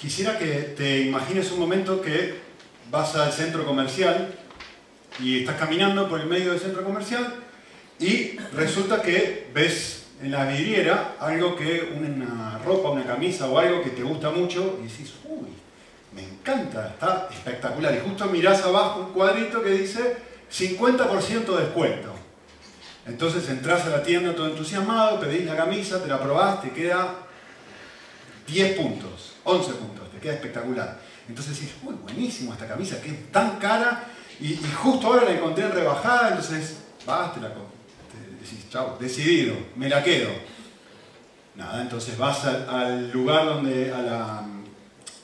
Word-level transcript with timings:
quisiera 0.00 0.38
que 0.38 0.74
te 0.76 1.00
imagines 1.02 1.52
un 1.52 1.60
momento 1.60 2.00
que 2.00 2.34
vas 2.90 3.14
al 3.16 3.32
centro 3.32 3.66
comercial 3.66 4.34
y 5.18 5.40
estás 5.40 5.56
caminando 5.56 6.08
por 6.08 6.20
el 6.20 6.26
medio 6.26 6.52
del 6.52 6.60
centro 6.60 6.82
comercial 6.82 7.34
y 7.98 8.38
resulta 8.54 9.02
que 9.02 9.50
ves 9.52 10.06
en 10.22 10.30
la 10.30 10.46
vidriera 10.46 11.16
algo 11.20 11.54
que, 11.54 11.92
una 11.94 12.58
ropa, 12.64 12.90
una 12.90 13.04
camisa 13.04 13.46
o 13.48 13.58
algo 13.58 13.82
que 13.82 13.90
te 13.90 14.02
gusta 14.02 14.30
mucho 14.30 14.78
y 14.80 14.88
decís, 14.88 15.12
uy, 15.24 15.48
me 16.14 16.22
encanta, 16.22 16.88
está 16.88 17.28
espectacular. 17.30 17.94
Y 17.94 18.08
justo 18.08 18.24
mirás 18.26 18.62
abajo 18.62 19.00
un 19.00 19.12
cuadrito 19.12 19.62
que 19.62 19.70
dice 19.70 20.16
50% 20.50 21.56
de 21.56 21.64
descuento. 21.64 22.14
Entonces 23.06 23.46
entras 23.50 23.84
a 23.84 23.90
la 23.90 24.02
tienda 24.02 24.34
todo 24.34 24.48
entusiasmado, 24.48 25.20
pedís 25.20 25.44
la 25.44 25.56
camisa, 25.56 26.02
te 26.02 26.08
la 26.08 26.20
probás, 26.20 26.62
te 26.62 26.70
queda 26.70 27.16
10 28.46 28.76
puntos, 28.76 29.34
11 29.50 29.72
puntos, 29.74 30.10
te 30.10 30.18
queda 30.18 30.34
espectacular. 30.34 30.98
Entonces 31.28 31.58
decís, 31.58 31.74
uy, 31.84 31.94
buenísimo 32.02 32.52
esta 32.52 32.66
camisa, 32.66 33.00
que 33.00 33.10
es 33.10 33.32
tan 33.32 33.58
cara, 33.58 34.04
y, 34.40 34.56
justo 34.56 35.06
ahora 35.06 35.24
la 35.24 35.32
encontré 35.32 35.64
en 35.64 35.72
rebajada, 35.72 36.30
entonces 36.30 36.78
vas, 37.06 37.34
te 37.34 37.40
la 37.40 37.48
decís, 37.48 38.68
chao, 38.70 38.96
decidido, 38.98 39.54
me 39.76 39.88
la 39.88 40.02
quedo. 40.02 40.30
Nada, 41.54 41.82
entonces 41.82 42.16
vas 42.16 42.44
al, 42.44 43.10
lugar 43.10 43.44
donde, 43.44 43.92
a 43.92 43.98
la, 43.98 44.44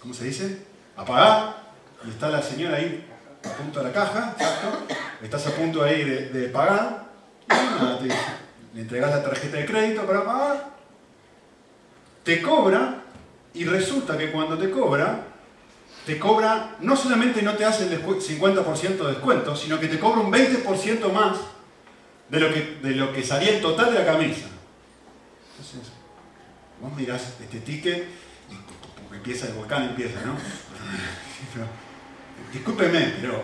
¿cómo 0.01 0.13
se 0.13 0.27
dice? 0.27 0.67
A 0.97 1.05
pagar, 1.05 1.57
y 2.05 2.11
está 2.11 2.29
la 2.29 2.43
señora 2.43 2.77
ahí 2.77 3.05
a 3.45 3.57
punto 3.57 3.79
de 3.79 3.87
la 3.87 3.93
caja, 3.93 4.35
exacto, 4.37 4.95
estás 5.23 5.47
a 5.47 5.51
punto 5.53 5.83
ahí 5.83 6.05
de, 6.05 6.49
pagar, 6.49 7.07
le 8.75 8.81
entregas 8.81 9.11
la 9.11 9.23
tarjeta 9.23 9.57
de 9.57 9.67
crédito 9.67 10.07
para 10.07 10.25
pagar, 10.25 10.71
te 12.23 12.43
cobra, 12.43 13.03
y 13.57 13.65
resulta 13.65 14.19
que 14.19 14.31
cuando 14.31 14.59
te 14.59 14.71
cobra, 14.71 15.25
te 16.05 16.19
cobra, 16.19 16.77
no 16.81 16.95
solamente 16.95 17.41
no 17.43 17.55
te 17.55 17.65
hace 17.65 17.85
el 17.85 18.03
50% 18.03 18.99
de 18.99 19.09
descuento, 19.09 19.57
sino 19.57 19.81
que 19.81 19.89
te 19.89 19.99
cobra 19.99 20.21
un 20.21 20.31
20% 20.31 21.11
más 21.11 21.39
de 22.29 22.41
lo, 22.41 22.53
que, 22.53 22.79
de 22.83 22.95
lo 22.95 23.13
que 23.13 23.25
salía 23.25 23.51
el 23.51 23.63
total 23.63 23.93
de 23.93 24.01
la 24.01 24.05
camisa. 24.05 24.47
Entonces, 25.51 25.91
vos 26.81 26.95
mirás 26.95 27.35
este 27.41 27.61
ticket 27.61 28.07
y 28.51 29.15
empieza 29.15 29.47
el 29.47 29.55
volcán, 29.55 29.85
empieza, 29.85 30.21
¿no? 30.21 30.35
discúlpeme, 32.53 33.15
pero 33.21 33.43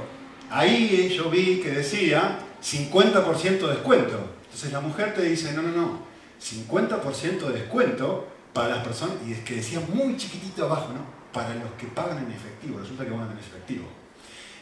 ahí 0.50 1.12
yo 1.16 1.30
vi 1.30 1.60
que 1.60 1.70
decía 1.70 2.38
50% 2.62 3.60
de 3.60 3.68
descuento. 3.68 4.34
Entonces 4.44 4.72
la 4.72 4.80
mujer 4.80 5.14
te 5.14 5.22
dice, 5.22 5.54
no, 5.54 5.62
no, 5.62 5.70
no, 5.70 6.02
50% 6.38 7.46
de 7.46 7.60
descuento 7.60 8.31
para 8.52 8.68
las 8.68 8.84
personas, 8.84 9.16
y 9.26 9.32
es 9.32 9.40
que 9.40 9.56
decía 9.56 9.80
muy 9.92 10.16
chiquitito 10.16 10.64
abajo, 10.64 10.92
¿no? 10.92 11.22
para 11.32 11.54
los 11.54 11.72
que 11.72 11.86
pagan 11.86 12.18
en 12.18 12.30
efectivo, 12.30 12.78
resulta 12.78 13.04
que 13.04 13.10
van 13.10 13.30
en 13.30 13.38
efectivo. 13.38 13.88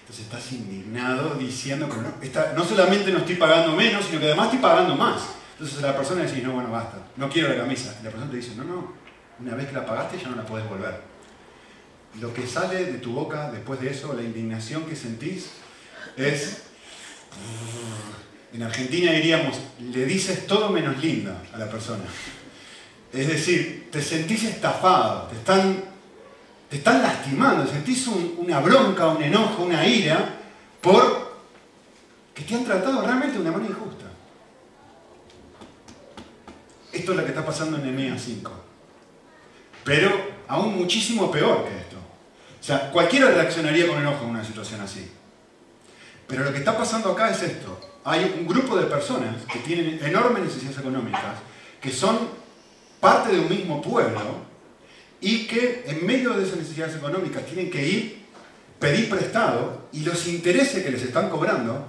Entonces 0.00 0.24
estás 0.24 0.52
indignado 0.52 1.34
diciendo 1.34 1.88
que 1.88 1.96
no, 1.96 2.54
no 2.56 2.64
solamente 2.64 3.12
no 3.12 3.18
estoy 3.18 3.36
pagando 3.36 3.76
menos, 3.76 4.04
sino 4.04 4.20
que 4.20 4.26
además 4.26 4.46
estoy 4.46 4.60
pagando 4.60 4.94
más. 4.96 5.22
Entonces 5.52 5.82
la 5.82 5.96
persona 5.96 6.22
dice, 6.22 6.42
no, 6.42 6.52
bueno, 6.52 6.70
basta, 6.70 6.98
no 7.16 7.28
quiero 7.28 7.48
la 7.48 7.56
camisa. 7.56 7.96
Y 8.00 8.04
la 8.04 8.10
persona 8.10 8.30
te 8.30 8.36
dice, 8.36 8.54
no, 8.56 8.64
no, 8.64 8.92
una 9.38 9.54
vez 9.54 9.66
que 9.66 9.74
la 9.74 9.84
pagaste 9.84 10.18
ya 10.18 10.28
no 10.28 10.36
la 10.36 10.46
puedes 10.46 10.68
volver. 10.68 11.00
Lo 12.20 12.32
que 12.34 12.46
sale 12.46 12.86
de 12.86 12.98
tu 12.98 13.12
boca 13.12 13.50
después 13.50 13.80
de 13.80 13.90
eso, 13.90 14.12
la 14.14 14.22
indignación 14.22 14.84
que 14.84 14.96
sentís, 14.96 15.50
es... 16.16 16.62
En 18.52 18.64
Argentina 18.64 19.12
diríamos, 19.12 19.60
le 19.78 20.04
dices 20.06 20.46
todo 20.48 20.70
menos 20.70 20.98
linda 21.00 21.40
a 21.52 21.58
la 21.58 21.70
persona. 21.70 22.02
Es 23.12 23.26
decir, 23.26 23.88
te 23.90 24.00
sentís 24.00 24.44
estafado, 24.44 25.28
te 25.28 25.36
están 25.36 25.90
te 26.70 26.76
están 26.76 27.02
lastimando, 27.02 27.66
sentís 27.66 28.06
una 28.06 28.60
bronca, 28.60 29.08
un 29.08 29.20
enojo, 29.20 29.64
una 29.64 29.84
ira 29.84 30.36
por 30.80 31.40
que 32.32 32.44
te 32.44 32.54
han 32.54 32.64
tratado 32.64 33.02
realmente 33.02 33.34
de 33.34 33.40
una 33.40 33.50
manera 33.50 33.70
injusta. 33.72 34.04
Esto 36.92 37.10
es 37.10 37.18
lo 37.18 37.24
que 37.24 37.30
está 37.30 37.44
pasando 37.44 37.76
en 37.76 37.88
Emea 37.88 38.16
5. 38.16 38.52
Pero 39.82 40.12
aún 40.46 40.76
muchísimo 40.76 41.28
peor 41.28 41.64
que 41.64 41.76
esto. 41.76 41.96
O 42.60 42.62
sea, 42.62 42.92
cualquiera 42.92 43.30
reaccionaría 43.30 43.88
con 43.88 43.98
enojo 43.98 44.22
en 44.22 44.30
una 44.30 44.44
situación 44.44 44.80
así. 44.80 45.10
Pero 46.28 46.44
lo 46.44 46.52
que 46.52 46.58
está 46.58 46.78
pasando 46.78 47.10
acá 47.10 47.30
es 47.30 47.42
esto. 47.42 47.80
Hay 48.04 48.36
un 48.38 48.46
grupo 48.46 48.76
de 48.76 48.86
personas 48.86 49.34
que 49.52 49.58
tienen 49.58 49.98
enormes 50.04 50.44
necesidades 50.44 50.78
económicas, 50.78 51.38
que 51.80 51.90
son 51.90 52.28
parte 53.00 53.32
de 53.32 53.40
un 53.40 53.48
mismo 53.48 53.80
pueblo, 53.80 54.20
y 55.20 55.46
que 55.46 55.84
en 55.86 56.06
medio 56.06 56.30
de 56.30 56.44
esas 56.44 56.58
necesidades 56.58 56.96
económicas 56.96 57.44
tienen 57.44 57.70
que 57.70 57.86
ir, 57.86 58.20
pedir 58.78 59.10
prestado 59.10 59.88
y 59.92 60.00
los 60.00 60.26
intereses 60.26 60.82
que 60.82 60.90
les 60.90 61.02
están 61.02 61.28
cobrando 61.28 61.88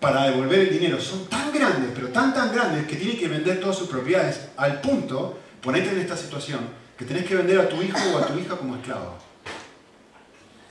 para 0.00 0.24
devolver 0.24 0.60
el 0.60 0.70
dinero 0.72 1.00
son 1.00 1.26
tan 1.26 1.52
grandes, 1.52 1.90
pero 1.94 2.08
tan 2.08 2.34
tan 2.34 2.52
grandes 2.52 2.86
que 2.86 2.96
tienen 2.96 3.16
que 3.16 3.28
vender 3.28 3.60
todas 3.60 3.78
sus 3.78 3.88
propiedades 3.88 4.40
al 4.56 4.80
punto, 4.80 5.38
ponete 5.60 5.90
en 5.90 6.00
esta 6.00 6.16
situación, 6.16 6.60
que 6.98 7.04
tenés 7.04 7.24
que 7.24 7.36
vender 7.36 7.60
a 7.60 7.68
tu 7.68 7.80
hijo 7.80 7.98
o 8.12 8.18
a 8.18 8.26
tu 8.26 8.36
hija 8.36 8.56
como 8.56 8.74
esclavo. 8.74 9.16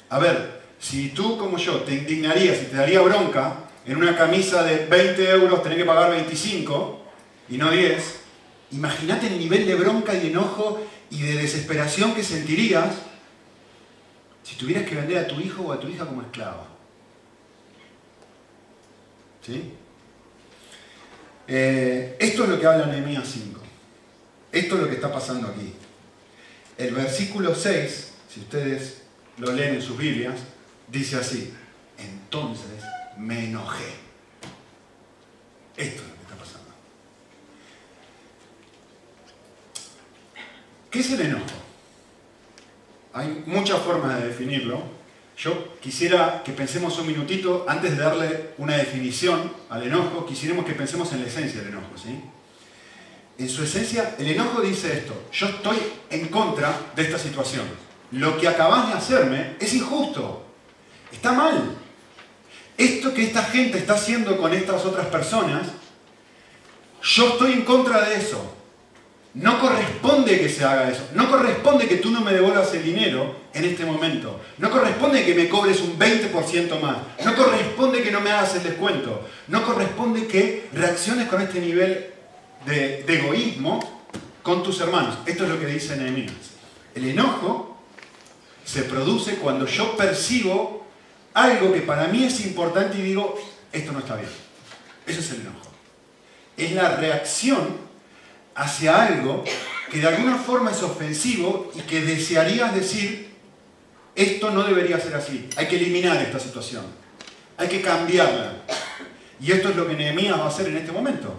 A 0.09 0.19
ver, 0.19 0.61
si 0.79 1.09
tú 1.09 1.37
como 1.37 1.57
yo 1.57 1.81
te 1.81 1.93
indignarías 1.93 2.61
y 2.61 2.65
te 2.65 2.75
daría 2.75 2.99
bronca 2.99 3.55
en 3.85 3.95
una 3.95 4.17
camisa 4.17 4.63
de 4.63 4.85
20 4.85 5.29
euros 5.29 5.63
tenés 5.63 5.77
que 5.77 5.85
pagar 5.85 6.11
25 6.11 7.01
y 7.49 7.57
no 7.57 7.71
10, 7.71 8.20
imagínate 8.71 9.27
el 9.27 9.37
nivel 9.37 9.65
de 9.65 9.75
bronca 9.75 10.13
y 10.13 10.27
enojo 10.27 10.81
y 11.09 11.21
de 11.21 11.37
desesperación 11.37 12.13
que 12.13 12.23
sentirías 12.23 12.95
si 14.43 14.55
tuvieras 14.55 14.87
que 14.87 14.95
vender 14.95 15.17
a 15.17 15.27
tu 15.27 15.39
hijo 15.39 15.63
o 15.63 15.71
a 15.71 15.79
tu 15.79 15.87
hija 15.87 16.05
como 16.05 16.21
esclava. 16.21 16.67
¿Sí? 19.45 19.73
Eh, 21.47 22.15
esto 22.19 22.43
es 22.43 22.49
lo 22.49 22.59
que 22.59 22.65
habla 22.65 22.85
Nehemías 22.85 23.27
5. 23.27 23.59
Esto 24.51 24.75
es 24.75 24.81
lo 24.81 24.87
que 24.87 24.95
está 24.95 25.11
pasando 25.11 25.47
aquí. 25.47 25.73
El 26.77 26.93
versículo 26.93 27.53
6, 27.53 28.11
si 28.29 28.39
ustedes 28.39 29.01
lo 29.37 29.51
leen 29.51 29.75
en 29.75 29.81
sus 29.81 29.97
Biblias, 29.97 30.39
dice 30.87 31.17
así, 31.17 31.53
entonces 31.97 32.83
me 33.17 33.45
enojé. 33.45 33.93
Esto 35.77 36.03
¿Qué 40.91 40.99
es 40.99 41.11
el 41.11 41.21
enojo? 41.21 41.45
Hay 43.13 43.43
muchas 43.45 43.79
formas 43.79 44.19
de 44.19 44.27
definirlo. 44.27 44.83
Yo 45.37 45.79
quisiera 45.79 46.43
que 46.43 46.51
pensemos 46.51 46.99
un 46.99 47.07
minutito, 47.07 47.65
antes 47.67 47.97
de 47.97 48.03
darle 48.03 48.49
una 48.57 48.75
definición 48.75 49.51
al 49.69 49.83
enojo, 49.83 50.25
quisiéramos 50.25 50.65
que 50.65 50.73
pensemos 50.73 51.11
en 51.13 51.21
la 51.21 51.27
esencia 51.27 51.61
del 51.61 51.69
enojo. 51.69 51.97
¿sí? 51.97 52.19
En 53.37 53.49
su 53.49 53.63
esencia, 53.63 54.15
el 54.19 54.27
enojo 54.27 54.61
dice 54.61 54.97
esto, 54.97 55.29
yo 55.31 55.47
estoy 55.47 55.77
en 56.09 56.27
contra 56.27 56.77
de 56.93 57.03
esta 57.03 57.17
situación. 57.17 57.65
Lo 58.11 58.37
que 58.37 58.49
acabas 58.49 58.89
de 58.89 58.93
hacerme 58.93 59.55
es 59.59 59.73
injusto, 59.73 60.45
está 61.11 61.31
mal. 61.31 61.77
Esto 62.77 63.13
que 63.13 63.23
esta 63.23 63.43
gente 63.43 63.77
está 63.77 63.93
haciendo 63.93 64.37
con 64.37 64.53
estas 64.53 64.85
otras 64.85 65.07
personas, 65.07 65.67
yo 67.01 67.29
estoy 67.29 67.53
en 67.53 67.61
contra 67.61 68.09
de 68.09 68.15
eso. 68.15 68.60
No 69.33 69.61
corresponde 69.61 70.39
que 70.39 70.49
se 70.49 70.65
haga 70.65 70.89
eso. 70.89 71.07
No 71.13 71.29
corresponde 71.29 71.87
que 71.87 71.97
tú 71.97 72.11
no 72.11 72.19
me 72.19 72.33
devuelvas 72.33 72.73
el 72.73 72.83
dinero 72.83 73.35
en 73.53 73.63
este 73.63 73.85
momento. 73.85 74.41
No 74.57 74.69
corresponde 74.69 75.25
que 75.25 75.33
me 75.33 75.47
cobres 75.47 75.79
un 75.79 75.97
20% 75.97 76.79
más. 76.81 76.97
No 77.23 77.35
corresponde 77.35 78.03
que 78.03 78.11
no 78.11 78.19
me 78.19 78.31
hagas 78.31 78.55
el 78.55 78.63
descuento. 78.63 79.25
No 79.47 79.65
corresponde 79.65 80.27
que 80.27 80.69
reacciones 80.73 81.29
con 81.29 81.41
este 81.41 81.61
nivel 81.61 82.07
de, 82.65 83.05
egoísmo 83.07 84.01
con 84.43 84.63
tus 84.63 84.81
hermanos. 84.81 85.17
Esto 85.25 85.43
es 85.43 85.49
lo 85.49 85.59
que 85.59 85.67
dice 85.67 85.95
Nehemías. 85.95 86.33
El 86.93 87.07
enojo 87.07 87.77
se 88.65 88.83
produce 88.83 89.35
cuando 89.35 89.65
yo 89.65 89.95
percibo 89.95 90.85
algo 91.33 91.71
que 91.71 91.81
para 91.81 92.07
mí 92.07 92.25
es 92.25 92.45
importante 92.45 92.97
y 92.97 93.01
digo, 93.01 93.39
esto 93.71 93.93
no 93.93 93.99
está 93.99 94.17
bien. 94.17 94.29
Eso 95.07 95.21
es 95.21 95.31
el 95.31 95.41
enojo. 95.41 95.71
Es 96.57 96.73
la 96.73 96.97
reacción 96.97 97.90
hacia 98.55 99.05
algo 99.05 99.43
que 99.89 99.99
de 99.99 100.07
alguna 100.07 100.37
forma 100.37 100.71
es 100.71 100.81
ofensivo 100.83 101.71
y 101.75 101.81
que 101.81 102.01
desearías 102.01 102.73
decir, 102.73 103.29
esto 104.15 104.51
no 104.51 104.63
debería 104.63 104.99
ser 104.99 105.15
así, 105.15 105.49
hay 105.57 105.67
que 105.67 105.75
eliminar 105.75 106.17
esta 106.21 106.39
situación, 106.39 106.85
hay 107.57 107.67
que 107.67 107.81
cambiarla. 107.81 108.63
Y 109.39 109.51
esto 109.51 109.69
es 109.69 109.75
lo 109.75 109.87
que 109.87 109.95
Nehemías 109.95 110.39
va 110.39 110.45
a 110.45 110.49
hacer 110.49 110.67
en 110.67 110.77
este 110.77 110.91
momento. 110.91 111.33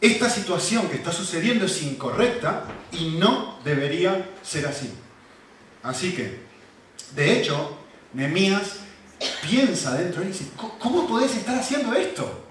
Esta 0.00 0.30
situación 0.30 0.88
que 0.88 0.96
está 0.96 1.12
sucediendo 1.12 1.66
es 1.66 1.82
incorrecta 1.82 2.64
y 2.92 3.10
no 3.18 3.58
debería 3.64 4.30
ser 4.42 4.66
así. 4.66 4.90
Así 5.82 6.12
que, 6.12 6.40
de 7.14 7.38
hecho, 7.38 7.76
Nehemías 8.14 8.76
piensa 9.42 9.94
dentro 9.94 10.22
y 10.22 10.28
dice, 10.28 10.46
¿cómo 10.78 11.06
podés 11.06 11.34
estar 11.34 11.58
haciendo 11.58 11.94
esto? 11.94 12.46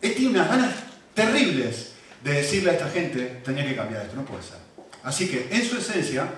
Él 0.00 0.14
tiene 0.14 0.30
unas 0.30 0.48
ganas 0.48 0.74
terribles 1.14 1.89
de 2.22 2.32
decirle 2.32 2.70
a 2.70 2.72
esta 2.74 2.88
gente, 2.90 3.40
tenía 3.44 3.66
que 3.66 3.76
cambiar 3.76 4.02
esto, 4.02 4.16
no 4.16 4.24
puede 4.24 4.42
ser. 4.42 4.58
Así 5.02 5.28
que, 5.28 5.48
en 5.50 5.64
su 5.64 5.78
esencia, 5.78 6.28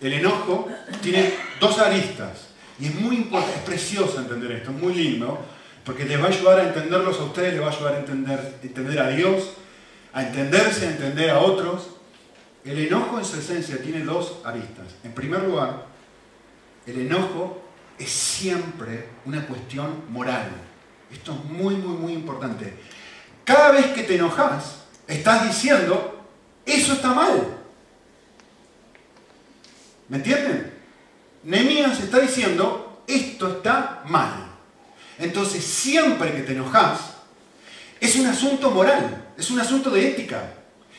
el 0.00 0.12
enojo 0.12 0.68
tiene 1.02 1.32
dos 1.60 1.78
aristas. 1.78 2.48
Y 2.78 2.86
es 2.86 2.94
muy 2.96 3.16
importante, 3.16 3.58
es 3.58 3.64
precioso 3.64 4.18
entender 4.18 4.52
esto, 4.52 4.70
es 4.70 4.76
muy 4.76 4.94
lindo, 4.94 5.38
porque 5.84 6.04
les 6.04 6.20
va 6.20 6.26
a 6.26 6.28
ayudar 6.28 6.60
a 6.60 6.64
entenderlos 6.64 7.18
a 7.20 7.24
ustedes, 7.24 7.54
les 7.54 7.62
va 7.62 7.66
a 7.66 7.70
ayudar 7.70 7.94
a 7.94 7.98
entender, 8.00 8.58
entender 8.62 8.98
a 8.98 9.08
Dios, 9.08 9.52
a 10.12 10.22
entenderse, 10.22 10.86
a 10.86 10.90
entender 10.90 11.30
a 11.30 11.38
otros. 11.38 11.90
El 12.64 12.78
enojo 12.78 13.18
en 13.18 13.24
su 13.24 13.38
esencia 13.38 13.80
tiene 13.80 14.00
dos 14.00 14.38
aristas. 14.44 14.86
En 15.04 15.12
primer 15.12 15.42
lugar, 15.42 15.86
el 16.86 17.00
enojo 17.00 17.62
es 17.98 18.10
siempre 18.10 19.08
una 19.24 19.46
cuestión 19.46 20.04
moral. 20.08 20.48
Esto 21.12 21.32
es 21.32 21.50
muy, 21.50 21.76
muy, 21.76 21.96
muy 21.96 22.12
importante. 22.12 22.74
Cada 23.44 23.70
vez 23.70 23.86
que 23.88 24.02
te 24.02 24.16
enojas, 24.16 24.83
estás 25.08 25.46
diciendo, 25.46 26.26
eso 26.64 26.92
está 26.94 27.12
mal. 27.12 27.58
¿Me 30.08 30.18
entienden? 30.18 30.72
Nemías 31.44 32.00
está 32.00 32.20
diciendo, 32.20 33.02
esto 33.06 33.56
está 33.56 34.02
mal. 34.06 34.50
Entonces, 35.18 35.64
siempre 35.64 36.32
que 36.34 36.42
te 36.42 36.52
enojas, 36.52 37.14
es 38.00 38.16
un 38.16 38.26
asunto 38.26 38.70
moral, 38.70 39.28
es 39.36 39.50
un 39.50 39.60
asunto 39.60 39.90
de 39.90 40.08
ética, 40.08 40.52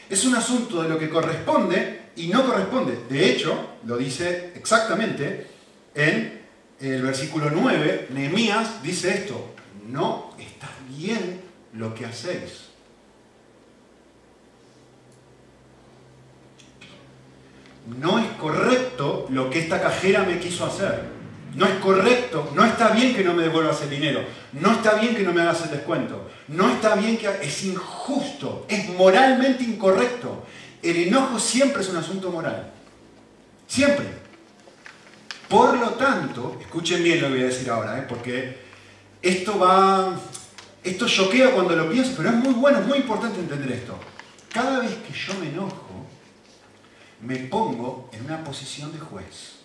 es 0.10 0.26
un 0.26 0.36
asunto 0.36 0.82
de 0.82 0.90
lo 0.90 0.98
que 0.98 1.10
corresponde 1.10 2.12
y 2.16 2.28
no 2.28 2.46
corresponde. 2.46 3.06
De 3.10 3.32
hecho, 3.32 3.78
lo 3.86 3.98
dice 3.98 4.54
exactamente 4.56 5.48
en 5.94 6.46
el 6.80 7.02
versículo 7.02 7.50
9, 7.50 8.08
Nehemías 8.12 8.82
dice 8.84 9.14
esto, 9.14 9.56
no 9.88 10.34
está 10.40 10.70
bien 10.90 11.42
lo 11.74 11.94
que 11.94 12.06
hacéis. 12.06 12.70
No 17.88 18.20
es 18.20 18.28
correcto 18.40 19.28
lo 19.30 19.50
que 19.50 19.60
esta 19.60 19.82
cajera 19.82 20.24
me 20.24 20.40
quiso 20.40 20.66
hacer. 20.66 21.16
No 21.56 21.66
es 21.66 21.76
correcto, 21.76 22.52
no 22.54 22.66
está 22.66 22.90
bien 22.90 23.16
que 23.16 23.24
no 23.24 23.34
me 23.34 23.44
devuelvas 23.44 23.82
el 23.82 23.90
dinero, 23.90 24.26
no 24.54 24.74
está 24.74 24.96
bien 24.96 25.16
que 25.16 25.24
no 25.24 25.32
me 25.32 25.42
hagas 25.42 25.64
el 25.64 25.72
descuento, 25.72 26.30
no 26.50 26.70
está 26.70 26.96
bien 26.96 27.18
que... 27.18 27.28
Es 27.42 27.64
injusto, 27.64 28.66
es 28.68 28.90
moralmente 28.90 29.64
incorrecto. 29.64 30.44
El 30.84 30.98
enojo 31.08 31.40
siempre 31.40 31.82
es 31.82 31.90
un 31.90 31.98
asunto 31.98 32.30
moral. 32.30 32.72
Siempre. 33.68 34.06
Por 35.48 35.78
lo 35.78 35.92
tanto, 35.92 36.58
escuchen 36.60 37.02
bien 37.02 37.22
lo 37.22 37.28
que 37.28 37.34
voy 37.36 37.44
a 37.44 37.48
decir 37.48 37.70
ahora, 37.70 38.00
¿eh? 38.00 38.06
porque 38.08 38.58
esto 39.22 39.58
va... 39.58 40.14
Esto 40.84 41.08
choquea 41.08 41.52
cuando 41.52 41.76
lo 41.76 41.90
pienso, 41.90 42.14
pero 42.18 42.30
es 42.30 42.36
muy 42.36 42.54
bueno, 42.54 42.80
es 42.80 42.86
muy 42.86 42.98
importante 43.00 43.40
entender 43.40 43.72
esto. 43.72 43.98
Cada 44.54 44.80
vez 44.80 44.92
que 44.92 45.14
yo 45.14 45.34
me 45.40 45.48
enojo, 45.48 45.85
me 47.22 47.38
pongo 47.38 48.10
en 48.14 48.26
una 48.26 48.44
posición 48.44 48.92
de 48.92 49.00
juez 49.00 49.56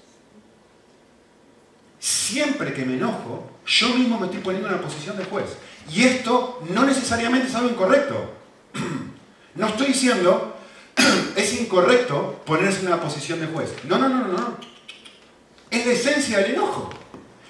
siempre 2.00 2.72
que 2.72 2.84
me 2.84 2.94
enojo, 2.94 3.50
yo 3.66 3.90
mismo 3.90 4.18
me 4.18 4.26
estoy 4.26 4.40
poniendo 4.40 4.68
en 4.68 4.74
una 4.74 4.82
posición 4.82 5.16
de 5.18 5.24
juez. 5.24 5.56
Y 5.92 6.04
esto 6.04 6.62
no 6.70 6.84
necesariamente 6.84 7.48
es 7.48 7.54
algo 7.54 7.70
incorrecto. 7.70 8.34
No 9.52 9.66
estoy 9.66 9.88
diciendo, 9.88 10.56
es 11.36 11.60
incorrecto 11.60 12.40
ponerse 12.46 12.80
en 12.80 12.86
una 12.86 13.00
posición 13.00 13.40
de 13.40 13.48
juez. 13.48 13.74
No, 13.82 13.98
no, 13.98 14.08
no, 14.08 14.28
no, 14.28 14.28
no. 14.28 14.56
Es 15.68 15.84
la 15.84 15.92
esencia 15.92 16.38
del 16.38 16.52
enojo. 16.52 16.88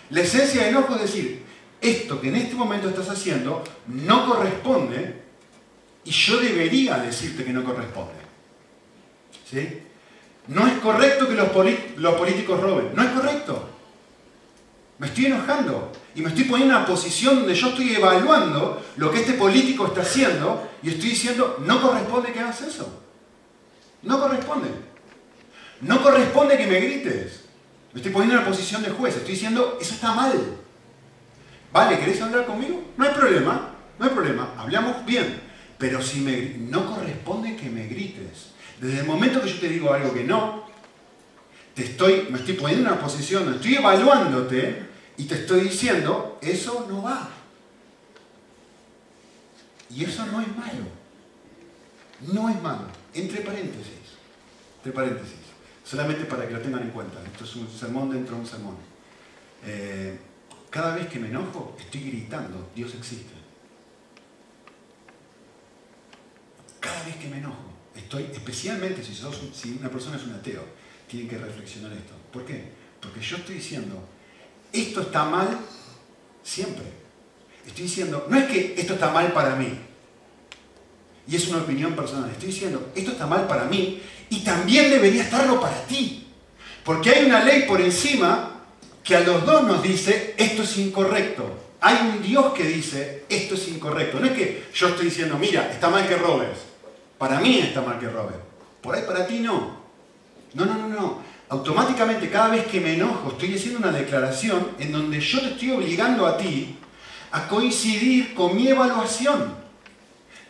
La 0.08 0.22
esencia 0.22 0.62
del 0.62 0.70
enojo 0.70 0.94
es 0.94 1.02
decir, 1.02 1.44
esto 1.78 2.18
que 2.18 2.28
en 2.28 2.36
este 2.36 2.54
momento 2.54 2.88
estás 2.88 3.10
haciendo 3.10 3.62
no 3.86 4.26
corresponde 4.26 5.20
y 6.02 6.10
yo 6.10 6.40
debería 6.40 6.96
decirte 6.96 7.44
que 7.44 7.52
no 7.52 7.62
corresponde. 7.62 8.14
¿Sí? 9.48 9.82
No 10.50 10.66
es 10.66 10.74
correcto 10.80 11.28
que 11.28 11.34
los, 11.34 11.48
políticos 11.50 12.60
roben. 12.60 12.90
No 12.92 13.02
es 13.04 13.10
correcto. 13.10 13.68
Me 14.98 15.06
estoy 15.06 15.26
enojando 15.26 15.92
y 16.16 16.22
me 16.22 16.28
estoy 16.28 16.44
poniendo 16.44 16.74
en 16.74 16.80
una 16.80 16.86
posición 16.88 17.36
donde 17.36 17.54
yo 17.54 17.68
estoy 17.68 17.94
evaluando 17.94 18.84
lo 18.96 19.12
que 19.12 19.20
este 19.20 19.34
político 19.34 19.86
está 19.86 20.00
haciendo 20.00 20.68
y 20.82 20.90
estoy 20.90 21.10
diciendo, 21.10 21.56
no 21.64 21.80
corresponde 21.80 22.32
que 22.32 22.40
hagas 22.40 22.62
eso. 22.62 23.00
No 24.02 24.20
corresponde. 24.20 24.70
No 25.82 26.02
corresponde 26.02 26.58
que 26.58 26.66
me 26.66 26.80
grites. 26.80 27.44
Me 27.92 28.00
estoy 28.00 28.12
poniendo 28.12 28.34
en 28.34 28.40
una 28.42 28.50
posición 28.50 28.82
de 28.82 28.90
juez. 28.90 29.16
Estoy 29.16 29.34
diciendo, 29.34 29.78
eso 29.80 29.94
está 29.94 30.14
mal. 30.14 30.34
Vale, 31.72 31.96
¿querés 32.00 32.20
hablar 32.22 32.44
conmigo? 32.44 32.82
No 32.96 33.04
hay 33.04 33.14
problema. 33.14 33.70
No 34.00 34.04
hay 34.04 34.10
problema. 34.10 34.52
Hablamos 34.58 35.06
bien. 35.06 35.42
Pero 35.78 36.02
si 36.02 36.20
me, 36.20 36.56
no 36.58 36.92
corresponde 36.92 37.54
que 37.54 37.70
me 37.70 37.86
grites. 37.86 38.49
Desde 38.80 39.00
el 39.00 39.06
momento 39.06 39.42
que 39.42 39.48
yo 39.48 39.60
te 39.60 39.68
digo 39.68 39.92
algo 39.92 40.14
que 40.14 40.24
no, 40.24 40.64
te 41.74 41.84
estoy, 41.84 42.28
me 42.30 42.38
estoy 42.38 42.54
poniendo 42.54 42.88
en 42.88 42.92
una 42.92 43.02
posición, 43.02 43.52
estoy 43.54 43.74
evaluándote 43.74 44.86
y 45.18 45.24
te 45.24 45.34
estoy 45.34 45.60
diciendo, 45.62 46.38
eso 46.40 46.86
no 46.88 47.02
va. 47.02 47.28
Y 49.94 50.04
eso 50.04 50.24
no 50.26 50.40
es 50.40 50.48
malo. 50.56 50.84
No 52.32 52.48
es 52.48 52.62
malo. 52.62 52.86
Entre 53.12 53.42
paréntesis. 53.42 54.16
Entre 54.78 54.92
paréntesis. 54.92 55.36
Solamente 55.84 56.24
para 56.24 56.46
que 56.46 56.54
lo 56.54 56.60
tengan 56.60 56.82
en 56.82 56.90
cuenta. 56.90 57.20
Esto 57.24 57.44
es 57.44 57.56
un 57.56 57.68
sermón 57.68 58.10
dentro 58.10 58.36
de 58.36 58.40
un 58.40 58.46
sermón. 58.46 58.76
Eh, 59.66 60.18
cada 60.70 60.94
vez 60.94 61.08
que 61.08 61.18
me 61.18 61.28
enojo, 61.28 61.76
estoy 61.78 62.02
gritando, 62.02 62.70
Dios 62.74 62.94
existe. 62.94 63.34
Cada 66.78 67.04
vez 67.04 67.16
que 67.16 67.28
me 67.28 67.38
enojo, 67.38 67.70
estoy, 68.00 68.28
especialmente 68.32 69.02
si, 69.02 69.14
si 69.14 69.78
una 69.78 69.88
persona 69.88 70.16
es 70.16 70.24
un 70.24 70.34
ateo, 70.34 70.64
tiene 71.08 71.28
que 71.28 71.38
reflexionar 71.38 71.92
esto. 71.92 72.14
¿Por 72.32 72.44
qué? 72.44 72.64
Porque 73.00 73.20
yo 73.20 73.36
estoy 73.36 73.56
diciendo, 73.56 74.02
esto 74.72 75.00
está 75.02 75.24
mal 75.24 75.58
siempre. 76.42 76.84
Estoy 77.66 77.84
diciendo, 77.84 78.26
no 78.28 78.38
es 78.38 78.44
que 78.46 78.74
esto 78.76 78.94
está 78.94 79.10
mal 79.10 79.32
para 79.32 79.56
mí, 79.56 79.78
y 81.30 81.36
es 81.36 81.46
una 81.48 81.58
opinión 81.58 81.94
personal, 81.94 82.28
estoy 82.30 82.48
diciendo, 82.48 82.90
esto 82.94 83.12
está 83.12 83.26
mal 83.26 83.46
para 83.46 83.64
mí 83.64 84.02
y 84.30 84.40
también 84.40 84.90
debería 84.90 85.22
estarlo 85.22 85.60
para 85.60 85.84
ti. 85.84 86.26
Porque 86.84 87.10
hay 87.10 87.24
una 87.24 87.44
ley 87.44 87.64
por 87.68 87.80
encima 87.80 88.64
que 89.04 89.16
a 89.16 89.20
los 89.20 89.46
dos 89.46 89.64
nos 89.64 89.82
dice, 89.82 90.34
esto 90.36 90.62
es 90.62 90.76
incorrecto. 90.78 91.48
Hay 91.80 91.96
un 92.08 92.22
Dios 92.22 92.52
que 92.52 92.64
dice, 92.64 93.24
esto 93.28 93.54
es 93.54 93.68
incorrecto. 93.68 94.18
No 94.18 94.26
es 94.26 94.32
que 94.32 94.64
yo 94.74 94.88
estoy 94.88 95.06
diciendo, 95.06 95.38
mira, 95.38 95.70
está 95.70 95.88
mal 95.88 96.08
que 96.08 96.16
robes. 96.16 96.69
Para 97.20 97.38
mí 97.38 97.58
está 97.58 97.82
mal 97.82 98.00
que 98.00 98.08
robes. 98.08 98.36
Por 98.80 98.96
ahí 98.96 99.02
para 99.06 99.26
ti 99.28 99.38
no. 99.38 99.78
No, 100.54 100.64
no, 100.64 100.74
no, 100.74 100.88
no 100.88 101.30
automáticamente 101.50 102.30
cada 102.30 102.48
vez 102.48 102.66
que 102.66 102.80
me 102.80 102.94
enojo 102.94 103.30
estoy 103.32 103.54
haciendo 103.56 103.80
una 103.80 103.90
declaración 103.90 104.68
en 104.78 104.92
donde 104.92 105.20
yo 105.20 105.40
te 105.40 105.48
estoy 105.48 105.72
obligando 105.72 106.24
a 106.24 106.36
ti 106.36 106.76
a 107.32 107.48
coincidir 107.48 108.34
con 108.34 108.56
mi 108.56 108.68
evaluación. 108.68 109.54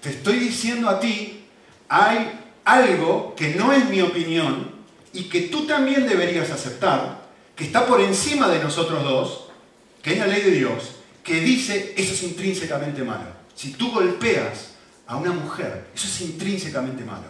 Te 0.02 0.10
estoy 0.10 0.38
diciendo 0.38 0.88
a 0.88 1.00
ti, 1.00 1.44
hay 1.88 2.30
algo 2.64 3.34
que 3.34 3.54
no 3.54 3.72
es 3.72 3.88
mi 3.88 4.02
opinión 4.02 4.72
y 5.12 5.24
que 5.24 5.42
tú 5.42 5.66
también 5.66 6.06
deberías 6.06 6.50
aceptar, 6.50 7.22
que 7.56 7.64
está 7.64 7.86
por 7.86 8.00
encima 8.00 8.48
de 8.48 8.62
nosotros 8.62 9.02
dos, 9.02 9.48
que 10.02 10.12
es 10.12 10.18
la 10.18 10.26
ley 10.26 10.42
de 10.42 10.52
Dios, 10.52 10.96
que 11.24 11.40
dice 11.40 11.94
eso 11.96 12.12
es 12.12 12.22
intrínsecamente 12.22 13.02
malo. 13.02 13.26
Si 13.54 13.72
tú 13.72 13.90
golpeas 13.90 14.74
a 15.10 15.16
una 15.16 15.32
mujer, 15.32 15.88
eso 15.92 16.06
es 16.06 16.20
intrínsecamente 16.20 17.04
malo. 17.04 17.26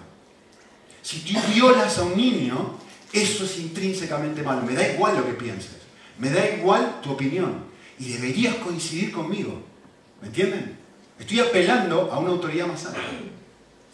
Si 1.00 1.20
tú 1.20 1.40
violas 1.54 1.96
a 1.96 2.02
un 2.02 2.14
niño, 2.14 2.78
eso 3.10 3.44
es 3.46 3.58
intrínsecamente 3.58 4.42
malo. 4.42 4.60
Me 4.60 4.74
da 4.74 4.86
igual 4.86 5.16
lo 5.16 5.24
que 5.24 5.32
pienses. 5.32 5.78
Me 6.18 6.28
da 6.28 6.46
igual 6.46 7.00
tu 7.02 7.12
opinión. 7.12 7.64
Y 7.98 8.12
deberías 8.12 8.56
coincidir 8.56 9.10
conmigo. 9.10 9.62
¿Me 10.20 10.26
entienden? 10.26 10.76
Estoy 11.18 11.40
apelando 11.40 12.12
a 12.12 12.18
una 12.18 12.32
autoridad 12.32 12.66
más 12.66 12.84
alta. 12.84 13.00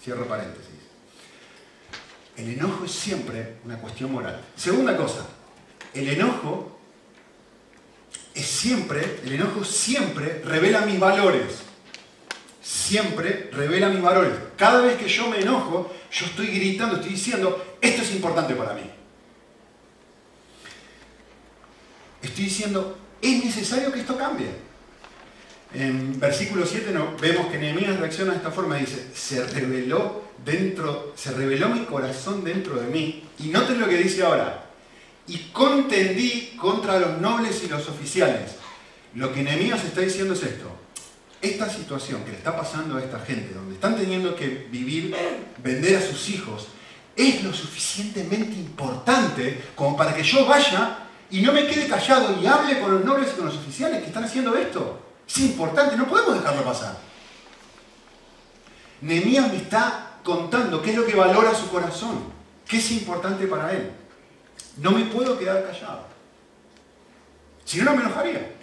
Cierro 0.03 0.27
paréntesis. 0.27 0.67
El 2.37 2.55
enojo 2.55 2.87
es 2.87 2.91
siempre 2.91 3.59
una 3.65 3.79
cuestión 3.79 4.11
moral. 4.11 4.45
Segunda 4.57 4.97
cosa, 4.97 5.29
el 5.95 6.09
enojo 6.09 6.77
es 8.35 8.47
siempre, 8.47 9.21
el 9.25 9.33
enojo 9.33 9.65
siempre 9.65 10.43
revela 10.45 10.81
mis 10.81 10.99
valores. 10.99 11.66
Siempre 12.67 13.49
revela 13.53 13.89
mis 13.89 14.03
valores. 14.03 14.33
Cada 14.57 14.81
vez 14.81 14.97
que 14.97 15.09
yo 15.09 15.29
me 15.29 15.39
enojo, 15.39 15.95
yo 16.11 16.27
estoy 16.27 16.49
gritando, 16.49 16.97
estoy 16.97 17.11
diciendo, 17.11 17.77
esto 17.81 18.03
es 18.03 18.11
importante 18.11 18.57
para 18.57 18.75
mí. 18.75 18.83
Estoy 22.21 22.45
diciendo, 22.45 22.99
es 23.23 23.45
necesario 23.45 23.93
que 23.93 24.01
esto 24.01 24.19
cambie. 24.19 24.49
En 25.75 26.19
versículo 26.19 26.67
7 26.67 26.93
vemos 27.21 27.47
que 27.47 27.59
Nehemías 27.59 28.01
reacciona 28.01 28.33
de 28.33 28.39
esta 28.39 28.51
forma, 28.51 28.75
dice, 28.75 29.11
se 29.15 29.47
reveló 29.47 30.25
dentro, 30.45 31.13
se 31.15 31.31
reveló 31.31 31.69
mi 31.69 31.85
corazón 31.85 32.43
dentro 32.43 32.81
de 32.81 32.89
mí, 32.89 33.23
y 33.39 33.49
noten 33.51 33.79
lo 33.79 33.89
que 33.89 33.99
dice 33.99 34.25
ahora, 34.25 34.71
y 35.29 35.39
contendí 35.53 36.57
contra 36.61 36.99
los 36.99 37.21
nobles 37.21 37.63
y 37.63 37.69
los 37.69 37.89
oficiales. 37.89 38.57
Lo 39.15 39.33
que 39.33 39.45
Nehemías 39.45 39.85
está 39.85 40.01
diciendo 40.01 40.35
es 40.35 40.43
esto, 40.43 40.86
esta 41.51 41.69
situación 41.69 42.25
que 42.25 42.33
le 42.33 42.37
está 42.39 42.57
pasando 42.57 42.97
a 42.97 43.03
esta 43.03 43.19
gente, 43.21 43.55
donde 43.55 43.75
están 43.75 43.97
teniendo 43.97 44.35
que 44.35 44.67
vivir, 44.71 45.15
vender 45.59 45.97
a 45.97 46.01
sus 46.01 46.29
hijos, 46.29 46.69
es 47.15 47.43
lo 47.43 47.53
suficientemente 47.53 48.55
importante 48.55 49.71
como 49.75 49.97
para 49.97 50.15
que 50.15 50.23
yo 50.23 50.45
vaya 50.47 50.99
y 51.31 51.41
no 51.41 51.53
me 51.53 51.67
quede 51.67 51.89
callado 51.89 52.41
y 52.41 52.47
hable 52.47 52.81
con 52.81 52.93
los 52.93 53.05
nobles 53.05 53.31
y 53.33 53.37
con 53.37 53.47
los 53.47 53.57
oficiales 53.57 54.01
que 54.01 54.09
están 54.09 54.25
haciendo 54.25 54.55
esto. 54.57 55.01
Es 55.27 55.39
importante, 55.39 55.97
no 55.97 56.07
podemos 56.07 56.35
dejarlo 56.35 56.63
pasar. 56.63 56.97
Nehemías 59.01 59.51
me 59.51 59.57
está 59.57 60.19
contando 60.23 60.83
qué 60.83 60.91
es 60.91 60.97
lo 60.97 61.07
que 61.07 61.15
valora 61.15 61.55
su 61.55 61.69
corazón, 61.69 62.25
qué 62.67 62.79
es 62.79 62.91
importante 62.93 63.47
para 63.47 63.73
él. 63.73 63.91
No 64.79 64.93
me 64.93 65.05
puedo 65.07 65.39
quedar 65.39 65.67
callado. 65.67 66.07
Si 67.65 67.79
no, 67.79 67.85
no 67.85 67.97
me 67.97 68.03
enojaría. 68.03 68.56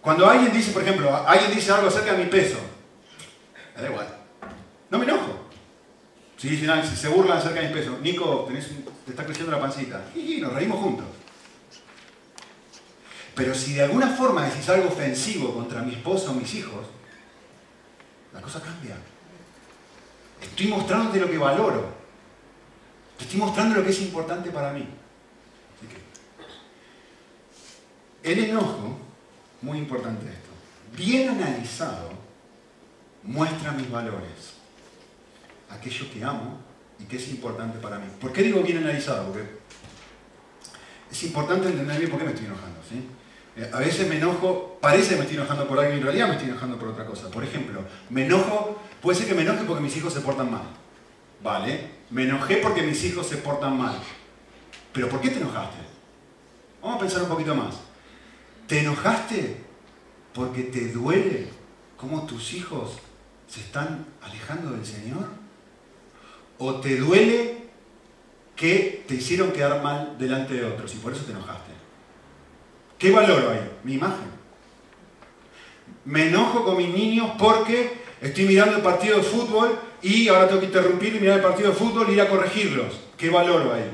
Cuando 0.00 0.28
alguien 0.28 0.52
dice, 0.52 0.72
por 0.72 0.82
ejemplo, 0.82 1.14
alguien 1.26 1.54
dice 1.54 1.72
algo 1.72 1.88
acerca 1.88 2.12
de 2.12 2.24
mi 2.24 2.30
peso, 2.30 2.58
me 3.76 3.82
da 3.82 3.88
igual. 3.88 4.08
No 4.88 4.98
me 4.98 5.04
enojo. 5.04 5.48
Si, 6.36 6.56
se 6.56 7.08
burlan 7.08 7.38
acerca 7.38 7.60
de 7.60 7.68
mi 7.68 7.74
peso, 7.74 7.98
Nico, 8.00 8.48
te 9.04 9.10
está 9.10 9.24
creciendo 9.24 9.52
la 9.52 9.60
pancita. 9.60 10.02
Y 10.14 10.40
nos 10.40 10.54
reímos 10.54 10.78
juntos. 10.80 11.06
Pero 13.34 13.54
si 13.54 13.74
de 13.74 13.82
alguna 13.82 14.08
forma 14.08 14.44
decís 14.46 14.68
algo 14.68 14.88
ofensivo 14.88 15.54
contra 15.54 15.82
mi 15.82 15.94
esposa 15.94 16.30
o 16.30 16.34
mis 16.34 16.54
hijos, 16.54 16.86
la 18.32 18.40
cosa 18.40 18.60
cambia. 18.60 18.96
Estoy 20.40 20.68
mostrándote 20.68 21.20
lo 21.20 21.30
que 21.30 21.38
valoro. 21.38 21.92
Te 23.18 23.24
estoy 23.24 23.38
mostrando 23.38 23.76
lo 23.76 23.84
que 23.84 23.90
es 23.90 24.00
importante 24.00 24.50
para 24.50 24.72
mí. 24.72 24.86
el 28.22 28.38
enojo, 28.38 28.98
muy 29.62 29.78
importante 29.78 30.26
esto, 30.26 30.50
bien 30.96 31.28
analizado, 31.28 32.10
muestra 33.22 33.72
mis 33.72 33.90
valores. 33.90 34.54
Aquello 35.68 36.06
que 36.12 36.24
amo 36.24 36.58
y 36.98 37.04
que 37.04 37.16
es 37.16 37.28
importante 37.28 37.78
para 37.78 37.98
mí. 37.98 38.06
¿Por 38.20 38.32
qué 38.32 38.42
digo 38.42 38.62
bien 38.62 38.78
analizado? 38.78 39.26
Porque 39.26 39.60
es 41.10 41.22
importante 41.22 41.68
entender 41.68 41.98
bien 41.98 42.10
por 42.10 42.18
qué 42.18 42.24
me 42.24 42.32
estoy 42.32 42.46
enojando. 42.46 42.80
¿sí? 42.88 43.08
Eh, 43.56 43.70
a 43.72 43.78
veces 43.78 44.08
me 44.08 44.16
enojo, 44.16 44.78
parece 44.80 45.10
que 45.10 45.16
me 45.16 45.22
estoy 45.22 45.36
enojando 45.36 45.68
por 45.68 45.78
algo 45.78 45.92
y 45.92 45.96
en 45.98 46.02
realidad 46.02 46.28
me 46.28 46.34
estoy 46.34 46.48
enojando 46.48 46.78
por 46.78 46.88
otra 46.88 47.06
cosa. 47.06 47.30
Por 47.30 47.44
ejemplo, 47.44 47.82
me 48.08 48.24
enojo, 48.26 48.80
puede 49.00 49.18
ser 49.18 49.28
que 49.28 49.34
me 49.34 49.42
enoje 49.42 49.64
porque 49.64 49.82
mis 49.82 49.96
hijos 49.96 50.12
se 50.12 50.20
portan 50.20 50.50
mal. 50.50 50.62
Vale, 51.42 51.90
me 52.10 52.24
enojé 52.24 52.56
porque 52.56 52.82
mis 52.82 53.02
hijos 53.04 53.26
se 53.26 53.38
portan 53.38 53.76
mal. 53.78 53.96
Pero 54.92 55.08
¿por 55.08 55.20
qué 55.20 55.30
te 55.30 55.38
enojaste? 55.38 55.78
Vamos 56.82 56.96
a 56.96 57.00
pensar 57.00 57.22
un 57.22 57.28
poquito 57.28 57.54
más. 57.54 57.74
¿Te 58.70 58.78
enojaste 58.78 59.56
porque 60.32 60.62
te 60.62 60.92
duele 60.92 61.48
cómo 61.96 62.24
tus 62.24 62.54
hijos 62.54 62.98
se 63.48 63.58
están 63.58 64.06
alejando 64.22 64.70
del 64.70 64.86
Señor? 64.86 65.26
¿O 66.56 66.74
te 66.74 66.94
duele 66.94 67.64
que 68.54 69.02
te 69.08 69.16
hicieron 69.16 69.50
quedar 69.50 69.82
mal 69.82 70.16
delante 70.20 70.54
de 70.54 70.64
otros 70.64 70.94
y 70.94 70.98
por 70.98 71.12
eso 71.12 71.24
te 71.24 71.32
enojaste? 71.32 71.72
¿Qué 72.96 73.10
valoro 73.10 73.50
ahí? 73.50 73.68
Mi 73.82 73.94
imagen. 73.94 74.30
Me 76.04 76.28
enojo 76.28 76.64
con 76.64 76.76
mis 76.76 76.90
niños 76.90 77.32
porque 77.40 77.94
estoy 78.20 78.44
mirando 78.44 78.76
el 78.76 78.82
partido 78.82 79.16
de 79.16 79.24
fútbol 79.24 79.80
y 80.00 80.28
ahora 80.28 80.46
tengo 80.46 80.60
que 80.60 80.66
interrumpir 80.66 81.16
y 81.16 81.18
mirar 81.18 81.38
el 81.38 81.42
partido 81.42 81.70
de 81.70 81.74
fútbol 81.74 82.08
y 82.08 82.12
ir 82.12 82.20
a 82.20 82.28
corregirlos. 82.28 83.00
¿Qué 83.16 83.30
valoro 83.30 83.74
ahí? 83.74 83.90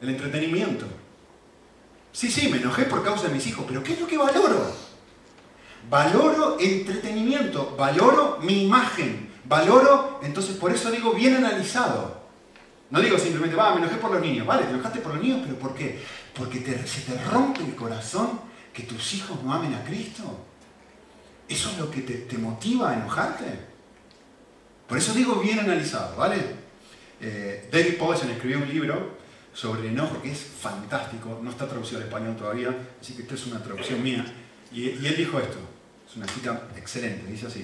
El 0.00 0.08
entretenimiento. 0.08 0.86
Sí, 2.12 2.30
sí, 2.30 2.48
me 2.48 2.58
enojé 2.58 2.84
por 2.84 3.04
causa 3.04 3.28
de 3.28 3.34
mis 3.34 3.46
hijos, 3.46 3.64
pero 3.68 3.82
¿qué 3.82 3.92
es 3.92 4.00
lo 4.00 4.06
que 4.06 4.18
valoro? 4.18 4.74
Valoro 5.88 6.58
entretenimiento, 6.60 7.74
valoro 7.76 8.38
mi 8.42 8.64
imagen, 8.64 9.30
valoro, 9.44 10.20
entonces 10.22 10.56
por 10.56 10.72
eso 10.72 10.90
digo 10.90 11.12
bien 11.12 11.36
analizado. 11.36 12.20
No 12.90 13.00
digo 13.00 13.18
simplemente, 13.18 13.56
va, 13.56 13.74
me 13.74 13.80
enojé 13.80 13.96
por 13.96 14.10
los 14.10 14.20
niños. 14.20 14.46
Vale, 14.46 14.64
te 14.64 14.70
enojaste 14.70 14.98
por 15.00 15.14
los 15.14 15.22
niños, 15.22 15.40
pero 15.44 15.58
¿por 15.58 15.74
qué? 15.74 16.02
Porque 16.34 16.58
se 16.86 17.00
te 17.02 17.24
rompe 17.24 17.62
el 17.62 17.76
corazón 17.76 18.40
que 18.72 18.82
tus 18.82 19.14
hijos 19.14 19.42
no 19.42 19.52
amen 19.52 19.74
a 19.74 19.84
Cristo. 19.84 20.24
¿Eso 21.48 21.70
es 21.70 21.78
lo 21.78 21.90
que 21.90 22.02
te, 22.02 22.38
motiva 22.38 22.90
a 22.90 22.94
enojarte? 22.94 23.44
Por 24.88 24.98
eso 24.98 25.14
digo 25.14 25.36
bien 25.36 25.60
analizado, 25.60 26.16
¿vale? 26.16 26.36
Eh, 27.20 27.68
David 27.72 27.96
Paulson 27.98 28.30
escribió 28.30 28.58
un 28.58 28.68
libro 28.68 29.18
sobre 29.52 29.80
el 29.82 29.86
enojo 29.88 30.22
que 30.22 30.32
es 30.32 30.38
fantástico, 30.38 31.40
no 31.42 31.50
está 31.50 31.68
traducido 31.68 31.98
al 31.98 32.04
español 32.04 32.36
todavía, 32.36 32.74
así 33.00 33.14
que 33.14 33.22
esto 33.22 33.34
es 33.34 33.46
una 33.46 33.62
traducción 33.62 34.02
mía. 34.02 34.24
Y, 34.72 34.90
y 34.90 35.06
él 35.06 35.16
dijo 35.16 35.38
esto, 35.38 35.58
es 36.08 36.16
una 36.16 36.26
cita 36.26 36.68
excelente, 36.76 37.30
dice 37.30 37.46
así. 37.46 37.62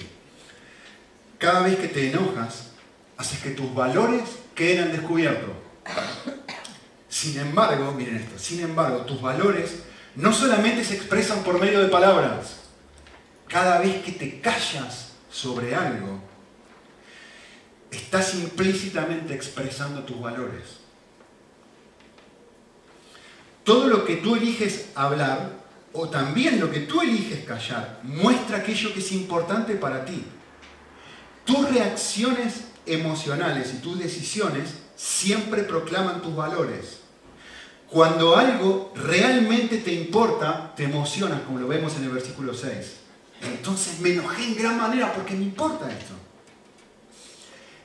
Cada 1.37 1.61
vez 1.61 1.77
que 1.77 1.87
te 1.87 2.09
enojas, 2.09 2.71
haces 3.17 3.39
que 3.39 3.51
tus 3.51 3.73
valores 3.73 4.23
queden 4.55 4.85
al 4.85 4.91
descubierto. 4.91 5.53
Sin 7.09 7.39
embargo, 7.39 7.93
miren 7.93 8.17
esto, 8.17 8.37
sin 8.37 8.61
embargo, 8.61 8.99
tus 8.99 9.21
valores 9.21 9.83
no 10.15 10.33
solamente 10.33 10.83
se 10.83 10.95
expresan 10.95 11.43
por 11.43 11.59
medio 11.59 11.79
de 11.79 11.87
palabras. 11.87 12.57
Cada 13.47 13.79
vez 13.79 14.03
que 14.03 14.11
te 14.11 14.41
callas 14.41 15.13
sobre 15.31 15.73
algo, 15.73 16.19
estás 17.91 18.35
implícitamente 18.35 19.33
expresando 19.33 20.03
tus 20.03 20.19
valores. 20.19 20.86
Todo 23.67 23.89
lo 23.89 24.05
que 24.05 24.15
tú 24.15 24.37
eliges 24.37 24.85
hablar, 24.95 25.51
o 25.91 26.07
también 26.07 26.57
lo 26.57 26.71
que 26.71 26.79
tú 26.79 27.01
eliges 27.01 27.43
callar, 27.43 27.99
muestra 28.01 28.59
aquello 28.59 28.93
que 28.93 29.01
es 29.01 29.11
importante 29.11 29.75
para 29.75 30.05
ti. 30.05 30.23
Tus 31.43 31.69
reacciones 31.69 32.61
emocionales 32.85 33.73
y 33.73 33.79
tus 33.79 33.99
decisiones 33.99 34.69
siempre 34.95 35.63
proclaman 35.63 36.21
tus 36.21 36.33
valores. 36.33 36.99
Cuando 37.89 38.37
algo 38.37 38.93
realmente 38.95 39.79
te 39.79 39.91
importa, 39.91 40.73
te 40.73 40.85
emocionas, 40.85 41.41
como 41.41 41.59
lo 41.59 41.67
vemos 41.67 41.93
en 41.97 42.05
el 42.05 42.11
versículo 42.11 42.53
6. 42.53 42.93
Entonces 43.41 43.99
me 43.99 44.13
enojé 44.13 44.45
en 44.45 44.55
gran 44.55 44.77
manera 44.77 45.11
porque 45.11 45.35
me 45.35 45.43
importa 45.43 45.91
esto. 45.91 46.13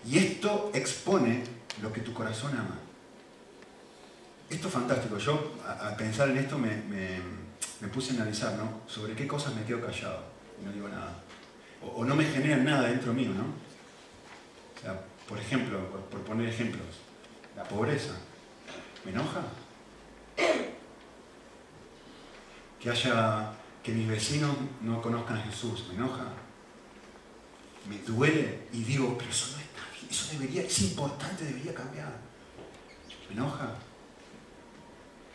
Y 0.08 0.18
esto 0.18 0.70
expone 0.74 1.42
lo 1.82 1.92
que 1.92 2.02
tu 2.02 2.12
corazón 2.12 2.52
ama. 2.52 2.81
Esto 4.52 4.68
es 4.68 4.74
fantástico. 4.74 5.16
Yo, 5.16 5.54
al 5.66 5.96
pensar 5.96 6.28
en 6.28 6.36
esto, 6.36 6.58
me, 6.58 6.68
puse 7.88 8.12
a 8.12 8.16
analizar, 8.16 8.54
¿no? 8.54 8.82
Sobre 8.86 9.14
qué 9.14 9.26
cosas 9.26 9.54
me 9.54 9.64
quedo 9.64 9.80
callado 9.80 10.24
y 10.60 10.64
no 10.66 10.72
digo 10.72 10.88
nada. 10.88 11.22
O, 11.82 11.86
o 12.00 12.04
no 12.04 12.14
me 12.14 12.24
generan 12.24 12.62
nada 12.64 12.88
dentro 12.88 13.14
mío, 13.14 13.30
¿no? 13.30 13.62
por 15.28 15.38
ejemplo, 15.38 15.78
por, 16.10 16.20
poner 16.22 16.48
ejemplos, 16.48 17.00
la 17.56 17.64
pobreza. 17.64 18.14
¿Me 19.04 19.12
enoja? 19.12 19.40
Que 22.78 22.90
haya, 22.90 23.52
que 23.82 23.92
mis 23.92 24.08
vecinos 24.08 24.54
no 24.82 25.00
conozcan 25.00 25.38
a 25.38 25.42
Jesús, 25.42 25.86
¿me 25.88 25.94
enoja? 25.94 26.24
Me 27.88 27.98
duele 27.98 28.66
y 28.72 28.82
digo, 28.82 29.16
pero 29.16 29.30
eso 29.30 29.56
no 29.56 29.62
está 29.62 29.82
bien, 29.98 30.10
eso 30.10 30.32
debería, 30.32 30.62
es 30.62 30.82
importante, 30.82 31.44
debería 31.44 31.72
cambiar. 31.72 32.12
¿Me 33.28 33.34
enoja? 33.34 33.74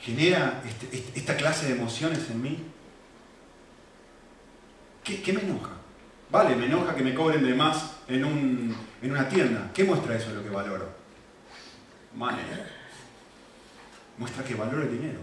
¿Genera 0.07 0.63
este, 0.65 0.85
este, 0.95 1.19
esta 1.19 1.35
clase 1.35 1.65
de 1.65 1.73
emociones 1.73 2.29
en 2.29 2.41
mí? 2.41 2.63
¿Qué 5.03 5.33
me 5.33 5.41
enoja? 5.41 5.71
Vale, 6.29 6.55
me 6.55 6.67
enoja 6.67 6.95
que 6.95 7.03
me 7.03 7.13
cobren 7.13 7.43
de 7.43 7.53
más 7.53 7.91
en, 8.07 8.23
una 9.03 9.27
tienda. 9.27 9.69
¿Qué 9.73 9.83
muestra 9.83 10.15
eso 10.15 10.29
de 10.29 10.35
lo 10.35 10.43
que 10.43 10.49
valoro? 10.49 10.89
Money. 12.15 12.39
Muestra 14.17 14.45
que 14.45 14.55
valoro 14.55 14.83
el 14.83 14.91
dinero. 14.91 15.19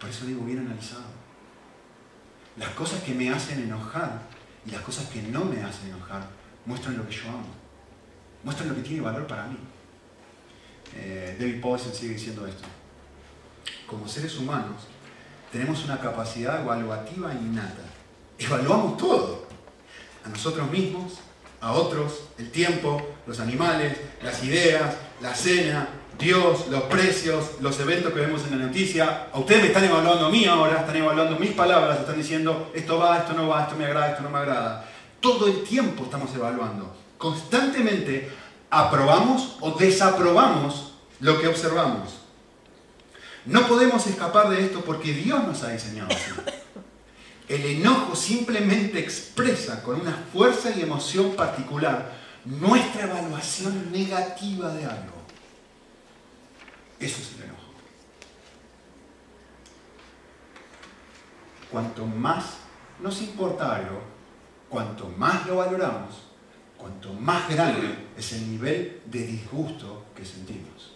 Por 0.00 0.10
eso 0.10 0.26
digo 0.26 0.44
bien 0.44 0.58
analizado. 0.58 1.06
Las 2.56 2.70
cosas 2.70 3.00
que 3.04 3.14
me 3.14 3.30
hacen 3.30 3.62
enojar 3.62 4.22
y 4.66 4.72
las 4.72 4.80
cosas 4.80 5.08
que 5.08 5.22
no 5.22 5.44
me 5.44 5.62
hacen 5.62 5.90
enojar 5.90 6.28
muestran 6.66 6.96
lo 6.96 7.06
que 7.06 7.14
yo 7.14 7.28
amo. 7.28 7.54
Muestran 8.42 8.70
lo 8.70 8.74
que 8.74 8.82
tiene 8.82 9.02
valor 9.02 9.24
para 9.28 9.46
mí. 9.46 9.58
Eh, 10.96 11.36
David 11.38 11.60
Paulson 11.60 11.94
sigue 11.94 12.14
diciendo 12.14 12.44
esto. 12.44 12.66
Como 13.88 14.06
seres 14.06 14.36
humanos 14.36 14.82
tenemos 15.50 15.82
una 15.84 15.98
capacidad 15.98 16.60
evaluativa 16.60 17.32
innata. 17.32 17.84
Evaluamos 18.38 18.98
todo 18.98 19.46
a 20.24 20.28
nosotros 20.28 20.70
mismos, 20.70 21.14
a 21.60 21.72
otros, 21.72 22.24
el 22.36 22.50
tiempo, 22.50 23.00
los 23.26 23.40
animales, 23.40 23.96
las 24.22 24.44
ideas, 24.44 24.94
la 25.22 25.34
cena, 25.34 25.88
Dios, 26.18 26.68
los 26.68 26.82
precios, 26.82 27.52
los 27.60 27.80
eventos 27.80 28.12
que 28.12 28.20
vemos 28.20 28.44
en 28.44 28.58
la 28.58 28.66
noticia. 28.66 29.28
A 29.32 29.38
ustedes 29.38 29.62
me 29.62 29.68
están 29.68 29.84
evaluando 29.84 30.26
a 30.26 30.30
mí 30.30 30.44
ahora, 30.44 30.80
están 30.80 30.96
evaluando 30.96 31.38
mis 31.38 31.52
palabras, 31.52 32.00
están 32.00 32.18
diciendo 32.18 32.70
esto 32.74 32.98
va, 32.98 33.18
esto 33.18 33.32
no 33.32 33.48
va, 33.48 33.62
esto 33.62 33.74
me 33.76 33.86
agrada, 33.86 34.10
esto 34.10 34.22
no 34.22 34.30
me 34.30 34.38
agrada. 34.38 34.84
Todo 35.18 35.46
el 35.46 35.62
tiempo 35.64 36.04
estamos 36.04 36.34
evaluando. 36.34 36.94
Constantemente 37.16 38.30
aprobamos 38.68 39.56
o 39.60 39.70
desaprobamos 39.70 40.92
lo 41.20 41.40
que 41.40 41.48
observamos. 41.48 42.27
No 43.46 43.66
podemos 43.66 44.06
escapar 44.06 44.50
de 44.50 44.64
esto 44.64 44.82
porque 44.84 45.12
Dios 45.12 45.46
nos 45.46 45.62
ha 45.62 45.70
diseñado 45.70 46.08
así. 46.10 46.32
El 47.48 47.64
enojo 47.64 48.14
simplemente 48.14 48.98
expresa 48.98 49.82
con 49.82 50.00
una 50.00 50.12
fuerza 50.32 50.70
y 50.70 50.82
emoción 50.82 51.34
particular 51.34 52.12
nuestra 52.44 53.04
evaluación 53.04 53.90
negativa 53.90 54.72
de 54.74 54.84
algo. 54.84 55.18
Eso 57.00 57.22
es 57.22 57.36
el 57.36 57.44
enojo. 57.44 57.58
Cuanto 61.70 62.06
más 62.06 62.44
nos 63.00 63.20
importa 63.22 63.76
algo, 63.76 64.02
cuanto 64.68 65.08
más 65.16 65.46
lo 65.46 65.56
valoramos, 65.56 66.28
cuanto 66.76 67.12
más 67.12 67.48
grande 67.48 68.08
es 68.16 68.32
el 68.32 68.50
nivel 68.50 69.00
de 69.06 69.26
disgusto 69.26 70.04
que 70.14 70.24
sentimos. 70.24 70.87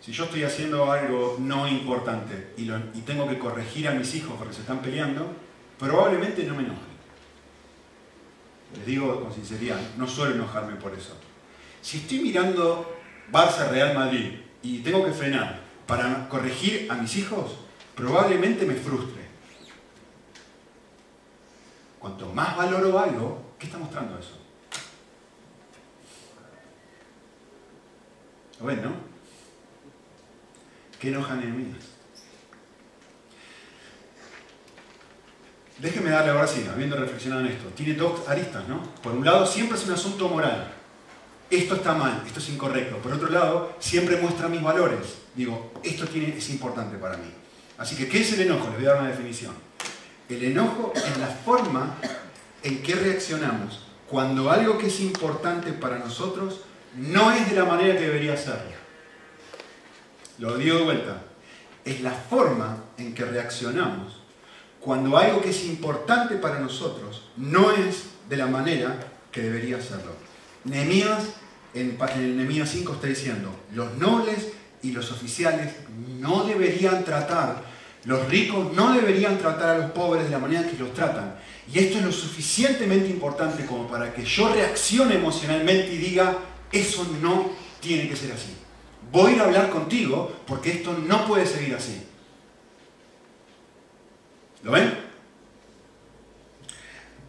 Si 0.00 0.12
yo 0.12 0.24
estoy 0.24 0.44
haciendo 0.44 0.90
algo 0.90 1.36
no 1.38 1.68
importante 1.68 2.54
y, 2.56 2.66
tengo 3.02 3.28
que 3.28 3.38
corregir 3.38 3.86
a 3.86 3.92
mis 3.92 4.14
hijos 4.14 4.34
porque 4.38 4.54
se 4.54 4.62
están 4.62 4.80
peleando, 4.80 5.30
probablemente 5.78 6.44
no 6.44 6.54
me 6.54 6.62
enoje. 6.62 6.80
Les 8.76 8.86
digo 8.86 9.20
con 9.20 9.32
sinceridad, 9.32 9.78
no 9.98 10.06
suelo 10.06 10.34
enojarme 10.34 10.76
por 10.76 10.94
eso. 10.94 11.14
Si 11.82 11.98
estoy 11.98 12.20
mirando 12.20 12.96
Barça 13.30 13.68
Real 13.68 13.94
Madrid 13.94 14.36
y 14.62 14.78
tengo 14.78 15.04
que 15.04 15.12
frenar 15.12 15.60
para 15.86 16.28
corregir 16.28 16.90
a 16.90 16.94
mis 16.94 17.16
hijos, 17.16 17.56
probablemente 17.94 18.64
me 18.64 18.74
frustre. 18.74 19.20
Cuanto 21.98 22.32
más 22.32 22.56
valoro 22.56 22.98
algo, 22.98 23.52
¿qué 23.58 23.66
está 23.66 23.76
mostrando 23.76 24.18
eso? 24.18 24.38
¿Lo 28.60 28.66
ven, 28.66 28.82
no? 28.82 29.09
¿Qué 31.00 31.08
enojan 31.08 31.42
enemigos? 31.42 31.82
Déjenme 35.78 36.10
darle 36.10 36.32
ahora 36.32 36.46
sí, 36.46 36.66
habiendo 36.70 36.96
reflexionado 36.96 37.40
en 37.40 37.52
esto. 37.52 37.68
Tiene 37.74 37.94
dos 37.94 38.28
aristas, 38.28 38.68
¿no? 38.68 38.82
Por 39.02 39.12
un 39.12 39.24
lado, 39.24 39.46
siempre 39.46 39.78
es 39.78 39.86
un 39.86 39.94
asunto 39.94 40.28
moral. 40.28 40.70
Esto 41.48 41.76
está 41.76 41.94
mal, 41.94 42.22
esto 42.26 42.38
es 42.38 42.50
incorrecto. 42.50 42.98
Por 42.98 43.14
otro 43.14 43.30
lado, 43.30 43.74
siempre 43.80 44.18
muestra 44.18 44.48
mis 44.48 44.62
valores. 44.62 45.16
Digo, 45.34 45.72
esto 45.82 46.04
es 46.04 46.50
importante 46.50 46.98
para 46.98 47.16
mí. 47.16 47.32
Así 47.78 47.96
que, 47.96 48.06
¿qué 48.06 48.20
es 48.20 48.34
el 48.34 48.42
enojo? 48.42 48.68
Les 48.68 48.76
voy 48.76 48.84
a 48.84 48.90
dar 48.90 49.00
una 49.00 49.08
definición. 49.08 49.54
El 50.28 50.44
enojo 50.44 50.92
es 50.94 51.16
la 51.16 51.28
forma 51.28 51.96
en 52.62 52.82
que 52.82 52.94
reaccionamos 52.94 53.86
cuando 54.06 54.50
algo 54.50 54.76
que 54.76 54.88
es 54.88 55.00
importante 55.00 55.72
para 55.72 55.98
nosotros 55.98 56.60
no 56.94 57.32
es 57.32 57.48
de 57.48 57.56
la 57.56 57.64
manera 57.64 57.94
que 57.94 58.04
debería 58.04 58.36
ser. 58.36 58.79
Lo 60.40 60.56
digo 60.56 60.78
de 60.78 60.84
vuelta. 60.84 61.22
Es 61.84 62.00
la 62.00 62.12
forma 62.12 62.84
en 62.96 63.14
que 63.14 63.24
reaccionamos 63.24 64.20
cuando 64.80 65.18
algo 65.18 65.42
que 65.42 65.50
es 65.50 65.66
importante 65.66 66.36
para 66.36 66.58
nosotros 66.58 67.28
no 67.36 67.70
es 67.72 68.04
de 68.28 68.36
la 68.38 68.46
manera 68.46 68.98
que 69.30 69.42
debería 69.42 69.80
serlo. 69.82 70.12
Nehemías, 70.64 71.24
en, 71.74 71.98
Nehemías 72.36 72.70
5 72.70 72.94
está 72.94 73.06
diciendo, 73.06 73.54
los 73.74 73.94
nobles 73.98 74.48
y 74.82 74.92
los 74.92 75.12
oficiales 75.12 75.74
no 76.18 76.44
deberían 76.44 77.04
tratar, 77.04 77.62
los 78.04 78.26
ricos 78.30 78.72
no 78.72 78.94
deberían 78.94 79.36
tratar 79.36 79.76
a 79.76 79.78
los 79.78 79.90
pobres 79.90 80.24
de 80.24 80.30
la 80.30 80.38
manera 80.38 80.66
que 80.66 80.78
los 80.78 80.94
tratan. 80.94 81.34
Y 81.70 81.78
esto 81.80 81.98
es 81.98 82.04
lo 82.04 82.12
suficientemente 82.12 83.10
importante 83.10 83.66
como 83.66 83.86
para 83.86 84.14
que 84.14 84.24
yo 84.24 84.50
reaccione 84.50 85.16
emocionalmente 85.16 85.92
y 85.92 85.98
diga, 85.98 86.38
eso 86.72 87.06
no 87.20 87.50
tiene 87.80 88.08
que 88.08 88.16
ser 88.16 88.32
así. 88.32 88.56
Voy 89.10 89.38
a 89.38 89.44
hablar 89.44 89.70
contigo 89.70 90.32
porque 90.46 90.70
esto 90.70 90.92
no 90.92 91.26
puede 91.26 91.46
seguir 91.46 91.74
así. 91.74 92.06
¿Lo 94.62 94.72
ven? 94.72 94.94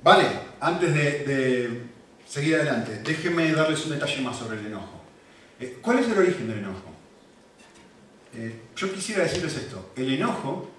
Vale, 0.03 0.25
antes 0.59 0.93
de, 0.93 1.81
seguir 2.27 2.55
adelante, 2.55 3.01
déjenme 3.03 3.51
darles 3.51 3.85
un 3.85 3.91
detalle 3.91 4.21
más 4.21 4.37
sobre 4.37 4.59
el 4.59 4.67
enojo. 4.67 5.01
Eh, 5.59 5.79
¿Cuál 5.81 5.99
es 5.99 6.07
el 6.07 6.17
origen 6.17 6.47
del 6.47 6.59
enojo? 6.59 6.91
Eh, 8.33 8.61
yo 8.75 8.93
quisiera 8.93 9.23
decirles 9.23 9.55
esto. 9.55 9.91
El 9.95 10.13
enojo 10.13 10.71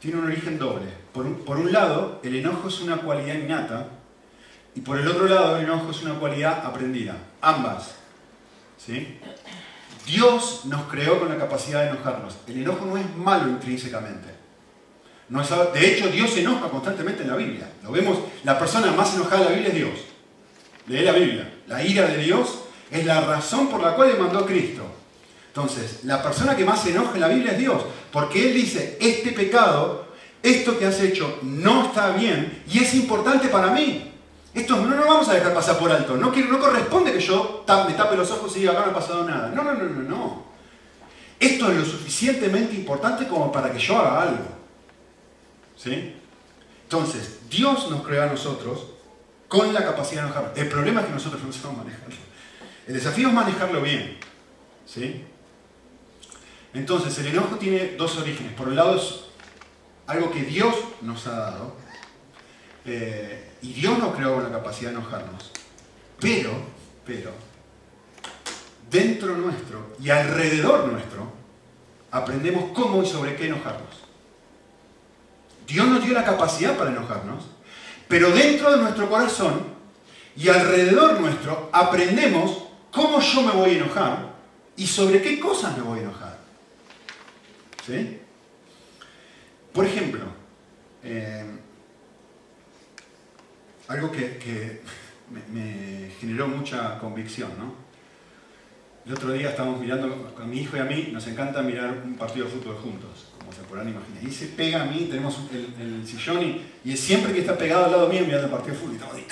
tiene 0.00 0.18
un 0.18 0.26
origen 0.26 0.58
doble. 0.58 0.86
Por 1.12 1.26
un, 1.26 1.36
por 1.44 1.58
un 1.58 1.72
lado, 1.72 2.20
el 2.22 2.36
enojo 2.36 2.68
es 2.68 2.80
una 2.80 2.98
cualidad 2.98 3.34
innata 3.34 3.88
y 4.74 4.80
por 4.80 4.98
el 4.98 5.06
otro 5.06 5.26
lado, 5.26 5.58
el 5.58 5.64
enojo 5.64 5.90
es 5.90 6.02
una 6.02 6.14
cualidad 6.14 6.64
aprendida. 6.64 7.16
Ambas. 7.40 7.94
¿Sí? 8.78 9.18
Dios 10.06 10.62
nos 10.64 10.82
creó 10.84 11.20
con 11.20 11.28
la 11.28 11.38
capacidad 11.38 11.82
de 11.82 11.90
enojarnos. 11.90 12.36
El 12.46 12.62
enojo 12.62 12.84
no 12.86 12.96
es 12.96 13.16
malo 13.16 13.48
intrínsecamente. 13.48 14.28
No 15.28 15.40
es, 15.40 15.48
de 15.48 15.92
hecho, 15.92 16.08
Dios 16.08 16.30
se 16.30 16.40
enoja 16.40 16.68
constantemente 16.68 17.22
en 17.22 17.30
la 17.30 17.36
Biblia. 17.36 17.70
Lo 17.82 17.92
vemos, 17.92 18.18
la 18.44 18.58
persona 18.58 18.92
más 18.92 19.14
enojada 19.14 19.38
de 19.38 19.44
la 19.44 19.50
Biblia 19.52 19.68
es 19.68 19.74
Dios. 19.74 20.00
Lee 20.88 21.02
la 21.02 21.12
Biblia. 21.12 21.54
La 21.68 21.82
ira 21.82 22.06
de 22.06 22.18
Dios 22.18 22.64
es 22.90 23.06
la 23.06 23.20
razón 23.22 23.68
por 23.68 23.80
la 23.80 23.94
cual 23.94 24.12
le 24.12 24.18
mandó 24.18 24.44
Cristo. 24.44 24.82
Entonces, 25.48 26.00
la 26.04 26.22
persona 26.22 26.56
que 26.56 26.64
más 26.64 26.82
se 26.82 26.90
enoja 26.90 27.14
en 27.14 27.20
la 27.20 27.28
Biblia 27.28 27.52
es 27.52 27.58
Dios, 27.58 27.82
porque 28.10 28.48
Él 28.48 28.54
dice, 28.54 28.96
este 29.00 29.32
pecado, 29.32 30.06
esto 30.42 30.78
que 30.78 30.86
has 30.86 31.00
hecho 31.00 31.38
no 31.42 31.86
está 31.86 32.10
bien 32.10 32.62
y 32.66 32.78
es 32.78 32.94
importante 32.94 33.48
para 33.48 33.68
mí. 33.68 34.11
Esto 34.54 34.76
no 34.76 34.94
lo 34.94 35.06
vamos 35.06 35.28
a 35.28 35.34
dejar 35.34 35.54
pasar 35.54 35.78
por 35.78 35.90
alto. 35.90 36.16
No, 36.16 36.30
corresponde 36.60 37.12
que 37.12 37.20
yo 37.20 37.64
me 37.88 37.94
tape 37.94 38.16
los 38.16 38.30
ojos 38.30 38.54
y 38.56 38.60
diga, 38.60 38.72
acá 38.72 38.82
no 38.84 38.90
ha 38.90 38.94
pasado 38.94 39.24
nada. 39.24 39.48
No, 39.48 39.62
no, 39.62 39.72
no, 39.72 39.84
no, 39.84 40.02
no. 40.02 40.44
Esto 41.40 41.70
es 41.70 41.78
lo 41.78 41.84
suficientemente 41.84 42.74
importante 42.74 43.26
como 43.26 43.50
para 43.50 43.72
que 43.72 43.78
yo 43.78 43.98
haga 43.98 44.22
algo. 44.22 44.44
¿Sí? 45.76 46.16
Entonces, 46.84 47.40
Dios 47.48 47.90
nos 47.90 48.02
creó 48.02 48.24
a 48.24 48.26
nosotros 48.26 48.86
con 49.48 49.72
la 49.72 49.82
capacidad 49.82 50.22
de 50.22 50.28
enojarnos. 50.28 50.58
El 50.58 50.68
problema 50.68 51.00
es 51.00 51.06
que 51.06 51.12
nosotros 51.12 51.42
no 51.42 51.52
sabemos 51.52 51.84
manejarlo. 51.84 52.16
El 52.86 52.94
desafío 52.94 53.28
es 53.28 53.34
manejarlo 53.34 53.80
bien. 53.80 54.18
¿Sí? 54.86 55.24
Entonces, 56.74 57.18
el 57.18 57.28
enojo 57.28 57.56
tiene 57.56 57.96
dos 57.96 58.18
orígenes. 58.18 58.52
Por 58.52 58.68
un 58.68 58.76
lado 58.76 58.96
es 58.96 59.24
algo 60.06 60.30
que 60.30 60.42
Dios 60.42 60.74
nos 61.00 61.26
ha 61.26 61.32
dado. 61.32 61.76
Eh, 62.84 63.51
y 63.62 63.72
Dios 63.72 63.98
nos 63.98 64.14
creó 64.14 64.34
con 64.34 64.44
la 64.44 64.50
capacidad 64.50 64.90
de 64.90 64.96
enojarnos. 64.96 65.52
Pero, 66.20 66.50
pero, 67.06 67.30
dentro 68.90 69.36
nuestro 69.36 69.96
y 70.00 70.10
alrededor 70.10 70.86
nuestro, 70.86 71.32
aprendemos 72.10 72.72
cómo 72.74 73.02
y 73.02 73.06
sobre 73.06 73.36
qué 73.36 73.46
enojarnos. 73.46 74.02
Dios 75.66 75.86
nos 75.86 76.04
dio 76.04 76.12
la 76.12 76.24
capacidad 76.24 76.76
para 76.76 76.90
enojarnos, 76.90 77.44
pero 78.08 78.30
dentro 78.30 78.72
de 78.72 78.82
nuestro 78.82 79.08
corazón 79.08 79.64
y 80.36 80.48
alrededor 80.48 81.20
nuestro 81.20 81.70
aprendemos 81.72 82.64
cómo 82.90 83.20
yo 83.20 83.42
me 83.42 83.52
voy 83.52 83.70
a 83.70 83.74
enojar 83.74 84.32
y 84.76 84.86
sobre 84.86 85.22
qué 85.22 85.38
cosas 85.38 85.76
me 85.76 85.84
voy 85.84 86.00
a 86.00 86.02
enojar. 86.02 86.38
¿Sí? 87.86 88.20
Por 89.72 89.86
ejemplo, 89.86 90.24
eh, 91.02 91.61
algo 93.92 94.10
que, 94.10 94.80
me, 95.52 96.10
generó 96.20 96.48
mucha 96.48 96.98
convicción, 96.98 97.50
¿no? 97.58 97.74
El 99.04 99.14
otro 99.14 99.32
día 99.32 99.50
estábamos 99.50 99.80
mirando, 99.80 100.32
con 100.34 100.48
mi 100.48 100.60
hijo 100.60 100.76
y 100.76 100.80
a 100.80 100.84
mí, 100.84 101.10
nos 101.12 101.26
encanta 101.26 101.60
mirar 101.62 102.02
un 102.04 102.14
partido 102.14 102.46
de 102.46 102.52
fútbol 102.52 102.76
juntos, 102.76 103.32
como 103.36 103.52
se 103.52 103.62
podrán 103.62 103.88
imaginar. 103.88 104.22
Y 104.22 104.30
se 104.30 104.46
pega 104.46 104.82
a 104.82 104.84
mí, 104.86 105.08
tenemos 105.10 105.40
el, 105.52 106.06
sillón 106.06 106.42
y, 106.42 106.64
y, 106.84 106.96
siempre 106.96 107.32
que 107.32 107.40
está 107.40 107.58
pegado 107.58 107.86
al 107.86 107.90
lado 107.90 108.08
mío 108.08 108.20
mirando 108.20 108.46
el 108.46 108.52
partido 108.52 108.74
de 108.74 108.80
fútbol, 108.80 108.92
y 108.92 108.96
estamos 108.96 109.16
ahí, 109.16 109.26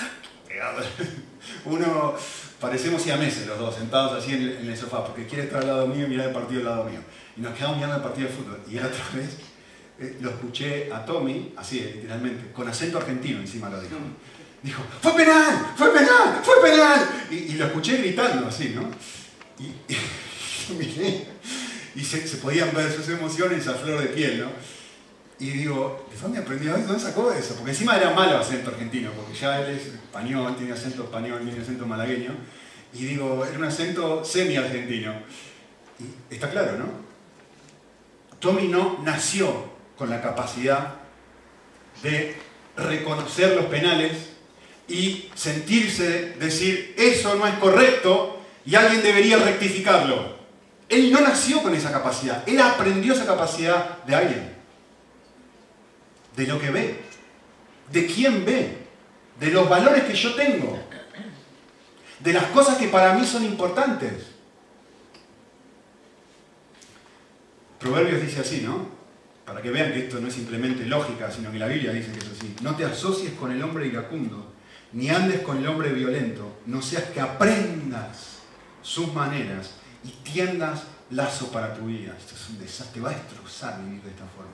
pegados. 0.45 0.85
Uno, 1.65 2.15
parecemos 2.59 3.01
siameses 3.01 3.47
los 3.47 3.57
dos, 3.57 3.75
sentados 3.75 4.21
así 4.21 4.33
en 4.33 4.69
el, 4.69 4.77
sofá, 4.77 5.05
porque 5.05 5.25
quiere 5.25 5.45
estar 5.45 5.61
al 5.61 5.67
lado 5.67 5.87
mío 5.87 6.05
y 6.05 6.09
mirar 6.09 6.27
el 6.27 6.33
partido 6.33 6.59
al 6.59 6.65
lado 6.65 6.83
mío. 6.89 6.99
Y 7.37 7.41
nos 7.41 7.53
quedamos 7.53 7.77
mirando 7.77 7.95
el 7.95 8.03
partido 8.03 8.27
de 8.27 8.33
fútbol. 8.33 8.59
Y 8.69 8.77
otra 8.77 9.05
vez 9.15 9.37
eh, 10.01 10.17
lo 10.19 10.31
escuché 10.31 10.91
a 10.91 11.05
Tommy, 11.05 11.53
así 11.55 11.79
literalmente, 11.79 12.51
con 12.51 12.67
acento 12.67 12.97
argentino 12.97 13.39
encima 13.39 13.69
lo 13.69 13.79
dijo 13.79 13.95
dijo, 14.63 14.83
fue 15.01 15.13
penal, 15.13 15.73
fue 15.75 15.91
penal, 15.91 16.41
fue 16.43 16.61
penal. 16.61 17.09
Y, 17.29 17.53
lo 17.53 17.65
escuché 17.65 17.97
gritando 17.97 18.47
así, 18.47 18.75
¿no? 18.75 18.89
Y, 19.59 19.93
y 21.95 22.03
se, 22.03 22.19
podían 22.37 22.73
ver 22.73 22.91
sus 22.91 23.07
emociones 23.09 23.67
a 23.67 23.73
flor 23.73 24.01
de 24.01 24.07
piel, 24.07 24.41
¿no? 24.41 24.51
Y 25.39 25.49
digo, 25.49 26.07
¿de 26.11 26.21
dónde 26.21 26.39
aprendió 26.39 26.75
eso? 26.75 26.87
¿Dónde 26.87 27.01
sacó 27.01 27.31
eso? 27.31 27.55
Porque 27.55 27.71
encima 27.71 27.97
era 27.97 28.11
malo 28.11 28.37
acento 28.37 28.69
argentino, 28.69 29.11
porque 29.11 29.33
ya 29.33 29.59
él 29.61 29.75
es 29.75 29.87
español, 29.87 30.55
tiene 30.55 30.73
acento 30.73 31.03
español, 31.03 31.41
tiene 31.43 31.61
acento 31.61 31.87
malagueño. 31.87 32.35
Y 32.93 33.05
digo, 33.05 33.43
era 33.45 33.57
un 33.57 33.65
acento 33.65 34.23
semi-argentino. 34.23 35.13
Y 35.99 36.33
está 36.33 36.51
claro, 36.51 36.77
¿no? 36.77 36.85
Tommy 38.39 38.67
no 38.67 38.99
nació 39.03 39.71
con 39.97 40.09
la 40.09 40.21
capacidad 40.21 40.95
de 42.03 42.35
reconocer 42.75 43.55
los 43.55 43.65
penales 43.65 44.30
y 44.91 45.31
sentirse 45.35 46.33
decir, 46.39 46.93
eso 46.97 47.35
no 47.35 47.47
es 47.47 47.55
correcto 47.55 48.41
y 48.65 48.75
alguien 48.75 49.01
debería 49.01 49.37
rectificarlo. 49.37 50.35
Él 50.89 51.11
no 51.11 51.21
nació 51.21 51.63
con 51.63 51.73
esa 51.73 51.91
capacidad, 51.91 52.43
él 52.47 52.59
aprendió 52.59 53.13
esa 53.13 53.25
capacidad 53.25 54.03
de 54.03 54.15
alguien, 54.15 54.53
de 56.35 56.47
lo 56.47 56.59
que 56.59 56.69
ve, 56.69 56.99
de 57.91 58.05
quién 58.05 58.45
ve. 58.45 58.81
de 59.41 59.49
los 59.49 59.67
valores 59.67 60.03
que 60.03 60.13
yo 60.13 60.35
tengo, 60.35 60.79
de 62.19 62.33
las 62.33 62.45
cosas 62.45 62.77
que 62.77 62.87
para 62.87 63.15
mí 63.15 63.25
son 63.25 63.43
importantes. 63.43 64.27
Proverbios 67.79 68.21
dice 68.21 68.41
así, 68.41 68.61
¿no? 68.61 68.87
Para 69.43 69.63
que 69.63 69.71
vean 69.71 69.91
que 69.91 70.05
esto 70.05 70.19
no 70.19 70.27
es 70.27 70.35
simplemente 70.35 70.85
lógica, 70.85 71.31
sino 71.31 71.51
que 71.51 71.57
la 71.57 71.65
Biblia 71.65 71.91
dice 71.91 72.11
que 72.11 72.19
es 72.19 72.27
así. 72.27 72.55
No 72.61 72.75
te 72.75 72.85
asocies 72.85 73.33
con 73.33 73.51
el 73.51 73.63
hombre 73.63 73.87
iracundo, 73.87 74.50
ni 74.93 75.09
andes 75.09 75.41
con 75.41 75.57
el 75.57 75.67
hombre 75.67 75.91
violento, 75.91 76.59
no 76.65 76.81
seas 76.81 77.05
que 77.05 77.21
aprendas 77.21 78.39
sus 78.81 79.13
maneras 79.13 79.75
y 80.03 80.09
tiendas 80.09 80.83
lazo 81.11 81.51
para 81.51 81.73
tu 81.73 81.85
vida. 81.85 82.15
Esto 82.17 82.35
es 82.35 82.49
un 82.49 82.59
desastre, 82.59 82.95
te 82.95 83.01
va 83.01 83.11
a 83.11 83.13
destrozar 83.13 83.81
vivir 83.83 84.01
de 84.01 84.09
esta 84.09 84.25
forma. 84.25 84.51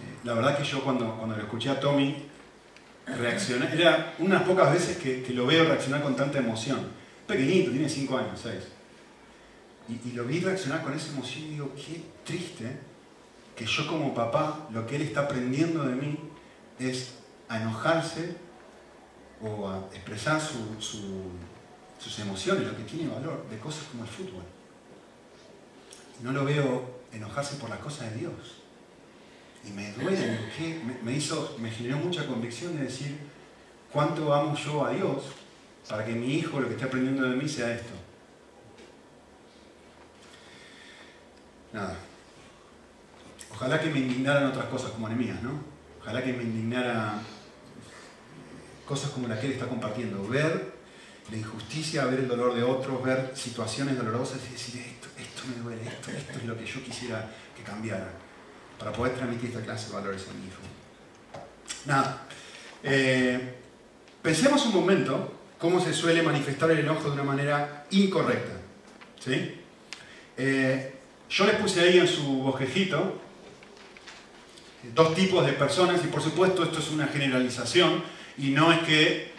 Eh, 0.00 0.18
la 0.24 0.34
verdad 0.34 0.56
que 0.56 0.64
yo 0.64 0.82
cuando, 0.82 1.16
cuando 1.16 1.36
lo 1.36 1.42
escuché 1.42 1.70
a 1.70 1.80
Tommy, 1.80 2.16
reaccioné, 3.06 3.72
era 3.72 4.14
unas 4.18 4.42
pocas 4.42 4.72
veces 4.72 4.96
que, 4.98 5.24
lo 5.32 5.46
veo 5.46 5.64
reaccionar 5.64 6.02
con 6.02 6.16
tanta 6.16 6.38
emoción. 6.38 6.80
Pequeñito, 7.26 7.70
tiene 7.70 7.88
5 7.88 8.18
años, 8.18 8.40
6. 8.42 8.54
Y, 9.88 10.08
y, 10.08 10.12
lo 10.12 10.24
vi 10.24 10.40
reaccionar 10.40 10.82
con 10.82 10.94
esa 10.94 11.08
emoción 11.12 11.44
y 11.44 11.48
digo, 11.50 11.72
qué 11.74 12.02
triste 12.24 12.78
que 13.54 13.64
yo 13.64 13.86
como 13.86 14.14
papá, 14.14 14.68
lo 14.72 14.86
que 14.86 14.96
él 14.96 15.02
está 15.02 15.22
aprendiendo 15.22 15.84
de 15.84 15.94
mí 15.94 16.18
es 16.78 17.14
enojarse 17.48 18.36
o 19.42 19.68
a 19.68 19.78
expresar 19.92 20.40
sus 20.40 22.18
emociones, 22.18 22.66
lo 22.66 22.76
que 22.76 22.84
tiene 22.84 23.12
valor, 23.12 23.46
de 23.50 23.58
cosas 23.58 23.84
como 23.90 24.04
el 24.04 24.08
fútbol. 24.08 24.42
No 26.22 26.32
lo 26.32 26.44
veo 26.44 26.96
enojarse 27.12 27.56
por 27.56 27.70
las 27.70 27.78
cosas 27.80 28.12
de 28.12 28.20
Dios. 28.20 28.32
Y 29.64 29.70
me 29.70 29.92
duele, 29.92 30.38
me, 31.02 31.12
hizo, 31.12 31.56
me 31.58 31.70
generó 31.70 31.98
mucha 31.98 32.26
convicción 32.26 32.76
de 32.76 32.84
decir 32.84 33.18
cuánto 33.92 34.32
amo 34.32 34.56
yo 34.56 34.84
a 34.84 34.90
Dios 34.90 35.24
para 35.88 36.04
que 36.04 36.12
mi 36.12 36.34
hijo 36.34 36.60
lo 36.60 36.68
que 36.68 36.74
esté 36.74 36.86
aprendiendo 36.86 37.28
de 37.28 37.36
mí 37.36 37.48
sea 37.48 37.72
esto. 37.72 37.92
Nada. 41.72 41.96
Ojalá 43.52 43.80
que 43.80 43.90
me 43.90 44.00
indignaran 44.00 44.46
otras 44.46 44.66
cosas 44.66 44.92
como 44.92 45.08
enemías, 45.08 45.42
¿no? 45.42 45.50
Ojalá 46.00 46.22
que 46.22 46.32
me 46.32 46.42
indignara 46.42 47.20
cosas 48.86 49.10
como 49.10 49.28
la 49.28 49.38
que 49.38 49.46
él 49.46 49.52
está 49.52 49.66
compartiendo. 49.66 50.26
Ver 50.26 50.76
la 51.30 51.36
injusticia, 51.36 52.04
ver 52.04 52.20
el 52.20 52.28
dolor 52.28 52.54
de 52.54 52.62
otros, 52.62 53.02
ver 53.02 53.32
situaciones 53.34 53.96
dolorosas 53.96 54.38
y 54.48 54.52
decir, 54.52 54.80
esto, 54.80 55.08
esto 55.18 55.42
me 55.48 55.62
duele, 55.62 55.82
esto, 55.88 56.10
esto 56.10 56.38
es 56.38 56.44
lo 56.44 56.56
que 56.56 56.64
yo 56.64 56.82
quisiera 56.84 57.28
que 57.56 57.62
cambiara, 57.62 58.08
para 58.78 58.92
poder 58.92 59.14
transmitir 59.14 59.50
esta 59.50 59.62
clase 59.62 59.88
de 59.88 59.94
valores 59.94 60.22
a 60.28 60.32
mi 60.34 60.46
hijo. 60.46 60.60
Nada, 61.84 62.26
eh, 62.82 63.54
pensemos 64.22 64.64
un 64.66 64.74
momento 64.74 65.32
cómo 65.58 65.80
se 65.80 65.92
suele 65.92 66.22
manifestar 66.22 66.70
el 66.70 66.80
enojo 66.80 67.08
de 67.08 67.14
una 67.14 67.24
manera 67.24 67.86
incorrecta. 67.90 68.52
¿sí? 69.18 69.60
Eh, 70.36 70.94
yo 71.28 71.46
les 71.46 71.56
puse 71.56 71.80
ahí 71.80 71.98
en 71.98 72.06
su 72.06 72.22
bosquejito 72.38 73.20
dos 74.94 75.14
tipos 75.14 75.44
de 75.44 75.52
personas 75.52 76.04
y 76.04 76.06
por 76.06 76.22
supuesto 76.22 76.62
esto 76.62 76.78
es 76.78 76.90
una 76.90 77.08
generalización 77.08 78.02
y 78.38 78.50
no 78.50 78.72
es 78.72 78.80
que 78.80 79.32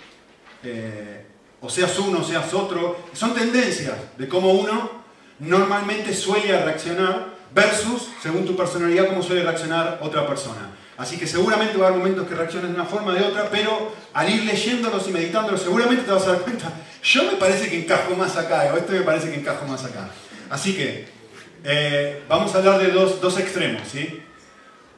eh, 0.63 1.25
o 1.61 1.69
seas 1.69 1.97
uno 1.99 2.19
o 2.19 2.23
seas 2.23 2.53
otro, 2.53 2.97
son 3.13 3.33
tendencias 3.33 3.95
de 4.17 4.27
cómo 4.27 4.51
uno 4.51 4.91
normalmente 5.39 6.13
suele 6.13 6.63
reaccionar 6.63 7.37
versus, 7.53 8.09
según 8.21 8.45
tu 8.45 8.55
personalidad, 8.55 9.07
cómo 9.07 9.23
suele 9.23 9.43
reaccionar 9.43 9.99
otra 10.01 10.27
persona. 10.27 10.71
Así 10.97 11.17
que 11.17 11.27
seguramente 11.27 11.77
va 11.77 11.85
a 11.85 11.87
haber 11.89 11.99
momentos 11.99 12.27
que 12.27 12.35
reacciones 12.35 12.69
de 12.69 12.75
una 12.75 12.85
forma 12.85 13.11
o 13.11 13.13
de 13.13 13.23
otra, 13.23 13.49
pero 13.51 13.93
al 14.13 14.29
ir 14.29 14.43
leyéndolos 14.43 15.07
y 15.07 15.11
meditándolos, 15.11 15.61
seguramente 15.61 16.03
te 16.03 16.11
vas 16.11 16.23
a 16.23 16.33
dar 16.33 16.41
cuenta, 16.41 16.71
yo 17.03 17.23
me 17.23 17.33
parece 17.33 17.69
que 17.69 17.79
encajo 17.79 18.15
más 18.15 18.35
acá, 18.35 18.71
o 18.73 18.77
esto 18.77 18.93
me 18.93 19.01
parece 19.01 19.29
que 19.29 19.39
encajo 19.39 19.65
más 19.65 19.85
acá. 19.85 20.09
Así 20.49 20.75
que 20.75 21.07
eh, 21.63 22.23
vamos 22.27 22.53
a 22.53 22.57
hablar 22.59 22.79
de 22.79 22.91
dos, 22.91 23.21
dos 23.21 23.39
extremos. 23.39 23.81
¿sí? 23.87 24.23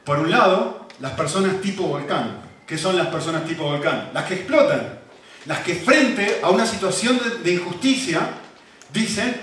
Por 0.04 0.18
un 0.18 0.30
lado, 0.30 0.88
las 1.00 1.12
personas 1.12 1.60
tipo 1.60 1.84
volcán. 1.84 2.49
¿Qué 2.70 2.78
son 2.78 2.96
las 2.96 3.08
personas 3.08 3.44
tipo 3.44 3.64
volcán? 3.64 4.10
Las 4.14 4.26
que 4.26 4.34
explotan. 4.34 5.00
Las 5.46 5.58
que 5.58 5.74
frente 5.74 6.38
a 6.40 6.50
una 6.50 6.64
situación 6.64 7.20
de, 7.42 7.52
injusticia 7.52 8.20
dicen, 8.92 9.34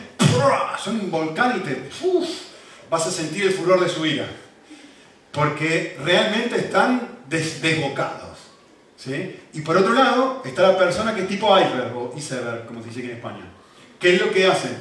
son 0.81 1.01
un 1.01 1.11
volcán 1.11 1.57
y 1.57 1.59
te 1.59 1.89
vas 2.89 3.05
a 3.05 3.11
sentir 3.11 3.47
el 3.47 3.51
furor 3.51 3.81
de 3.81 3.89
su 3.89 4.05
ira. 4.05 4.25
Porque 5.33 5.97
realmente 6.05 6.55
están 6.55 7.17
desbocados. 7.27 8.37
¿sí? 8.95 9.37
Y 9.51 9.59
por 9.59 9.75
otro 9.75 9.93
lado 9.93 10.41
está 10.45 10.61
la 10.61 10.77
persona 10.77 11.13
que 11.13 11.23
es 11.23 11.27
tipo 11.27 11.47
iceberg 11.59 11.97
o 11.97 12.13
iceberg, 12.15 12.65
como 12.65 12.81
se 12.81 12.87
dice 12.87 12.99
aquí 13.01 13.09
en 13.09 13.17
España. 13.17 13.45
¿Qué 13.99 14.15
es 14.15 14.21
lo 14.21 14.31
que 14.31 14.47
hacen? 14.47 14.71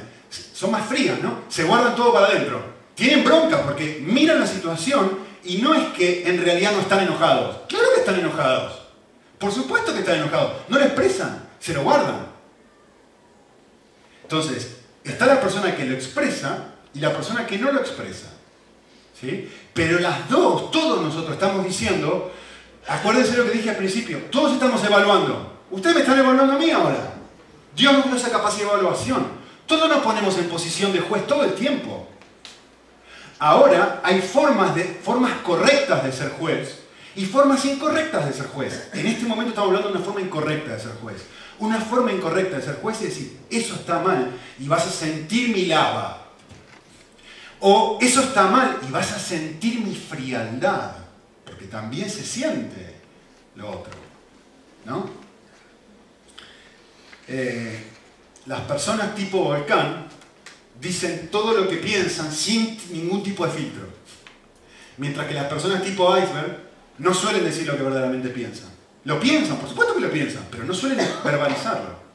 Son 0.53 0.71
más 0.71 0.87
frías, 0.87 1.21
¿no? 1.21 1.41
Se 1.49 1.65
guardan 1.65 1.97
todo 1.97 2.13
para 2.13 2.27
adentro. 2.27 2.63
Tienen 2.95 3.25
bronca 3.25 3.61
porque 3.63 4.01
miran 4.07 4.39
la 4.39 4.47
situación 4.47 5.26
y 5.47 5.59
no 5.61 5.73
es 5.73 5.93
que 5.93 6.27
en 6.27 6.43
realidad 6.43 6.73
no 6.73 6.81
están 6.81 6.99
enojados. 6.99 7.57
Claro 7.67 7.85
que 7.93 8.01
están 8.01 8.19
enojados. 8.19 8.73
Por 9.37 9.51
supuesto 9.51 9.93
que 9.93 9.99
están 9.99 10.15
enojados. 10.15 10.53
No 10.67 10.77
lo 10.77 10.85
expresan, 10.85 11.47
se 11.59 11.73
lo 11.73 11.83
guardan. 11.83 12.27
Entonces, 14.23 14.77
está 15.03 15.25
la 15.25 15.39
persona 15.39 15.75
que 15.75 15.85
lo 15.85 15.95
expresa 15.95 16.73
y 16.93 16.99
la 16.99 17.13
persona 17.13 17.47
que 17.47 17.57
no 17.57 17.71
lo 17.71 17.79
expresa. 17.79 18.27
¿Sí? 19.19 19.49
Pero 19.73 19.99
las 19.99 20.29
dos, 20.29 20.69
todos 20.69 21.01
nosotros 21.01 21.33
estamos 21.33 21.65
diciendo, 21.65 22.31
acuérdense 22.87 23.37
lo 23.37 23.45
que 23.45 23.51
dije 23.51 23.69
al 23.69 23.77
principio, 23.77 24.23
todos 24.29 24.53
estamos 24.53 24.83
evaluando. 24.83 25.59
Ustedes 25.71 25.95
me 25.95 26.01
están 26.01 26.19
evaluando 26.19 26.53
a 26.53 26.57
mí 26.57 26.69
ahora. 26.69 27.13
Dios 27.75 27.93
nos 27.93 28.05
dio 28.05 28.15
esa 28.15 28.29
capacidad 28.29 28.67
de 28.67 28.73
evaluación. 28.73 29.25
Todos 29.65 29.89
nos 29.89 29.99
ponemos 29.99 30.37
en 30.37 30.49
posición 30.49 30.91
de 30.91 30.99
juez 30.99 31.25
todo 31.25 31.43
el 31.43 31.53
tiempo. 31.53 32.07
Ahora 33.39 34.01
hay 34.03 34.21
formas, 34.21 34.73
de, 34.75 34.83
formas 34.83 35.33
correctas 35.41 36.03
de 36.03 36.11
ser 36.11 36.29
juez 36.31 36.79
y 37.15 37.25
formas 37.25 37.63
incorrectas 37.65 38.25
de 38.25 38.33
ser 38.33 38.47
juez. 38.47 38.89
En 38.93 39.05
este 39.05 39.25
momento 39.25 39.49
estamos 39.49 39.69
hablando 39.69 39.89
de 39.89 39.95
una 39.95 40.05
forma 40.05 40.21
incorrecta 40.21 40.73
de 40.73 40.79
ser 40.79 40.93
juez. 41.01 41.23
Una 41.59 41.79
forma 41.79 42.11
incorrecta 42.11 42.57
de 42.57 42.63
ser 42.63 42.75
juez 42.81 43.01
es 43.01 43.09
decir, 43.09 43.37
eso 43.49 43.75
está 43.75 43.99
mal 43.99 44.31
y 44.59 44.67
vas 44.67 44.87
a 44.87 44.91
sentir 44.91 45.49
mi 45.49 45.65
lava. 45.65 46.25
O 47.59 47.97
eso 48.01 48.21
está 48.21 48.47
mal 48.47 48.79
y 48.87 48.91
vas 48.91 49.11
a 49.11 49.19
sentir 49.19 49.81
mi 49.81 49.95
frialdad, 49.95 50.91
porque 51.43 51.65
también 51.65 52.09
se 52.09 52.23
siente 52.23 52.95
lo 53.55 53.69
otro. 53.69 53.93
¿No? 54.85 55.09
Eh, 57.27 57.83
las 58.45 58.61
personas 58.61 59.13
tipo 59.15 59.43
volcán 59.43 60.06
dicen 60.79 61.29
todo 61.31 61.53
lo 61.53 61.69
que 61.69 61.77
piensan 61.77 62.31
sin 62.31 62.77
ningún 62.91 63.23
tipo 63.23 63.45
de 63.45 63.51
filtro. 63.51 63.87
Mientras 64.97 65.27
que 65.27 65.33
las 65.33 65.45
personas 65.45 65.83
tipo 65.83 66.17
iceberg 66.17 66.67
no 66.97 67.13
suelen 67.13 67.43
decir 67.43 67.67
lo 67.67 67.77
que 67.77 67.83
verdaderamente 67.83 68.29
piensan. 68.29 68.69
Lo 69.03 69.19
piensan, 69.19 69.57
por 69.57 69.69
supuesto 69.69 69.95
que 69.95 70.01
lo 70.01 70.11
piensan, 70.11 70.45
pero 70.51 70.63
no 70.63 70.73
suelen 70.73 70.97
verbalizarlo. 71.23 72.07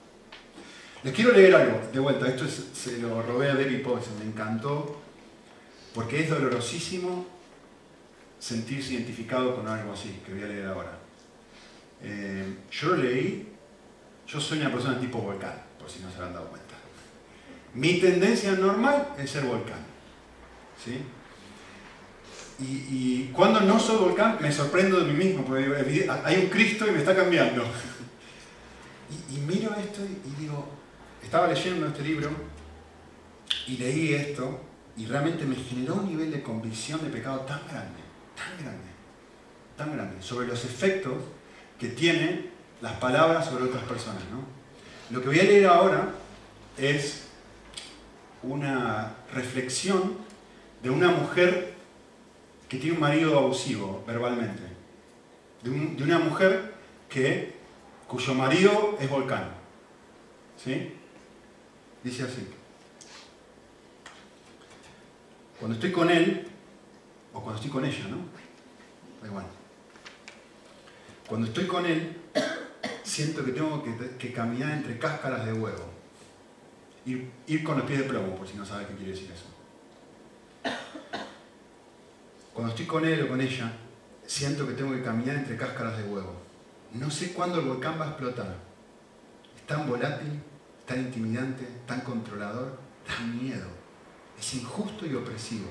Les 1.02 1.12
quiero 1.12 1.32
leer 1.32 1.54
algo, 1.54 1.80
de 1.92 1.98
vuelta, 1.98 2.28
esto 2.28 2.44
se 2.46 2.98
lo 2.98 3.22
robé 3.22 3.50
a 3.50 3.54
David 3.54 3.82
Poison, 3.82 4.18
me 4.20 4.24
encantó, 4.24 5.00
porque 5.94 6.20
es 6.20 6.30
dolorosísimo 6.30 7.26
sentirse 8.38 8.94
identificado 8.94 9.56
con 9.56 9.66
algo 9.66 9.92
así, 9.92 10.20
que 10.24 10.32
voy 10.32 10.42
a 10.42 10.46
leer 10.46 10.66
ahora. 10.66 10.98
Eh, 12.02 12.56
yo 12.70 12.88
lo 12.90 12.96
leí, 12.96 13.48
yo 14.26 14.40
soy 14.40 14.58
una 14.58 14.70
persona 14.70 15.00
tipo 15.00 15.18
volcán, 15.18 15.62
por 15.78 15.90
si 15.90 16.00
no 16.00 16.10
se 16.10 16.22
han 16.22 16.32
dado 16.32 16.46
cuenta. 16.48 16.61
Mi 17.74 18.00
tendencia 18.00 18.52
normal 18.52 19.14
es 19.18 19.30
ser 19.30 19.44
volcán. 19.44 19.80
¿sí? 20.82 21.00
Y, 22.60 23.30
cuando 23.32 23.60
no 23.60 23.78
soy 23.78 23.96
volcán 23.96 24.38
me 24.40 24.52
sorprendo 24.52 25.00
de 25.00 25.12
mí 25.12 25.24
mismo, 25.24 25.44
porque 25.44 26.08
hay 26.24 26.36
un 26.36 26.46
Cristo 26.48 26.86
y 26.86 26.90
me 26.90 26.98
está 26.98 27.14
cambiando. 27.14 27.64
Y, 29.30 29.36
miro 29.40 29.74
esto 29.76 30.00
y, 30.02 30.40
digo, 30.40 30.66
estaba 31.22 31.46
leyendo 31.46 31.86
este 31.86 32.02
libro 32.02 32.30
y 33.66 33.76
leí 33.76 34.14
esto 34.14 34.58
y 34.96 35.04
realmente 35.04 35.44
me 35.44 35.54
generó 35.54 35.96
un 35.96 36.08
nivel 36.08 36.30
de 36.30 36.42
convicción 36.42 37.02
de 37.04 37.10
pecado 37.10 37.40
tan 37.40 37.60
grande, 37.68 38.00
tan 38.34 38.64
grande, 38.64 38.88
tan 39.76 39.92
grande, 39.92 40.22
sobre 40.22 40.46
los 40.46 40.64
efectos 40.64 41.14
que 41.78 41.88
tienen 41.88 42.52
las 42.80 42.94
palabras 42.94 43.46
sobre 43.46 43.64
otras 43.64 43.84
personas. 43.84 44.22
¿no? 44.30 44.44
Lo 45.14 45.20
que 45.22 45.28
voy 45.28 45.40
a 45.40 45.44
leer 45.44 45.66
ahora 45.66 46.14
es 46.78 47.28
una 48.42 49.14
reflexión 49.32 50.16
de 50.82 50.90
una 50.90 51.08
mujer 51.08 51.74
que 52.68 52.78
tiene 52.78 52.94
un 52.94 53.00
marido 53.00 53.38
abusivo 53.38 54.02
verbalmente. 54.06 54.62
De, 55.62 55.70
una 56.02 56.18
mujer 56.18 56.74
que, 57.08 57.54
cuyo 58.08 58.34
marido 58.34 58.96
es 59.00 59.08
volcán. 59.08 59.50
¿Sí? 60.62 60.94
Dice 62.02 62.24
así. 62.24 62.48
Cuando 65.58 65.74
estoy 65.74 65.92
con 65.92 66.10
él, 66.10 66.48
o 67.32 67.40
cuando 67.40 67.56
estoy 67.56 67.70
con 67.70 67.84
ella, 67.84 68.08
¿no? 68.08 68.16
Da 69.20 69.28
igual. 69.28 69.46
Cuando 71.28 71.46
estoy 71.46 71.66
con 71.66 71.86
él, 71.86 72.16
siento 73.04 73.44
que 73.44 73.52
tengo 73.52 73.84
que, 74.18 74.32
caminar 74.32 74.72
entre 74.72 74.98
cáscaras 74.98 75.44
de 75.44 75.52
huevo. 75.52 75.91
Ir, 77.04 77.64
con 77.64 77.78
los 77.78 77.86
pies 77.86 78.00
de 78.00 78.04
plomo, 78.04 78.36
por 78.36 78.46
si 78.46 78.56
no 78.56 78.64
sabes 78.64 78.86
qué 78.86 78.94
quiere 78.94 79.12
decir 79.12 79.30
eso. 79.32 79.46
Cuando 82.52 82.70
estoy 82.70 82.86
con 82.86 83.04
él 83.04 83.22
o 83.22 83.28
con 83.28 83.40
ella, 83.40 83.72
siento 84.26 84.66
que 84.66 84.74
tengo 84.74 84.92
que 84.92 85.02
caminar 85.02 85.36
entre 85.36 85.56
cáscaras 85.56 85.96
de 85.98 86.04
huevo. 86.04 86.34
No 86.92 87.10
sé 87.10 87.32
cuándo 87.32 87.58
el 87.58 87.66
volcán 87.66 87.98
va 87.98 88.04
a 88.04 88.08
explotar. 88.10 88.56
Es 89.56 89.66
tan 89.66 89.88
volátil, 89.88 90.40
tan 90.86 91.00
intimidante, 91.00 91.66
tan 91.86 92.02
controlador, 92.02 92.78
da 93.08 93.20
miedo. 93.24 93.68
Es 94.38 94.54
injusto 94.54 95.06
y 95.06 95.14
opresivo. 95.14 95.68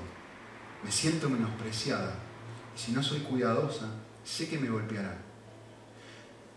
Me 0.84 0.92
siento 0.92 1.30
menospreciada. 1.30 2.16
Y 2.76 2.80
si 2.80 2.92
no 2.92 3.04
soy 3.04 3.20
cuidadosa, 3.20 3.88
sé 4.24 4.50
que 4.50 4.58
me 4.58 4.70
golpeará. 4.70 5.18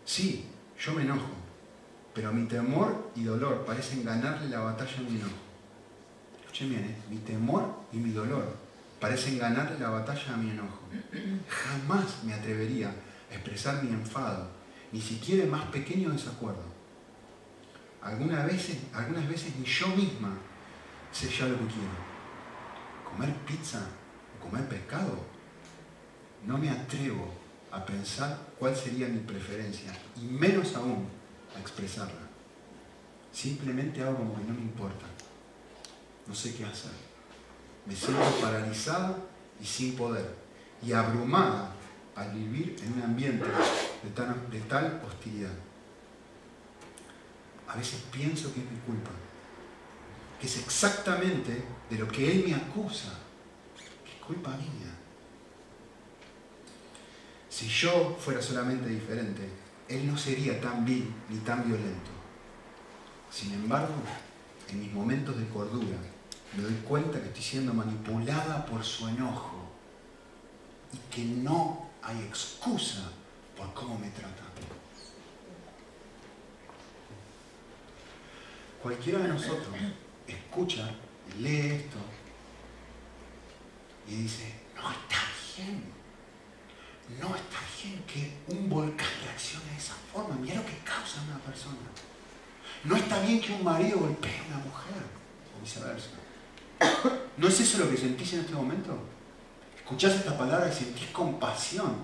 Sí, 0.05 0.47
yo 0.79 0.93
me 0.93 1.03
enojo, 1.03 1.31
pero 2.15 2.33
mi 2.33 2.47
temor 2.47 3.11
y 3.17 3.25
dolor 3.25 3.65
parecen 3.67 4.05
ganarle 4.05 4.49
la 4.49 4.61
batalla 4.61 4.97
a 4.99 5.03
mi 5.03 5.17
enojo. 5.17 5.35
Escuchen 6.41 6.71
bien, 6.71 6.85
¿eh? 6.85 6.97
mi 7.11 7.17
temor 7.19 7.81
y 7.93 7.97
mi 7.97 8.13
dolor 8.13 8.57
parecen 9.01 9.39
ganarle 9.39 9.79
la 9.81 9.91
batalla 9.91 10.35
a 10.35 10.37
mi 10.37 10.51
enojo. 10.51 10.79
Jamás 11.49 12.23
me 12.25 12.33
atrevería 12.33 12.95
a 13.31 13.35
expresar 13.35 13.83
mi 13.83 13.91
enfado, 13.91 14.49
ni 14.93 15.01
siquiera 15.01 15.45
más 15.47 15.65
pequeño 15.67 16.11
desacuerdo. 16.11 16.63
Algunas 18.01 18.47
veces, 18.47 18.79
algunas 18.93 19.29
veces 19.29 19.57
ni 19.57 19.65
yo 19.65 19.89
misma 19.89 20.37
sé 21.11 21.29
ya 21.29 21.47
lo 21.47 21.59
que 21.59 21.67
quiero. 21.67 22.15
Comer 23.11 23.35
pizza 23.47 23.81
o 24.37 24.45
comer 24.45 24.69
pescado. 24.69 25.25
No 26.47 26.59
me 26.59 26.71
atrevo 26.71 27.33
a 27.73 27.85
pensar 27.85 28.39
cuál 28.59 28.77
sería 28.77 29.09
mi 29.09 29.21
preferencia 29.21 29.93
y 30.17 30.27
menos 30.27 30.77
aún 30.77 31.09
a 31.55 31.61
expresarla. 31.61 32.29
Simplemente 33.33 34.03
hago 34.03 34.17
como 34.17 34.37
que 34.37 34.45
no 34.45 34.55
me 34.55 34.63
importa. 34.63 35.07
No 36.27 36.35
sé 36.35 36.55
qué 36.55 36.65
hacer. 36.65 36.93
Me 37.87 37.95
siento 37.95 38.23
paralizada 38.41 39.17
y 39.61 39.65
sin 39.65 39.97
poder 39.97 40.35
y 40.83 40.93
abrumada 40.93 41.73
al 42.15 42.33
vivir 42.33 42.77
en 42.83 42.93
un 42.95 43.03
ambiente 43.03 43.45
de, 43.45 44.59
de 44.59 44.65
tal 44.67 45.03
hostilidad. 45.07 45.53
A 47.69 47.77
veces 47.77 48.03
pienso 48.13 48.53
que 48.55 48.61
es 48.61 48.71
mi 48.71 48.79
culpa, 48.79 49.11
que 50.41 50.47
es 50.47 50.59
exactamente 50.59 51.65
de 51.91 51.99
lo 51.99 52.07
que 52.09 52.31
Él 52.31 52.45
me 52.47 52.55
acusa, 52.55 53.19
que 54.05 54.13
es 54.13 54.25
culpa 54.25 54.51
mía. 54.57 54.95
Si 57.49 57.69
yo 57.69 58.17
fuera 58.19 58.41
solamente 58.41 58.89
diferente, 58.89 59.49
Él 59.89 60.07
no 60.07 60.17
sería 60.17 60.61
tan 60.61 60.85
vil 60.85 61.13
ni 61.29 61.39
tan 61.39 61.67
violento. 61.67 62.11
Sin 63.31 63.53
embargo, 63.53 63.95
en 64.69 64.81
mis 64.81 64.93
momentos 64.93 65.37
de 65.37 65.47
cordura, 65.49 65.99
me 66.57 66.63
doy 66.63 66.75
cuenta 66.87 67.21
que 67.21 67.27
estoy 67.27 67.43
siendo 67.43 67.75
manipulada 67.75 68.65
por 68.65 68.83
su 68.85 69.09
enojo 69.09 69.71
y 70.93 71.15
que 71.15 71.25
no 71.25 71.91
hay 72.03 72.19
excusa 72.21 73.11
por 73.57 73.73
cómo 73.75 73.99
me 73.99 74.09
trata. 74.11 74.43
Cualquiera 78.83 79.19
de 79.21 79.29
nosotros 79.29 79.75
escucha, 80.27 80.91
lee 81.39 81.71
esto 81.71 81.99
y 84.07 84.17
dice, 84.17 84.55
no 84.77 84.91
está 84.91 85.17
bien 85.57 85.94
no 87.21 87.37
está 87.37 87.59
bien 87.83 88.03
que 88.07 88.33
un 88.49 88.69
volcán 88.69 89.09
reaccione 89.25 89.71
de 89.71 89.77
esa 89.77 89.95
forma. 90.13 90.37
Mira 90.37 90.57
lo 90.57 90.67
que 90.67 90.79
causa 90.79 91.23
una 91.23 91.39
persona. 91.39 91.77
No 92.85 92.97
está 92.97 93.21
bien 93.21 93.41
que 93.41 93.53
un 93.53 93.65
marido 93.65 93.99
golpee 93.99 94.41
a 94.41 94.47
una 94.49 94.65
mujer, 94.65 95.03
o 95.57 95.61
viceversa. 95.61 96.09
¿No 97.37 97.49
es 97.49 97.61
eso 97.61 97.79
lo 97.79 97.91
que 97.91 97.97
sentís 97.97 98.33
en 98.35 98.41
este 98.41 98.53
momento? 98.53 98.99
Escuchás 99.77 100.15
esta 100.15 100.37
palabra 100.37 100.69
y 100.69 100.73
sentís 100.73 101.09
compasión 101.09 101.97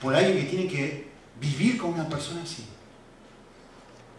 por 0.00 0.14
alguien 0.14 0.38
que 0.38 0.50
tiene 0.50 0.68
que 0.68 1.08
vivir 1.40 1.78
con 1.78 1.92
una 1.92 2.08
persona 2.08 2.42
así. 2.42 2.66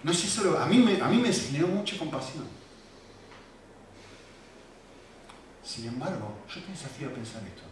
No 0.04 0.12
es 0.12 0.24
eso 0.24 0.44
lo, 0.46 0.60
a 0.60 0.66
mí 0.66 0.78
me, 0.78 1.02
a 1.02 1.08
mí 1.08 1.18
me 1.18 1.34
generó 1.34 1.68
mucha 1.68 1.98
compasión. 1.98 2.46
Sin 5.64 5.88
embargo, 5.88 6.38
yo 6.54 6.62
te 6.62 6.72
desafío 6.72 7.10
a 7.10 7.12
pensar 7.12 7.44
esto. 7.44 7.69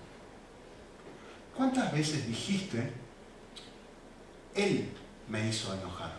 ¿Cuántas 1.70 1.92
veces 1.92 2.26
dijiste, 2.26 2.94
él 4.56 4.90
me 5.28 5.50
hizo 5.50 5.74
enojar? 5.74 6.14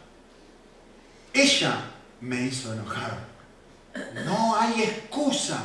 Ella 1.32 1.84
me 2.20 2.42
hizo 2.42 2.74
enojar. 2.74 3.24
No 4.26 4.60
hay 4.60 4.82
excusa. 4.82 5.58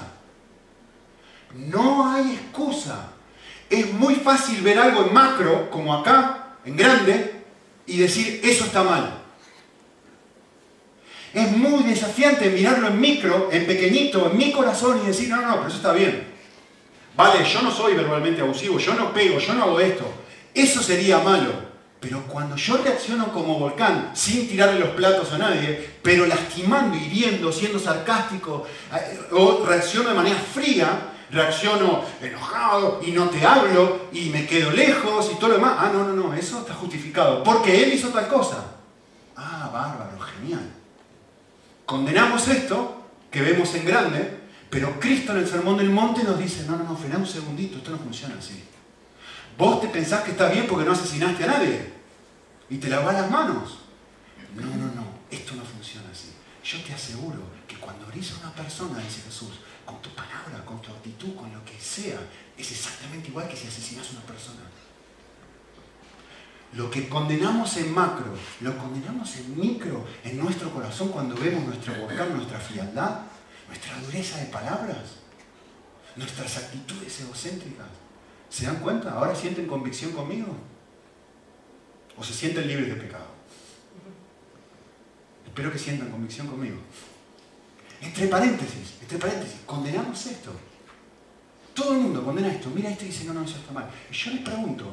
No 1.54 2.10
hay 2.10 2.32
excusa. 2.32 3.10
Es 3.70 3.92
muy 3.92 4.16
fácil 4.16 4.62
ver 4.62 4.80
algo 4.80 5.06
en 5.06 5.14
macro, 5.14 5.70
como 5.70 5.94
acá, 5.94 6.56
en 6.64 6.78
grande, 6.78 7.44
y 7.86 7.98
decir, 7.98 8.40
eso 8.42 8.64
está 8.64 8.84
mal. 8.84 9.22
Es 11.34 11.52
muy 11.58 11.84
desafiante 11.84 12.50
mirarlo 12.52 12.88
en 12.88 13.02
micro, 13.02 13.50
en 13.52 13.68
pequeñito, 13.68 14.32
en 14.32 14.38
mi 14.38 14.54
corazón 14.54 15.02
y 15.04 15.08
decir, 15.08 15.28
no, 15.28 15.42
no, 15.42 15.56
pero 15.56 15.68
eso 15.68 15.76
está 15.76 15.92
bien. 15.92 16.32
Vale, 17.16 17.46
yo 17.46 17.62
no 17.62 17.72
soy 17.72 17.94
verbalmente 17.94 18.42
abusivo, 18.42 18.80
yo 18.80 18.94
no 18.96 19.14
pego, 19.14 19.38
yo 19.38 19.54
no 19.54 19.64
hago 19.64 19.80
esto. 19.80 20.06
Eso 20.54 20.82
sería 20.82 21.20
malo. 21.20 21.74
Pero 22.00 22.24
cuando 22.24 22.56
yo 22.56 22.78
reacciono 22.78 23.32
como 23.32 23.58
volcán, 23.58 24.12
sin 24.14 24.48
tirarle 24.50 24.80
los 24.80 24.90
platos 24.90 25.32
a 25.32 25.38
nadie, 25.38 25.90
pero 26.02 26.26
lastimando, 26.26 26.98
hiriendo, 26.98 27.52
siendo 27.52 27.80
sarcástico, 27.80 28.66
eh, 28.94 29.20
o 29.32 29.64
reacciono 29.66 30.10
de 30.10 30.16
manera 30.16 30.36
fría, 30.36 31.14
reacciono 31.32 32.04
enojado 32.22 33.00
y 33.06 33.12
no 33.12 33.30
te 33.30 33.46
hablo 33.46 34.08
y 34.12 34.30
me 34.30 34.46
quedo 34.46 34.72
lejos 34.72 35.32
y 35.32 35.36
todo 35.36 35.50
lo 35.50 35.56
demás. 35.56 35.76
Ah, 35.80 35.92
no, 35.94 36.04
no, 36.04 36.14
no, 36.14 36.34
eso 36.34 36.60
está 36.60 36.74
justificado. 36.74 37.42
Porque 37.42 37.84
él 37.84 37.94
hizo 37.94 38.10
tal 38.10 38.28
cosa. 38.28 38.66
Ah, 39.38 39.70
bárbaro, 39.72 40.20
genial. 40.20 40.72
Condenamos 41.86 42.48
esto 42.50 43.02
que 43.32 43.42
vemos 43.42 43.74
en 43.76 43.86
grande 43.86 44.43
pero 44.74 45.00
Cristo 45.00 45.34
en 45.34 45.38
el 45.38 45.48
Sermón 45.48 45.78
del 45.78 45.92
Monte 45.92 46.24
nos 46.24 46.40
dice, 46.40 46.66
no, 46.66 46.76
no, 46.76 46.84
no, 46.84 46.98
frená 46.98 47.20
un 47.20 47.28
segundito, 47.28 47.78
esto 47.78 47.92
no 47.92 48.00
funciona 48.00 48.34
así. 48.40 48.64
Vos 49.56 49.80
te 49.80 49.88
pensás 49.88 50.24
que 50.24 50.32
está 50.32 50.50
bien 50.50 50.66
porque 50.68 50.84
no 50.84 50.94
asesinaste 50.94 51.44
a 51.44 51.48
nadie 51.48 51.94
y 52.72 52.78
te 52.78 52.90
lavas 52.90 53.14
las 53.14 53.30
manos. 53.30 53.78
No, 54.56 54.66
no, 54.66 54.88
no, 54.96 55.06
esto 55.30 55.54
no 55.54 55.64
funciona 55.64 56.10
así. 56.12 56.34
Yo 56.64 56.84
te 56.84 56.92
aseguro 56.92 57.38
que 57.68 57.76
cuando 57.76 58.08
abrís 58.08 58.32
a 58.32 58.40
una 58.40 58.56
persona, 58.56 58.98
dice 58.98 59.22
Jesús, 59.22 59.60
con 59.86 60.02
tu 60.02 60.10
palabra, 60.16 60.66
con 60.66 60.82
tu 60.82 60.90
actitud, 60.92 61.36
con 61.36 61.54
lo 61.54 61.64
que 61.64 61.80
sea, 61.80 62.18
es 62.58 62.72
exactamente 62.72 63.28
igual 63.28 63.48
que 63.48 63.56
si 63.56 63.68
asesinás 63.68 64.08
a 64.08 64.12
una 64.14 64.22
persona. 64.22 64.62
Lo 66.74 66.90
que 66.90 67.08
condenamos 67.08 67.78
en 67.78 67.94
macro, 67.94 68.34
lo 68.62 68.76
condenamos 68.76 69.36
en 69.36 69.56
micro, 69.60 70.08
en 70.24 70.40
nuestro 70.40 70.72
corazón 70.72 71.10
cuando 71.10 71.36
vemos 71.36 71.64
nuestro 71.64 71.94
volcán, 71.94 72.36
nuestra 72.36 72.60
frialdad, 72.60 73.20
nuestra 73.74 74.00
dureza 74.02 74.38
de 74.38 74.46
palabras, 74.46 75.18
nuestras 76.16 76.58
actitudes 76.58 77.22
egocéntricas. 77.22 77.88
¿Se 78.48 78.68
dan 78.68 78.78
cuenta? 78.78 79.14
¿Ahora 79.14 79.34
sienten 79.34 79.66
convicción 79.66 80.12
conmigo? 80.12 80.56
¿O 82.16 82.24
se 82.24 82.34
sienten 82.34 82.68
libres 82.68 82.90
de 82.90 82.96
pecado? 82.96 83.26
Espero 85.44 85.72
que 85.72 85.80
sientan 85.80 86.12
convicción 86.12 86.48
conmigo. 86.48 86.78
Entre 88.00 88.28
paréntesis, 88.28 88.94
entre 89.02 89.18
paréntesis, 89.18 89.62
condenamos 89.66 90.24
esto. 90.28 90.52
Todo 91.74 91.94
el 91.94 92.02
mundo 92.02 92.24
condena 92.24 92.50
esto. 92.50 92.70
Mira 92.70 92.92
esto 92.92 93.06
y 93.06 93.08
dice, 93.08 93.26
no, 93.26 93.34
no, 93.34 93.44
eso 93.44 93.58
está 93.58 93.72
mal. 93.72 93.90
Y 94.12 94.14
yo 94.14 94.32
les 94.32 94.42
pregunto, 94.42 94.86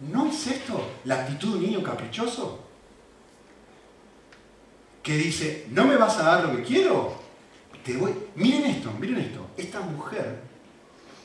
¿no 0.00 0.26
es 0.26 0.46
esto 0.46 0.98
la 1.04 1.22
actitud 1.22 1.52
de 1.52 1.56
un 1.56 1.62
niño 1.62 1.82
caprichoso? 1.82 2.66
Que 5.02 5.16
dice, 5.16 5.68
¿no 5.70 5.86
me 5.86 5.96
vas 5.96 6.18
a 6.18 6.24
dar 6.24 6.44
lo 6.44 6.56
que 6.56 6.62
quiero? 6.62 7.19
Miren 8.36 8.66
esto, 8.66 8.92
miren 8.98 9.18
esto. 9.18 9.46
Esta 9.56 9.80
mujer 9.80 10.40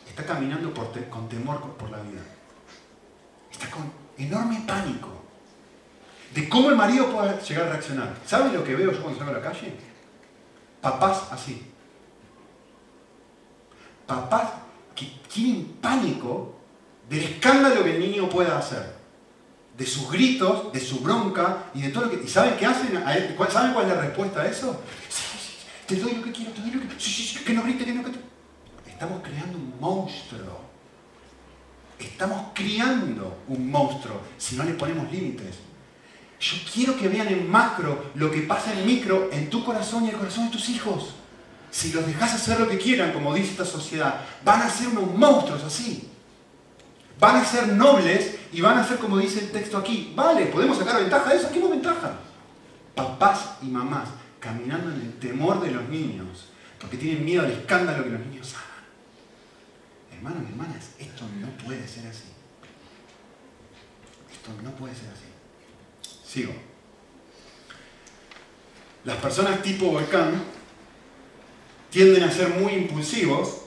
está 0.07 0.23
caminando 0.23 0.73
con 1.09 1.29
temor 1.29 1.61
por 1.77 1.89
la 1.89 1.97
vida. 2.01 2.21
Está 3.51 3.69
con 3.69 3.91
enorme 4.17 4.63
pánico 4.65 5.09
de 6.33 6.49
cómo 6.49 6.69
el 6.69 6.75
marido 6.75 7.11
puede 7.11 7.39
llegar 7.41 7.67
a 7.67 7.71
reaccionar. 7.71 8.15
¿Saben 8.25 8.53
lo 8.53 8.63
que 8.63 8.75
veo 8.75 8.91
yo 8.91 9.01
cuando 9.01 9.19
salgo 9.19 9.33
a 9.33 9.37
la 9.37 9.43
calle? 9.43 9.73
Papás 10.81 11.27
así. 11.31 11.71
Papás 14.05 14.51
que 14.95 15.05
tienen 15.31 15.77
pánico 15.81 16.55
del 17.09 17.23
escándalo 17.23 17.83
que 17.83 17.95
el 17.95 17.99
niño 17.99 18.29
pueda 18.29 18.57
hacer. 18.57 18.95
De 19.77 19.85
sus 19.85 20.09
gritos, 20.09 20.71
de 20.71 20.79
su 20.79 20.99
bronca 20.99 21.65
y 21.73 21.81
de 21.81 21.89
todo 21.89 22.05
lo 22.05 22.11
que... 22.11 22.23
¿Y 22.23 22.27
saben 22.27 22.55
qué 22.57 22.65
hacen? 22.65 22.93
¿Saben 23.49 23.73
cuál 23.73 23.89
es 23.89 23.95
la 23.95 24.01
respuesta 24.01 24.41
a 24.41 24.47
eso? 24.47 24.81
Te 25.87 25.95
doy 25.95 26.15
lo 26.15 26.23
que 26.23 26.31
quiero, 26.31 26.51
te 26.51 26.61
doy 26.61 26.71
lo 26.71 26.81
que 26.81 26.99
sí, 26.99 27.39
que 27.45 27.53
no 27.53 27.63
grite, 27.63 27.85
que 27.85 27.93
no 27.93 28.03
grite. 28.03 28.19
Estamos 28.87 29.21
creando 29.21 29.57
un 29.57 29.73
monstruo. 29.79 30.65
Estamos 31.99 32.47
criando 32.53 33.43
un 33.47 33.69
monstruo 33.69 34.21
si 34.37 34.55
no 34.55 34.63
le 34.63 34.73
ponemos 34.73 35.11
límites. 35.11 35.55
Yo 36.39 36.57
quiero 36.73 36.97
que 36.97 37.07
vean 37.07 37.27
en 37.27 37.49
macro 37.49 38.11
lo 38.15 38.31
que 38.31 38.41
pasa 38.41 38.73
en 38.73 38.85
micro 38.85 39.29
en 39.31 39.49
tu 39.49 39.63
corazón 39.63 40.05
y 40.05 40.09
el 40.09 40.15
corazón 40.15 40.45
de 40.45 40.51
tus 40.51 40.69
hijos. 40.69 41.15
Si 41.71 41.91
los 41.91 42.05
dejas 42.05 42.33
hacer 42.33 42.59
lo 42.59 42.67
que 42.67 42.77
quieran, 42.77 43.13
como 43.13 43.33
dice 43.33 43.51
esta 43.51 43.65
sociedad, 43.65 44.21
van 44.43 44.61
a 44.61 44.69
ser 44.69 44.87
unos 44.89 45.13
monstruos 45.13 45.63
así. 45.63 46.09
Van 47.19 47.37
a 47.37 47.45
ser 47.45 47.69
nobles 47.69 48.35
y 48.51 48.59
van 48.61 48.77
a 48.77 48.87
ser 48.87 48.97
como 48.97 49.17
dice 49.17 49.39
el 49.39 49.51
texto 49.51 49.77
aquí. 49.77 50.13
Vale, 50.15 50.47
podemos 50.47 50.77
sacar 50.77 50.99
ventaja 50.99 51.29
de 51.29 51.37
eso. 51.37 51.49
¿Qué 51.51 51.59
ventaja? 51.59 52.13
Papás 52.93 53.57
y 53.61 53.67
mamás 53.67 54.09
caminando 54.45 54.91
en 54.91 55.01
el 55.01 55.13
temor 55.13 55.59
de 55.59 55.71
los 55.71 55.89
niños, 55.89 56.49
porque 56.79 56.97
tienen 56.97 57.25
miedo 57.25 57.41
al 57.41 57.51
escándalo 57.51 58.03
que 58.03 58.11
los 58.11 58.19
niños 58.27 58.53
hagan. 58.53 58.85
Hermanos 60.15 60.43
y 60.47 60.51
hermanas, 60.51 60.89
esto 60.99 61.23
no 61.41 61.47
puede 61.65 61.87
ser 61.87 62.05
así. 62.05 62.29
Esto 64.31 64.51
no 64.63 64.69
puede 64.75 64.93
ser 64.93 65.09
así. 65.09 65.25
Sigo. 66.23 66.53
Las 69.03 69.17
personas 69.17 69.63
tipo 69.63 69.87
volcán 69.87 70.43
tienden 71.89 72.23
a 72.23 72.31
ser 72.31 72.49
muy 72.49 72.73
impulsivos. 72.73 73.61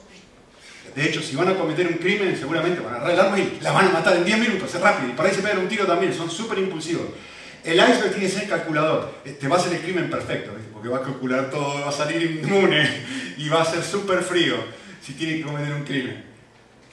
De 0.95 1.09
hecho, 1.09 1.21
si 1.21 1.35
van 1.35 1.49
a 1.49 1.57
cometer 1.57 1.89
un 1.89 1.95
crimen, 1.95 2.37
seguramente 2.37 2.81
van 2.81 2.95
a 2.95 2.97
agarrar 2.99 3.15
el 3.15 3.21
arma 3.21 3.39
y 3.41 3.59
la 3.61 3.73
van 3.73 3.87
a 3.87 3.91
matar 3.91 4.17
en 4.17 4.25
10 4.25 4.39
minutos, 4.39 4.73
es 4.73 4.81
rápido. 4.81 5.11
Y 5.11 5.13
para 5.15 5.29
ahí 5.29 5.35
se 5.35 5.43
pegan 5.43 5.59
un 5.59 5.69
tiro 5.69 5.87
también, 5.87 6.15
son 6.15 6.31
súper 6.31 6.59
impulsivos. 6.59 7.07
El 7.65 7.77
iceberg 7.79 8.13
tiene 8.13 8.27
que 8.27 8.29
ser 8.29 8.49
calculador. 8.49 9.23
Te 9.25 9.49
va 9.49 9.57
a 9.57 9.59
hacer 9.59 9.75
el 9.75 9.83
crimen 9.83 10.09
perfecto, 10.09 10.53
porque 10.79 10.91
va 10.91 10.99
a 10.99 11.03
calcular 11.03 11.51
todo, 11.51 11.81
va 11.81 11.89
a 11.89 11.93
salir 11.93 12.23
inmune 12.23 12.89
y 13.37 13.49
va 13.49 13.63
a 13.63 13.65
ser 13.65 13.83
súper 13.83 14.23
frío 14.23 14.55
si 15.03 15.15
tiene 15.15 15.39
que 15.39 15.43
cometer 15.43 15.75
un 15.75 15.83
crimen. 15.83 16.25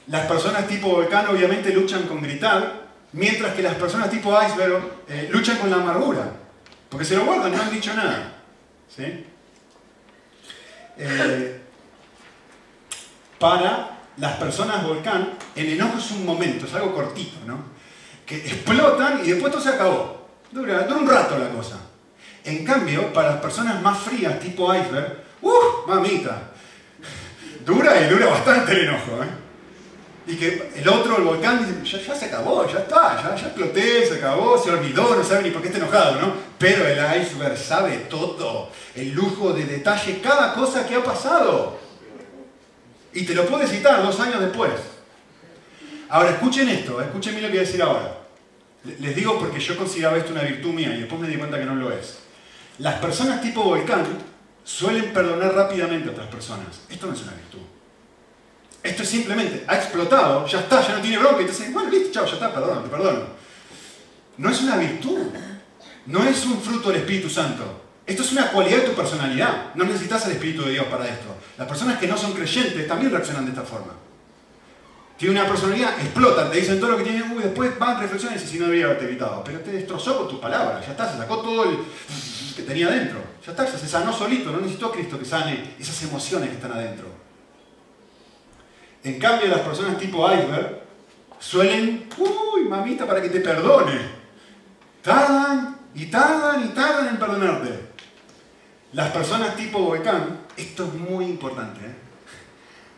Las 0.08 0.26
personas 0.26 0.66
tipo 0.66 0.88
volcán 0.88 1.28
obviamente 1.28 1.72
luchan 1.72 2.02
con 2.02 2.20
gritar, 2.20 2.86
mientras 3.12 3.54
que 3.54 3.62
las 3.62 3.76
personas 3.76 4.10
tipo 4.10 4.36
iceberg 4.42 4.82
eh, 5.08 5.28
luchan 5.30 5.58
con 5.58 5.70
la 5.70 5.76
amargura, 5.76 6.32
porque 6.88 7.04
se 7.04 7.14
lo 7.14 7.24
guardan, 7.26 7.52
no 7.52 7.62
han 7.62 7.70
dicho 7.70 7.94
nada. 7.94 8.34
¿sí? 8.88 9.24
Eh, 10.98 11.60
para 13.38 13.98
las 14.16 14.32
personas 14.36 14.82
volcán, 14.84 15.34
el 15.54 15.74
enojo 15.74 15.98
es 15.98 16.10
un 16.10 16.26
momento, 16.26 16.66
es 16.66 16.74
algo 16.74 16.92
cortito, 16.92 17.36
¿no? 17.46 17.76
Que 18.24 18.36
explotan 18.38 19.20
y 19.24 19.30
después 19.30 19.52
todo 19.52 19.62
se 19.62 19.68
acabó. 19.68 20.26
Dura, 20.50 20.82
dura 20.82 21.00
un 21.00 21.08
rato 21.08 21.38
la 21.38 21.50
cosa. 21.50 21.78
En 22.46 22.64
cambio, 22.64 23.12
para 23.12 23.32
las 23.32 23.40
personas 23.40 23.82
más 23.82 23.98
frías, 23.98 24.38
tipo 24.38 24.72
iceberg, 24.72 25.18
¡uh! 25.42 25.88
Mamita. 25.88 26.52
Dura 27.64 28.00
y 28.00 28.08
dura 28.08 28.26
bastante 28.26 28.70
el 28.70 28.88
enojo, 28.88 29.22
¿eh? 29.22 29.46
Y 30.28 30.36
que 30.36 30.70
el 30.76 30.88
otro, 30.88 31.18
el 31.18 31.24
volcán, 31.24 31.84
ya, 31.84 32.14
se 32.14 32.24
acabó, 32.24 32.66
ya 32.68 32.80
está, 32.80 33.20
ya, 33.20 33.34
ya 33.34 33.46
exploté, 33.46 34.06
se 34.06 34.14
acabó, 34.16 34.56
se 34.58 34.70
olvidó, 34.70 35.16
no 35.16 35.24
sabe 35.24 35.42
ni 35.42 35.50
por 35.50 35.60
qué 35.60 35.68
está 35.68 35.78
enojado, 35.78 36.20
¿no? 36.20 36.34
Pero 36.58 36.86
el 36.86 36.98
iceberg 37.20 37.56
sabe 37.56 37.96
todo, 38.08 38.70
el 38.94 39.12
lujo 39.12 39.52
de 39.52 39.64
detalle, 39.64 40.20
cada 40.20 40.54
cosa 40.54 40.86
que 40.86 40.94
ha 40.94 41.02
pasado. 41.02 41.78
Y 43.12 43.24
te 43.24 43.34
lo 43.34 43.46
puede 43.46 43.66
citar 43.66 44.02
dos 44.04 44.20
años 44.20 44.40
después. 44.40 44.72
Ahora, 46.08 46.30
escuchen 46.30 46.68
esto, 46.68 47.00
escuchen 47.00 47.32
bien 47.32 47.42
lo 47.42 47.48
que 47.48 47.58
voy 47.58 47.64
a 47.64 47.66
decir 47.66 47.82
ahora. 47.82 48.18
Les 49.00 49.16
digo 49.16 49.36
porque 49.36 49.58
yo 49.58 49.76
consideraba 49.76 50.16
esto 50.16 50.32
una 50.32 50.42
virtud 50.42 50.72
mía 50.72 50.94
y 50.94 51.00
después 51.00 51.20
me 51.20 51.26
di 51.26 51.36
cuenta 51.36 51.58
que 51.58 51.64
no 51.64 51.74
lo 51.74 51.92
es. 51.92 52.25
Las 52.78 52.94
personas 52.96 53.40
tipo 53.40 53.62
volcán 53.62 54.04
suelen 54.64 55.12
perdonar 55.12 55.54
rápidamente 55.54 56.08
a 56.08 56.12
otras 56.12 56.28
personas. 56.28 56.80
Esto 56.88 57.06
no 57.06 57.14
es 57.14 57.22
una 57.22 57.32
virtud. 57.32 57.60
Esto 58.82 59.02
es 59.02 59.08
simplemente, 59.08 59.64
ha 59.66 59.76
explotado, 59.76 60.46
ya 60.46 60.60
está, 60.60 60.80
ya 60.86 60.94
no 60.94 61.00
tiene 61.00 61.18
bronca, 61.18 61.42
dicen, 61.42 61.72
bueno, 61.72 61.90
listo, 61.90 62.12
chao, 62.12 62.26
ya 62.26 62.34
está, 62.34 62.54
perdón, 62.54 62.84
te 62.84 62.88
perdono. 62.88 63.24
No 64.36 64.50
es 64.50 64.60
una 64.60 64.76
virtud, 64.76 65.18
no 66.06 66.22
es 66.22 66.44
un 66.46 66.60
fruto 66.60 66.90
del 66.90 67.00
Espíritu 67.00 67.28
Santo. 67.28 67.82
Esto 68.06 68.22
es 68.22 68.30
una 68.32 68.52
cualidad 68.52 68.78
de 68.78 68.88
tu 68.90 68.92
personalidad. 68.92 69.74
No 69.74 69.84
necesitas 69.84 70.26
el 70.26 70.32
Espíritu 70.32 70.62
de 70.62 70.72
Dios 70.72 70.86
para 70.86 71.08
esto. 71.08 71.34
Las 71.58 71.66
personas 71.66 71.98
que 71.98 72.06
no 72.06 72.16
son 72.16 72.32
creyentes 72.32 72.86
también 72.86 73.10
reaccionan 73.10 73.44
de 73.44 73.50
esta 73.50 73.64
forma. 73.64 73.92
Tiene 75.16 75.40
una 75.40 75.48
personalidad, 75.48 75.98
explotan, 75.98 76.50
te 76.50 76.58
dicen 76.58 76.78
todo 76.78 76.90
lo 76.90 76.98
que 76.98 77.04
tienen, 77.04 77.32
y 77.32 77.42
después 77.42 77.78
van, 77.78 78.00
reflexionan 78.00 78.36
y 78.36 78.40
si 78.40 78.58
no 78.58 78.66
debería 78.66 78.86
haberte 78.86 79.06
evitado. 79.06 79.42
Pero 79.44 79.60
te 79.60 79.72
destrozó 79.72 80.18
con 80.18 80.28
tus 80.28 80.38
palabras, 80.38 80.84
ya 80.84 80.92
está, 80.92 81.10
se 81.10 81.16
sacó 81.16 81.38
todo 81.38 81.64
el 81.64 81.78
que 82.54 82.62
tenía 82.62 82.88
adentro. 82.88 83.20
Ya 83.44 83.52
está, 83.52 83.66
se 83.66 83.88
sanó 83.88 84.12
solito, 84.12 84.50
no 84.50 84.58
necesitó 84.58 84.92
Cristo 84.92 85.18
que 85.18 85.24
sane 85.24 85.74
esas 85.78 86.02
emociones 86.02 86.50
que 86.50 86.56
están 86.56 86.72
adentro. 86.72 87.06
En 89.04 89.18
cambio, 89.18 89.48
las 89.48 89.60
personas 89.60 89.98
tipo 89.98 90.30
iceberg 90.30 90.82
suelen, 91.38 92.08
uy, 92.18 92.64
mamita, 92.68 93.06
para 93.06 93.22
que 93.22 93.30
te 93.30 93.40
perdone. 93.40 94.00
Tardan 95.02 95.78
y 95.94 96.06
tardan 96.06 96.64
y 96.64 96.68
tardan 96.74 97.08
en 97.08 97.16
perdonarte. 97.18 97.86
Las 98.92 99.10
personas 99.12 99.56
tipo 99.56 99.78
volcán, 99.78 100.40
esto 100.56 100.84
es 100.84 100.92
muy 100.94 101.24
importante, 101.26 101.86
¿eh? 101.86 102.05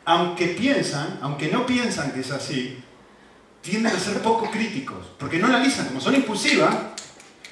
Aunque 0.09 0.47
piensan, 0.47 1.19
aunque 1.21 1.49
no 1.49 1.67
piensan 1.67 2.13
que 2.13 2.21
es 2.21 2.31
así, 2.31 2.79
tienden 3.61 3.95
a 3.95 4.01
ser 4.01 4.23
poco 4.23 4.51
críticos, 4.51 5.05
porque 5.19 5.39
no 5.39 5.49
analizan, 5.49 5.87
como 5.89 6.01
son 6.01 6.15
impulsivas, 6.15 6.75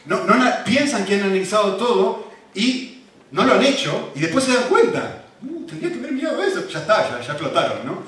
no, 0.07 0.21
piensan 0.64 1.05
que 1.05 1.16
han 1.16 1.25
analizado 1.25 1.77
todo 1.77 2.31
y 2.55 3.03
no 3.31 3.45
lo 3.45 3.53
han 3.53 3.62
hecho 3.62 4.11
y 4.14 4.21
después 4.21 4.42
se 4.42 4.55
dan 4.55 4.71
cuenta. 4.71 5.25
Uh, 5.42 5.66
tendría 5.66 5.92
que 5.92 5.99
haber 5.99 6.12
mirado 6.12 6.42
eso, 6.42 6.66
ya 6.66 6.79
está, 6.79 7.07
ya, 7.11 7.21
ya 7.21 7.33
explotaron, 7.33 7.85
¿no? 7.85 8.03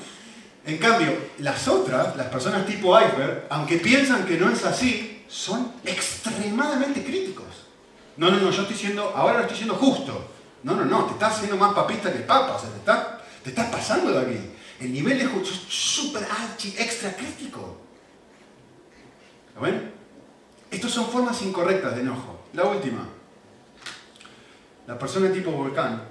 En 0.65 0.79
cambio, 0.79 1.15
las 1.41 1.69
otras, 1.69 2.17
las 2.17 2.29
personas 2.29 2.65
tipo 2.65 2.99
iceberg, 2.99 3.49
aunque 3.51 3.77
piensan 3.77 4.25
que 4.25 4.39
no 4.39 4.51
es 4.51 4.65
así, 4.65 5.25
son 5.29 5.73
extremadamente 5.85 7.05
críticos. 7.05 7.45
No, 8.17 8.31
no, 8.31 8.39
no, 8.39 8.51
yo 8.51 8.63
estoy 8.63 8.79
siendo, 8.79 9.13
ahora 9.15 9.35
lo 9.35 9.41
estoy 9.43 9.59
siendo 9.59 9.75
justo. 9.75 10.27
No, 10.63 10.75
no, 10.75 10.87
no, 10.87 11.05
te 11.05 11.13
estás 11.13 11.35
haciendo 11.35 11.59
más 11.59 11.75
papista 11.75 12.11
que 12.11 12.21
papa, 12.21 12.59
te 12.59 12.79
estás, 12.79 13.18
te 13.43 13.51
estás 13.51 13.71
pasando 13.71 14.13
de 14.13 14.19
aquí. 14.19 14.51
El 14.81 14.93
nivel 14.93 15.21
es 15.21 15.49
súper 15.49 16.25
archi, 16.25 16.75
extra 16.79 17.15
crítico. 17.15 17.81
¿Lo 19.55 19.61
ven? 19.61 19.93
Estas 20.71 20.91
son 20.91 21.09
formas 21.09 21.41
incorrectas 21.43 21.95
de 21.97 22.03
enojo. 22.03 22.47
La 22.53 22.65
última. 22.65 23.07
La 24.87 24.99
persona 24.99 25.33
tipo 25.33 25.51
volcán 25.51 26.03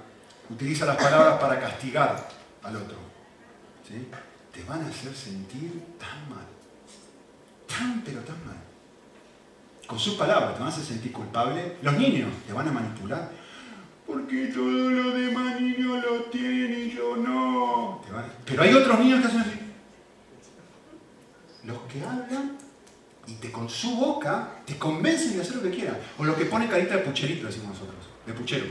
utiliza 0.50 0.84
las 0.84 0.96
palabras 0.96 1.38
para 1.40 1.58
castigar 1.58 2.28
al 2.62 2.76
otro. 2.76 2.96
¿Sí? 3.86 4.06
te 4.58 4.64
van 4.64 4.82
a 4.84 4.88
hacer 4.88 5.14
sentir 5.14 5.82
tan 5.98 6.28
mal. 6.28 6.46
Tan, 7.68 8.02
pero 8.04 8.20
tan 8.20 8.44
mal. 8.44 8.56
Con 9.86 9.98
sus 9.98 10.14
palabras 10.14 10.54
te 10.54 10.58
van 10.58 10.68
a 10.68 10.72
hacer 10.72 10.84
sentir 10.84 11.12
culpable. 11.12 11.76
Los 11.82 11.94
niños 11.94 12.30
te 12.46 12.52
van 12.52 12.68
a 12.68 12.72
manipular. 12.72 13.30
Porque 14.08 14.46
todos 14.46 14.90
los 14.90 15.14
demás 15.14 15.60
niños 15.60 16.02
lo 16.02 16.22
tienen 16.24 16.88
y 16.88 16.90
yo 16.90 17.14
no. 17.16 18.02
Pero 18.46 18.62
hay 18.62 18.72
otros 18.72 18.98
niños 19.00 19.20
que 19.20 19.26
hacen 19.26 19.40
así. 19.40 19.58
Los 21.64 21.78
que 21.82 22.02
hablan 22.02 22.56
y 23.26 23.34
te 23.34 23.52
con 23.52 23.68
su 23.68 23.94
boca 23.96 24.62
te 24.64 24.78
convencen 24.78 25.36
de 25.36 25.42
hacer 25.42 25.56
lo 25.56 25.62
que 25.62 25.70
quieran. 25.70 25.98
O 26.16 26.24
los 26.24 26.36
que 26.36 26.46
ponen 26.46 26.68
carita 26.68 26.96
de 26.96 27.02
pucherito, 27.02 27.46
decimos 27.46 27.74
nosotros, 27.74 28.06
de 28.26 28.32
puchero. 28.32 28.66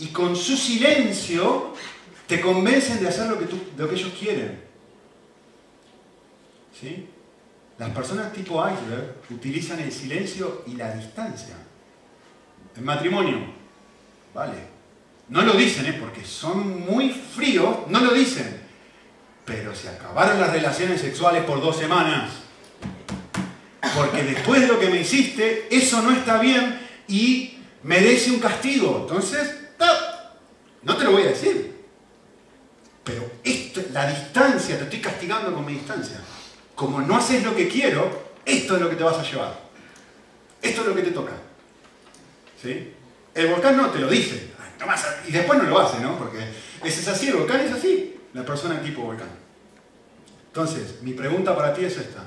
Y 0.00 0.08
con 0.08 0.34
su 0.34 0.56
silencio 0.56 1.74
te 2.26 2.40
convencen 2.40 2.98
de 3.00 3.08
hacer 3.08 3.28
lo 3.28 3.38
que, 3.38 3.46
lo 3.76 3.88
ellos 3.88 4.12
quieren. 4.18 4.60
¿Sí? 6.78 7.06
Las 7.78 7.90
personas 7.90 8.32
tipo 8.32 8.60
iceberg 8.68 9.14
utilizan 9.30 9.78
el 9.78 9.92
silencio 9.92 10.64
y 10.66 10.74
la 10.74 10.92
distancia. 10.92 11.54
En 12.76 12.84
matrimonio, 12.84 13.38
vale. 14.34 14.72
No 15.28 15.42
lo 15.42 15.54
dicen, 15.54 15.86
¿eh? 15.86 15.96
porque 15.98 16.24
son 16.24 16.80
muy 16.80 17.10
fríos, 17.10 17.88
no 17.88 18.00
lo 18.00 18.12
dicen. 18.12 18.60
Pero 19.44 19.74
se 19.74 19.88
acabaron 19.88 20.40
las 20.40 20.52
relaciones 20.52 21.00
sexuales 21.00 21.44
por 21.44 21.60
dos 21.60 21.76
semanas. 21.76 22.30
Porque 23.96 24.22
después 24.22 24.60
de 24.60 24.68
lo 24.68 24.78
que 24.78 24.88
me 24.88 25.00
hiciste, 25.00 25.68
eso 25.70 26.02
no 26.02 26.12
está 26.12 26.38
bien 26.38 26.80
y 27.08 27.58
merece 27.82 28.30
un 28.30 28.40
castigo. 28.40 28.98
Entonces, 29.02 29.58
no 30.82 30.96
te 30.96 31.04
lo 31.04 31.12
voy 31.12 31.22
a 31.22 31.26
decir. 31.26 31.72
Pero 33.04 33.30
esto, 33.42 33.82
la 33.92 34.06
distancia, 34.06 34.76
te 34.78 34.84
estoy 34.84 35.00
castigando 35.00 35.52
con 35.54 35.64
mi 35.64 35.74
distancia. 35.74 36.20
Como 36.74 37.00
no 37.00 37.16
haces 37.16 37.42
lo 37.42 37.54
que 37.54 37.68
quiero, 37.68 38.32
esto 38.44 38.76
es 38.76 38.82
lo 38.82 38.88
que 38.88 38.96
te 38.96 39.02
vas 39.02 39.18
a 39.18 39.22
llevar. 39.22 39.60
Esto 40.60 40.82
es 40.82 40.86
lo 40.86 40.94
que 40.94 41.02
te 41.02 41.10
toca. 41.10 41.32
¿Sí? 42.62 42.94
El 43.34 43.48
volcán 43.48 43.76
no 43.76 43.90
te 43.90 43.98
lo 43.98 44.08
dice. 44.08 44.52
y 45.26 45.32
después 45.32 45.62
no 45.62 45.68
lo 45.68 45.80
hace, 45.80 46.00
¿no? 46.00 46.16
Porque 46.16 46.38
ese 46.84 47.00
es 47.00 47.08
así, 47.08 47.28
el 47.28 47.36
volcán 47.36 47.60
es 47.60 47.72
así. 47.72 48.20
La 48.32 48.44
persona 48.44 48.80
tipo 48.80 49.02
volcán. 49.02 49.28
Entonces, 50.46 51.02
mi 51.02 51.12
pregunta 51.12 51.56
para 51.56 51.74
ti 51.74 51.84
es 51.84 51.96
esta. 51.96 52.24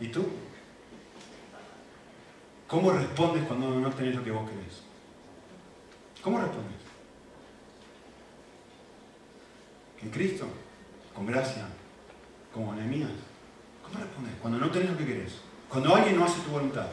¿Y 0.00 0.08
tú? 0.08 0.26
¿Cómo 2.66 2.92
respondes 2.92 3.44
cuando 3.46 3.68
no 3.78 3.90
tenés 3.90 4.14
lo 4.16 4.24
que 4.24 4.30
vos 4.30 4.48
querés? 4.48 4.82
¿Cómo 6.22 6.40
respondes? 6.40 6.80
en 10.02 10.10
Cristo, 10.10 10.46
con 11.14 11.26
gracia, 11.26 11.66
como 12.52 12.74
Nehemías. 12.74 13.10
¿Cómo 13.82 14.02
respondes? 14.02 14.34
Cuando 14.40 14.58
no 14.58 14.70
tenés 14.70 14.90
lo 14.90 14.96
que 14.96 15.06
querés. 15.06 15.32
Cuando 15.68 15.94
alguien 15.94 16.16
no 16.16 16.24
hace 16.24 16.40
tu 16.40 16.50
voluntad. 16.50 16.86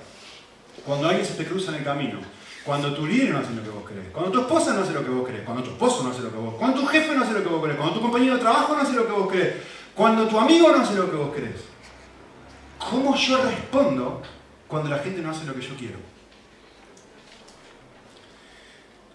Cuando 0.87 1.09
alguien 1.09 1.25
se 1.25 1.33
te 1.33 1.45
cruza 1.45 1.71
en 1.71 1.79
el 1.79 1.83
camino. 1.83 2.17
Cuando 2.63 2.93
tu 2.93 3.05
líder 3.05 3.31
no 3.31 3.39
hace 3.39 3.53
lo 3.53 3.61
que 3.61 3.69
vos 3.69 3.83
crees. 3.85 4.07
Cuando 4.13 4.31
tu 4.31 4.39
esposa 4.39 4.73
no 4.73 4.83
hace 4.83 4.93
lo 4.93 5.03
que 5.03 5.09
vos 5.09 5.27
crees. 5.27 5.43
Cuando 5.43 5.61
tu 5.61 5.71
esposo 5.71 6.01
no 6.01 6.11
hace 6.11 6.21
lo 6.21 6.31
que 6.31 6.37
vos 6.37 6.55
Cuando 6.57 6.79
tu 6.79 6.87
jefe 6.87 7.13
no 7.13 7.23
hace 7.23 7.33
lo 7.33 7.43
que 7.43 7.49
vos 7.49 7.61
crees. 7.61 7.77
Cuando 7.77 7.95
tu 7.95 8.01
compañero 8.01 8.35
de 8.35 8.39
trabajo 8.39 8.73
no 8.73 8.81
hace 8.81 8.93
lo 8.93 9.05
que 9.05 9.11
vos 9.11 9.29
crees. 9.29 9.55
Cuando 9.93 10.27
tu 10.29 10.39
amigo 10.39 10.71
no 10.71 10.81
hace 10.81 10.95
lo 10.95 11.11
que 11.11 11.17
vos 11.17 11.35
crees. 11.35 11.65
¿Cómo 12.89 13.17
yo 13.17 13.43
respondo 13.43 14.21
cuando 14.69 14.89
la 14.89 14.99
gente 14.99 15.21
no 15.21 15.31
hace 15.31 15.43
lo 15.43 15.53
que 15.53 15.61
yo 15.61 15.75
quiero? 15.75 15.97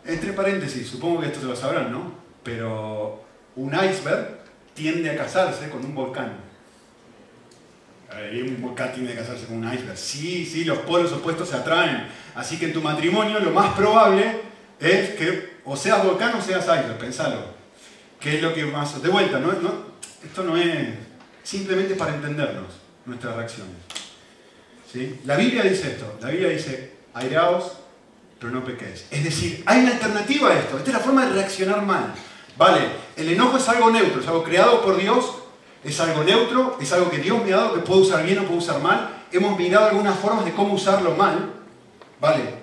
Entre 0.04 0.34
paréntesis, 0.34 0.86
supongo 0.88 1.20
que 1.20 1.28
esto 1.28 1.40
se 1.40 1.46
lo 1.46 1.56
sabrán, 1.56 1.90
¿no? 1.90 2.12
Pero 2.42 3.24
un 3.56 3.72
iceberg 3.72 4.40
tiende 4.74 5.10
a 5.10 5.16
casarse 5.16 5.70
con 5.70 5.82
un 5.82 5.94
volcán. 5.94 6.51
Un 8.44 8.60
volcán 8.60 8.92
tiende 8.92 9.12
a 9.12 9.16
casarse 9.16 9.46
con 9.46 9.56
un 9.56 9.72
iceberg. 9.72 9.96
Sí, 9.96 10.46
sí, 10.46 10.64
los 10.64 10.78
polos 10.78 11.12
opuestos 11.12 11.48
se 11.48 11.56
atraen. 11.56 12.06
Así 12.34 12.58
que 12.58 12.66
en 12.66 12.72
tu 12.72 12.80
matrimonio 12.80 13.40
lo 13.40 13.50
más 13.50 13.74
probable 13.74 14.40
es 14.78 15.10
que 15.10 15.52
o 15.64 15.76
seas 15.76 16.04
volcán 16.04 16.34
o 16.34 16.42
seas 16.42 16.64
iceberg, 16.64 16.98
pensalo. 16.98 17.52
¿Qué 18.20 18.36
es 18.36 18.42
lo 18.42 18.54
que 18.54 18.64
más... 18.64 19.02
De 19.02 19.08
vuelta, 19.08 19.38
¿no? 19.38 19.52
esto 20.24 20.44
no 20.44 20.56
es 20.56 20.88
simplemente 21.42 21.94
para 21.94 22.14
entendernos 22.14 22.66
nuestras 23.04 23.36
reacciones. 23.36 23.74
¿Sí? 24.90 25.20
La 25.24 25.36
Biblia 25.36 25.62
dice 25.62 25.92
esto, 25.92 26.18
la 26.20 26.28
Biblia 26.28 26.50
dice, 26.50 26.92
airaos, 27.14 27.72
pero 28.38 28.52
no 28.52 28.64
pequéis. 28.64 29.06
Es 29.10 29.24
decir, 29.24 29.62
hay 29.66 29.80
una 29.80 29.92
alternativa 29.92 30.50
a 30.50 30.58
esto. 30.58 30.76
Esta 30.76 30.90
es 30.90 30.96
la 30.96 31.02
forma 31.02 31.26
de 31.26 31.32
reaccionar 31.32 31.82
mal. 31.82 32.12
Vale, 32.56 32.80
el 33.16 33.28
enojo 33.30 33.56
es 33.56 33.68
algo 33.68 33.90
neutro, 33.90 34.20
es 34.20 34.26
algo 34.26 34.44
creado 34.44 34.82
por 34.82 34.98
Dios, 34.98 35.41
es 35.84 36.00
algo 36.00 36.22
neutro, 36.22 36.78
es 36.80 36.92
algo 36.92 37.10
que 37.10 37.18
Dios 37.18 37.44
me 37.44 37.52
ha 37.52 37.56
dado, 37.56 37.74
que 37.74 37.80
puedo 37.80 38.00
usar 38.00 38.24
bien 38.24 38.38
o 38.38 38.44
puedo 38.44 38.58
usar 38.58 38.80
mal. 38.80 39.22
Hemos 39.32 39.58
mirado 39.58 39.86
algunas 39.86 40.18
formas 40.18 40.44
de 40.44 40.52
cómo 40.52 40.74
usarlo 40.74 41.14
mal. 41.16 41.52
Vale, 42.20 42.54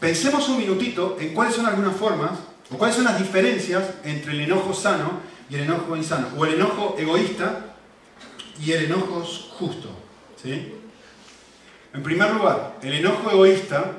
pensemos 0.00 0.48
un 0.48 0.58
minutito 0.58 1.16
en 1.20 1.32
cuáles 1.32 1.54
son 1.54 1.66
algunas 1.66 1.94
formas 1.94 2.32
o 2.70 2.76
cuáles 2.76 2.96
son 2.96 3.04
las 3.04 3.18
diferencias 3.18 3.84
entre 4.02 4.32
el 4.32 4.40
enojo 4.40 4.74
sano 4.74 5.20
y 5.48 5.54
el 5.54 5.62
enojo 5.62 5.96
insano, 5.96 6.28
o 6.36 6.44
el 6.44 6.54
enojo 6.54 6.96
egoísta 6.98 7.76
y 8.60 8.72
el 8.72 8.86
enojo 8.86 9.22
justo. 9.58 9.90
¿sí? 10.42 10.74
En 11.94 12.02
primer 12.02 12.32
lugar, 12.32 12.78
el 12.82 12.94
enojo 12.94 13.30
egoísta 13.30 13.92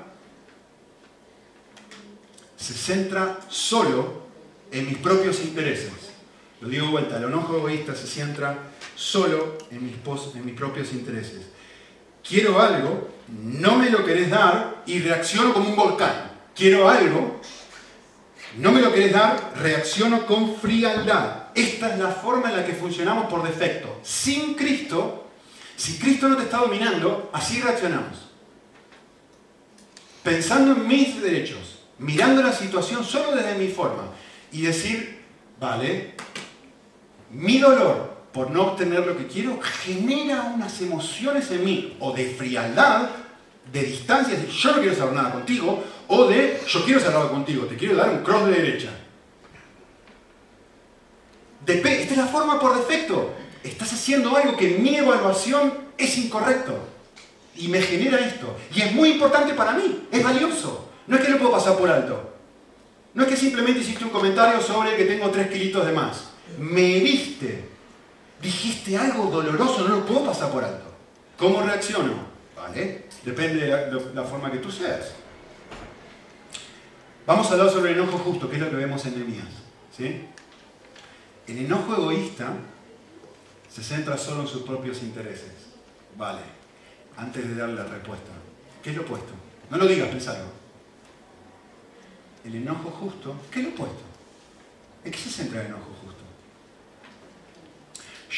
se 2.58 2.74
centra 2.74 3.40
solo 3.48 4.24
en 4.72 4.88
mis 4.88 4.98
propios 4.98 5.40
intereses. 5.42 6.07
Lo 6.62 6.70
digo 6.70 6.88
vuelta, 6.88 7.18
el 7.18 7.26
enojo 7.26 7.58
egoísta 7.58 7.94
se 7.94 8.08
centra 8.08 8.58
solo 8.96 9.58
en 9.70 9.86
mis, 9.86 9.96
en 10.36 10.46
mis 10.46 10.56
propios 10.56 10.92
intereses. 10.94 11.50
Quiero 12.28 12.60
algo, 12.60 13.10
no 13.28 13.78
me 13.78 13.90
lo 13.90 14.04
querés 14.04 14.30
dar 14.30 14.84
y 14.86 15.00
reacciono 15.00 15.54
como 15.54 15.70
un 15.70 15.76
volcán. 15.76 16.32
Quiero 16.56 16.90
algo, 16.90 17.40
no 18.58 18.72
me 18.72 18.82
lo 18.82 18.92
querés 18.92 19.14
dar, 19.14 19.54
reacciono 19.58 20.26
con 20.26 20.56
frialdad. 20.56 21.48
Esta 21.54 21.94
es 21.94 22.00
la 22.00 22.10
forma 22.10 22.50
en 22.50 22.58
la 22.58 22.66
que 22.66 22.74
funcionamos 22.74 23.28
por 23.28 23.44
defecto. 23.44 24.00
Sin 24.02 24.56
Cristo, 24.56 25.28
si 25.76 26.00
Cristo 26.00 26.28
no 26.28 26.38
te 26.38 26.44
está 26.44 26.58
dominando, 26.58 27.30
así 27.34 27.62
reaccionamos. 27.62 28.30
Pensando 30.24 30.74
en 30.74 30.88
mis 30.88 31.22
derechos, 31.22 31.80
mirando 32.00 32.42
la 32.42 32.52
situación 32.52 33.04
solo 33.04 33.36
desde 33.36 33.56
mi 33.56 33.68
forma 33.68 34.04
y 34.52 34.64
decir, 34.64 35.24
vale, 35.60 36.16
mi 37.32 37.60
dolor 37.60 38.18
por 38.32 38.52
no 38.52 38.68
obtener 38.68 39.06
lo 39.06 39.18
que 39.18 39.28
quiero 39.28 39.60
genera 39.62 40.52
unas 40.54 40.80
emociones 40.82 41.50
en 41.52 41.66
mí, 41.66 41.98
o 42.00 42.14
de 42.14 42.26
frialdad, 42.26 43.10
de 43.72 43.84
distancia, 43.84 44.38
de 44.38 44.48
yo 44.48 44.72
no 44.72 44.80
quiero 44.80 44.96
saber 44.96 45.14
nada 45.14 45.32
contigo, 45.32 45.84
o 46.08 46.26
de 46.26 46.62
yo 46.68 46.86
quiero 46.86 47.00
cerrar 47.00 47.30
contigo, 47.30 47.66
te 47.66 47.76
quiero 47.76 47.96
dar 47.96 48.10
un 48.10 48.24
cross 48.24 48.46
de 48.46 48.52
derecha. 48.52 48.90
esta 51.66 51.90
es 51.90 52.18
la 52.18 52.28
forma 52.28 52.60
por 52.60 52.78
defecto. 52.78 53.34
Estás 53.64 53.92
haciendo 53.92 54.36
algo 54.38 54.56
que 54.56 54.76
en 54.76 54.84
mi 54.84 54.96
evaluación 54.96 55.74
es 55.98 56.18
incorrecto. 56.18 56.78
Y 57.56 57.68
me 57.68 57.82
genera 57.82 58.20
esto. 58.20 58.56
Y 58.74 58.82
es 58.82 58.94
muy 58.94 59.10
importante 59.10 59.54
para 59.54 59.74
mí. 59.74 60.08
Es 60.12 60.24
valioso. 60.24 60.90
No 61.08 61.18
es 61.18 61.26
que 61.26 61.32
lo 61.32 61.40
puedo 61.40 61.52
pasar 61.52 61.76
por 61.76 61.90
alto. 61.90 62.36
No 63.14 63.24
es 63.24 63.30
que 63.30 63.36
simplemente 63.36 63.82
hiciste 63.82 64.04
un 64.04 64.12
comentario 64.12 64.62
sobre 64.62 64.96
que 64.96 65.06
tengo 65.06 65.30
3 65.30 65.50
kilitos 65.50 65.86
de 65.86 65.92
más. 65.92 66.37
Me 66.60 66.98
heriste. 66.98 67.70
Dijiste 68.42 68.98
algo 68.98 69.30
doloroso, 69.30 69.88
no 69.88 69.98
lo 69.98 70.06
puedo 70.06 70.26
pasar 70.26 70.52
por 70.52 70.64
alto. 70.64 70.86
¿Cómo 71.38 71.62
reacciono? 71.62 72.14
¿Vale? 72.56 73.06
Depende 73.24 73.66
de 73.66 74.14
la, 74.14 74.24
forma 74.24 74.52
que 74.52 74.60
tú 74.60 74.72
seas. 74.72 75.14
Vamos 77.26 77.48
a 77.48 77.54
hablar 77.54 77.70
sobre 77.70 77.92
el 77.92 78.00
enojo 78.00 78.18
justo, 78.20 78.50
que 78.50 78.56
es 78.56 78.62
lo 78.62 78.70
que 78.70 78.76
vemos 78.76 79.06
en. 79.06 79.44
¿sí? 79.96 80.26
El 81.48 81.58
enojo 81.58 81.96
egoísta 81.96 82.54
se 83.70 83.84
centra 83.84 84.18
solo 84.18 84.42
en 84.42 84.48
sus 84.48 84.64
propios 84.64 85.02
intereses. 85.04 85.52
Vale. 86.18 86.42
Antes 87.18 87.48
de 87.48 87.56
darle 87.56 87.76
la 87.76 87.86
respuesta. 87.86 88.32
¿Qué 88.84 88.92
es 88.92 88.96
lo 88.96 89.02
opuesto? 89.02 89.34
No 89.70 89.78
lo 89.78 89.88
digas, 89.88 90.10
pensalo 90.10 90.58
el 92.48 92.56
enojo 92.56 92.90
justo, 92.90 93.36
¿qué 93.52 93.60
es 93.60 93.66
lo 93.66 93.72
opuesto? 93.72 94.04
¿En 95.04 95.12
qué 95.12 95.18
se 95.18 95.30
centra 95.30 95.62
el 95.62 95.68
enojo 95.68 95.92
justo? 96.02 96.07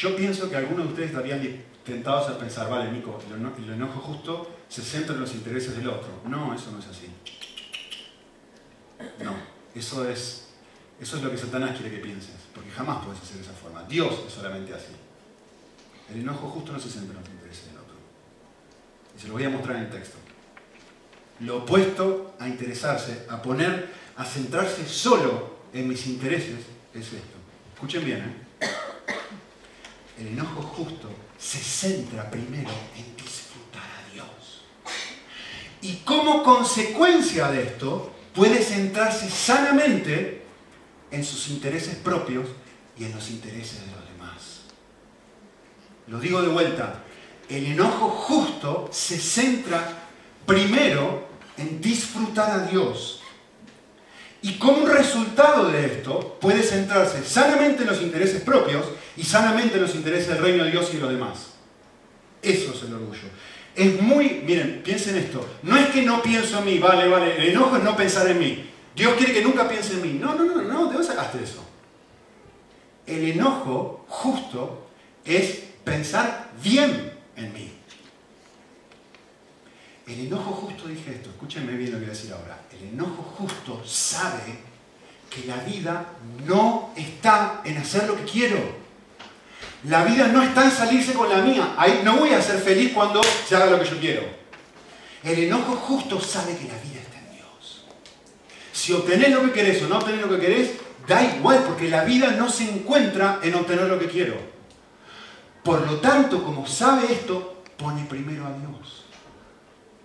Yo 0.00 0.16
pienso 0.16 0.48
que 0.48 0.56
algunos 0.56 0.86
de 0.86 0.90
ustedes 0.92 1.10
estarían 1.10 1.42
tentados 1.84 2.30
a 2.30 2.38
pensar, 2.38 2.70
vale, 2.70 2.90
Nico, 2.90 3.20
el 3.28 3.70
enojo 3.70 4.00
justo 4.00 4.50
se 4.66 4.80
centra 4.80 5.14
en 5.14 5.20
los 5.20 5.34
intereses 5.34 5.76
del 5.76 5.86
otro. 5.88 6.08
No, 6.26 6.54
eso 6.54 6.70
no 6.72 6.78
es 6.78 6.86
así. 6.86 7.10
No, 9.22 9.34
eso 9.74 10.08
es, 10.08 10.46
eso 10.98 11.16
es 11.18 11.22
lo 11.22 11.30
que 11.30 11.36
Satanás 11.36 11.78
quiere 11.78 11.94
que 11.94 12.02
pienses, 12.02 12.30
porque 12.54 12.70
jamás 12.70 13.04
puedes 13.04 13.20
hacer 13.20 13.36
de 13.36 13.42
esa 13.42 13.52
forma. 13.52 13.82
Dios 13.82 14.24
es 14.26 14.32
solamente 14.32 14.72
así. 14.72 14.92
El 16.10 16.20
enojo 16.20 16.48
justo 16.48 16.72
no 16.72 16.80
se 16.80 16.88
centra 16.88 17.18
en 17.18 17.20
los 17.20 17.28
intereses 17.28 17.66
del 17.66 17.76
otro. 17.76 17.96
Y 19.14 19.20
se 19.20 19.28
lo 19.28 19.34
voy 19.34 19.44
a 19.44 19.50
mostrar 19.50 19.76
en 19.76 19.82
el 19.82 19.90
texto. 19.90 20.16
Lo 21.40 21.58
opuesto 21.58 22.36
a 22.38 22.48
interesarse, 22.48 23.26
a 23.28 23.42
poner 23.42 23.90
a 24.16 24.24
centrarse 24.24 24.88
solo 24.88 25.56
en 25.74 25.88
mis 25.88 26.06
intereses 26.06 26.60
es 26.94 27.04
esto. 27.04 27.36
Escuchen 27.74 28.02
bien, 28.02 28.20
¿eh? 28.20 28.49
El 30.20 30.28
enojo 30.28 30.60
justo 30.60 31.08
se 31.38 31.58
centra 31.58 32.30
primero 32.30 32.70
en 32.94 33.16
disfrutar 33.16 33.82
a 33.82 34.12
Dios. 34.12 34.26
Y 35.80 35.96
como 36.04 36.42
consecuencia 36.42 37.50
de 37.50 37.62
esto, 37.62 38.12
puede 38.34 38.62
centrarse 38.62 39.30
sanamente 39.30 40.42
en 41.10 41.24
sus 41.24 41.48
intereses 41.48 41.94
propios 41.96 42.46
y 42.98 43.04
en 43.04 43.12
los 43.12 43.30
intereses 43.30 43.80
de 43.80 43.92
los 43.92 44.08
demás. 44.12 44.60
Lo 46.06 46.20
digo 46.20 46.42
de 46.42 46.48
vuelta, 46.48 47.02
el 47.48 47.64
enojo 47.64 48.10
justo 48.10 48.90
se 48.92 49.18
centra 49.18 50.06
primero 50.44 51.28
en 51.56 51.80
disfrutar 51.80 52.50
a 52.50 52.66
Dios 52.66 53.19
y 54.42 54.54
como 54.54 54.86
resultado 54.86 55.70
de 55.70 55.84
esto 55.86 56.38
puede 56.40 56.62
centrarse 56.62 57.22
sanamente 57.24 57.82
en 57.82 57.88
los 57.88 58.00
intereses 58.00 58.42
propios 58.42 58.86
y 59.16 59.22
sanamente 59.22 59.76
en 59.76 59.82
los 59.82 59.94
intereses 59.94 60.28
del 60.28 60.38
reino 60.38 60.64
de 60.64 60.70
Dios 60.70 60.88
y 60.92 60.96
de 60.96 61.02
los 61.02 61.10
demás. 61.10 61.50
Eso 62.42 62.72
es 62.72 62.82
el 62.82 62.94
orgullo. 62.94 63.28
Es 63.74 64.00
muy, 64.00 64.42
miren, 64.44 64.82
piensen 64.82 65.16
esto, 65.16 65.46
no 65.62 65.76
es 65.76 65.88
que 65.88 66.02
no 66.02 66.22
pienso 66.22 66.58
en 66.58 66.64
mí, 66.64 66.78
vale, 66.78 67.08
vale, 67.08 67.36
el 67.36 67.50
enojo 67.50 67.76
es 67.76 67.82
no 67.82 67.96
pensar 67.96 68.28
en 68.30 68.38
mí. 68.38 68.70
Dios 68.94 69.14
quiere 69.16 69.32
que 69.32 69.42
nunca 69.42 69.68
piense 69.68 69.94
en 69.94 70.02
mí. 70.02 70.18
No, 70.20 70.34
no, 70.34 70.44
no, 70.44 70.62
no, 70.62 70.86
¿de 70.86 70.92
dónde 70.92 71.04
sacaste 71.04 71.42
eso? 71.42 71.64
El 73.06 73.24
enojo 73.30 74.04
justo 74.08 74.88
es 75.24 75.62
pensar 75.84 76.50
bien 76.62 77.12
en 77.36 77.52
mí. 77.52 77.72
El 80.10 80.26
enojo 80.26 80.50
justo, 80.50 80.88
dije 80.88 81.12
esto, 81.12 81.30
escúchenme 81.30 81.74
bien 81.74 81.92
lo 81.92 81.98
que 81.98 82.06
voy 82.06 82.12
a 82.12 82.16
decir 82.16 82.32
ahora. 82.32 82.58
El 82.72 82.88
enojo 82.88 83.22
justo 83.38 83.80
sabe 83.86 84.58
que 85.30 85.44
la 85.44 85.56
vida 85.58 86.04
no 86.44 86.90
está 86.96 87.60
en 87.64 87.78
hacer 87.78 88.08
lo 88.08 88.16
que 88.16 88.24
quiero. 88.24 88.58
La 89.84 90.02
vida 90.02 90.26
no 90.26 90.42
está 90.42 90.64
en 90.64 90.72
salirse 90.72 91.12
con 91.12 91.28
la 91.28 91.38
mía. 91.38 91.74
Ahí 91.78 92.00
no 92.04 92.16
voy 92.16 92.30
a 92.30 92.42
ser 92.42 92.60
feliz 92.60 92.92
cuando 92.92 93.20
se 93.22 93.54
haga 93.54 93.66
lo 93.66 93.78
que 93.78 93.88
yo 93.88 94.00
quiero. 94.00 94.22
El 95.22 95.44
enojo 95.44 95.76
justo 95.76 96.20
sabe 96.20 96.56
que 96.56 96.64
la 96.64 96.78
vida 96.78 97.00
está 97.00 97.18
en 97.18 97.36
Dios. 97.36 97.84
Si 98.72 98.92
obtenés 98.92 99.30
lo 99.30 99.42
que 99.42 99.52
querés 99.52 99.80
o 99.82 99.88
no 99.88 99.98
obtenés 99.98 100.22
lo 100.22 100.28
que 100.28 100.40
querés, 100.40 100.70
da 101.06 101.22
igual, 101.22 101.62
porque 101.64 101.88
la 101.88 102.02
vida 102.02 102.32
no 102.32 102.50
se 102.50 102.64
encuentra 102.64 103.38
en 103.44 103.54
obtener 103.54 103.84
lo 103.84 103.98
que 103.98 104.08
quiero. 104.08 104.34
Por 105.62 105.86
lo 105.88 106.00
tanto, 106.00 106.42
como 106.42 106.66
sabe 106.66 107.12
esto, 107.12 107.62
pone 107.76 108.04
primero 108.06 108.44
a 108.46 108.52
Dios. 108.58 108.99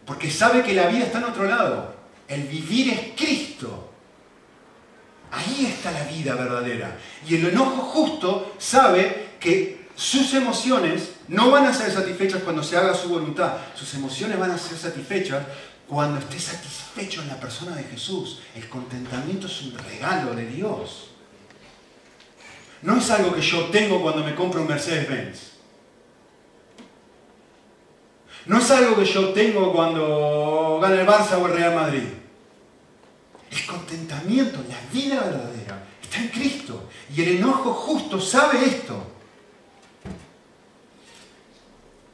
Porque 0.05 0.29
sabe 0.29 0.63
que 0.63 0.73
la 0.73 0.87
vida 0.87 1.05
está 1.05 1.17
en 1.17 1.25
otro 1.25 1.45
lado. 1.45 1.95
El 2.27 2.43
vivir 2.43 2.93
es 2.93 2.99
Cristo. 3.15 3.91
Ahí 5.31 5.65
está 5.65 5.91
la 5.91 6.03
vida 6.03 6.35
verdadera. 6.35 6.97
Y 7.27 7.35
el 7.35 7.47
enojo 7.47 7.81
justo 7.83 8.55
sabe 8.57 9.35
que 9.39 9.87
sus 9.95 10.33
emociones 10.33 11.11
no 11.27 11.51
van 11.51 11.65
a 11.65 11.73
ser 11.73 11.91
satisfechas 11.91 12.43
cuando 12.43 12.63
se 12.63 12.77
haga 12.77 12.93
su 12.93 13.09
voluntad. 13.09 13.53
Sus 13.75 13.93
emociones 13.95 14.39
van 14.39 14.51
a 14.51 14.57
ser 14.57 14.77
satisfechas 14.77 15.43
cuando 15.87 16.19
esté 16.19 16.39
satisfecho 16.39 17.21
en 17.21 17.29
la 17.29 17.39
persona 17.39 17.75
de 17.75 17.83
Jesús. 17.83 18.41
El 18.55 18.67
contentamiento 18.69 19.47
es 19.47 19.61
un 19.61 19.77
regalo 19.77 20.35
de 20.35 20.45
Dios. 20.47 21.09
No 22.81 22.97
es 22.97 23.09
algo 23.09 23.33
que 23.33 23.41
yo 23.41 23.65
tengo 23.65 24.01
cuando 24.01 24.23
me 24.23 24.35
compro 24.35 24.61
un 24.61 24.67
Mercedes-Benz. 24.67 25.54
No 28.45 28.59
es 28.59 28.71
algo 28.71 28.95
que 28.95 29.05
yo 29.05 29.29
tengo 29.29 29.73
cuando 29.73 30.79
gana 30.81 31.01
el 31.01 31.07
Barça 31.07 31.37
o 31.41 31.47
el 31.47 31.53
Real 31.53 31.75
Madrid. 31.75 32.03
El 33.49 33.65
contentamiento, 33.65 34.63
la 34.69 34.79
vida 34.91 35.23
verdadera, 35.23 35.83
está 36.01 36.17
en 36.19 36.27
Cristo. 36.27 36.89
Y 37.13 37.21
el 37.23 37.37
enojo 37.37 37.73
justo 37.73 38.19
sabe 38.19 38.65
esto. 38.65 39.01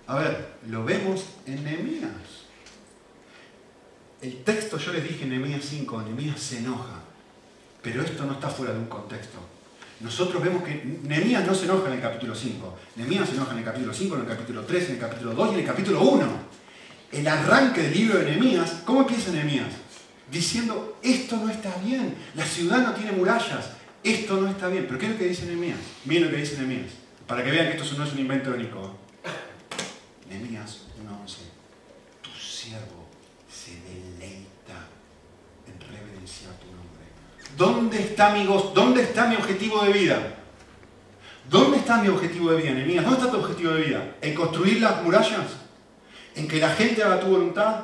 A 0.08 0.16
ver, 0.16 0.56
lo 0.68 0.84
vemos 0.84 1.26
en 1.46 1.64
Nehemías. 1.64 2.12
El 4.22 4.44
texto, 4.44 4.78
yo 4.78 4.94
les 4.94 5.04
dije 5.04 5.24
en 5.24 5.30
Nehemías 5.30 5.66
5, 5.66 6.02
Nehemías 6.04 6.40
se 6.40 6.60
enoja. 6.60 7.02
Pero 7.82 8.04
esto 8.04 8.26
no 8.26 8.34
está 8.34 8.50
fuera 8.50 8.74
de 8.74 8.80
un 8.80 8.86
contexto. 8.86 9.40
Nosotros 10.02 10.42
vemos 10.42 10.64
que 10.64 10.84
Nehemías 11.04 11.46
no 11.46 11.54
se 11.54 11.66
enoja 11.66 11.88
en 11.88 11.94
el 11.94 12.02
capítulo 12.02 12.34
5. 12.34 12.78
Nehemías 12.96 13.30
se 13.30 13.36
enoja 13.36 13.52
en 13.52 13.60
el 13.60 13.64
capítulo 13.64 13.94
5, 13.94 14.16
en 14.16 14.22
el 14.22 14.28
capítulo 14.28 14.62
3, 14.64 14.86
en 14.86 14.92
el 14.96 15.00
capítulo 15.00 15.34
2 15.34 15.50
y 15.50 15.54
en 15.54 15.60
el 15.60 15.66
capítulo 15.66 16.02
1. 16.02 16.28
El 17.12 17.28
arranque 17.28 17.82
del 17.84 17.94
libro 17.94 18.20
de 18.20 18.26
Nehemías, 18.26 18.82
¿cómo 18.86 19.02
empieza 19.02 19.32
Nehemías? 19.32 19.68
Diciendo, 20.32 20.98
esto 21.04 21.38
no 21.38 21.50
está 21.50 21.76
bien, 21.84 22.16
la 22.36 22.46
ciudad 22.46 22.86
no 22.86 22.94
tiene 22.94 23.12
murallas, 23.12 23.72
esto 24.04 24.42
no 24.42 24.48
está 24.48 24.70
bien. 24.70 24.86
¿Pero 24.88 24.98
qué 24.98 25.06
es 25.06 25.12
lo 25.12 25.18
que 25.18 25.28
dice 25.28 25.46
Nehemías? 25.46 25.78
Miren 26.06 26.26
lo 26.26 26.32
que 26.32 26.38
dice 26.38 26.58
Nehemías, 26.58 26.92
para 27.28 27.44
que 27.44 27.52
vean 27.52 27.68
que 27.68 27.78
esto 27.78 27.98
no 27.98 28.06
es 28.06 28.14
un 28.14 28.20
invento 28.20 28.52
de 28.52 28.58
Nico. 28.58 28.98
Nehemías 30.30 30.88
1.11. 30.98 31.36
Tu 32.22 32.32
siervo 32.40 33.08
se 33.52 33.72
deleita 33.82 34.88
en 35.68 35.80
reverenciar 35.80 36.54
tu 36.56 36.68
nombre. 36.68 37.06
¿Dónde 37.58 38.00
está 38.00 38.30
mi? 38.32 38.46
¿Dónde 38.46 39.04
está 39.04 39.28
mi 39.28 39.36
objetivo 39.36 39.84
de 39.84 39.94
vida? 39.94 40.38
¿Dónde 41.50 41.78
está 41.78 41.98
mi 41.98 42.08
objetivo 42.08 42.52
de 42.52 42.62
vida, 42.62 42.72
Nehemías? 42.72 43.04
¿Dónde 43.04 43.20
está 43.20 43.32
tu 43.32 43.40
objetivo 43.40 43.72
de 43.74 43.82
vida? 43.82 44.16
¿En 44.22 44.34
construir 44.34 44.82
las 44.82 45.04
murallas? 45.04 45.48
¿En 46.36 46.48
que 46.48 46.58
la 46.60 46.70
gente 46.70 47.04
haga 47.04 47.20
tu 47.20 47.28
voluntad? 47.28 47.82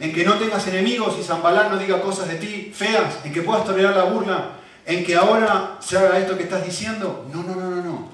¿En 0.00 0.12
que 0.12 0.24
no 0.24 0.34
tengas 0.34 0.66
enemigos 0.68 1.16
y 1.18 1.22
Zambalán 1.22 1.70
no 1.70 1.78
diga 1.78 2.00
cosas 2.00 2.28
de 2.28 2.36
ti 2.36 2.72
feas? 2.74 3.24
¿En 3.24 3.32
que 3.32 3.42
puedas 3.42 3.64
tolerar 3.64 3.96
la 3.96 4.04
burla? 4.04 4.52
¿En 4.86 5.04
que 5.04 5.16
ahora 5.16 5.76
se 5.80 5.98
haga 5.98 6.18
esto 6.18 6.36
que 6.36 6.44
estás 6.44 6.64
diciendo? 6.64 7.28
No, 7.32 7.42
no, 7.42 7.54
no, 7.54 7.70
no, 7.70 7.82
no. 7.82 8.08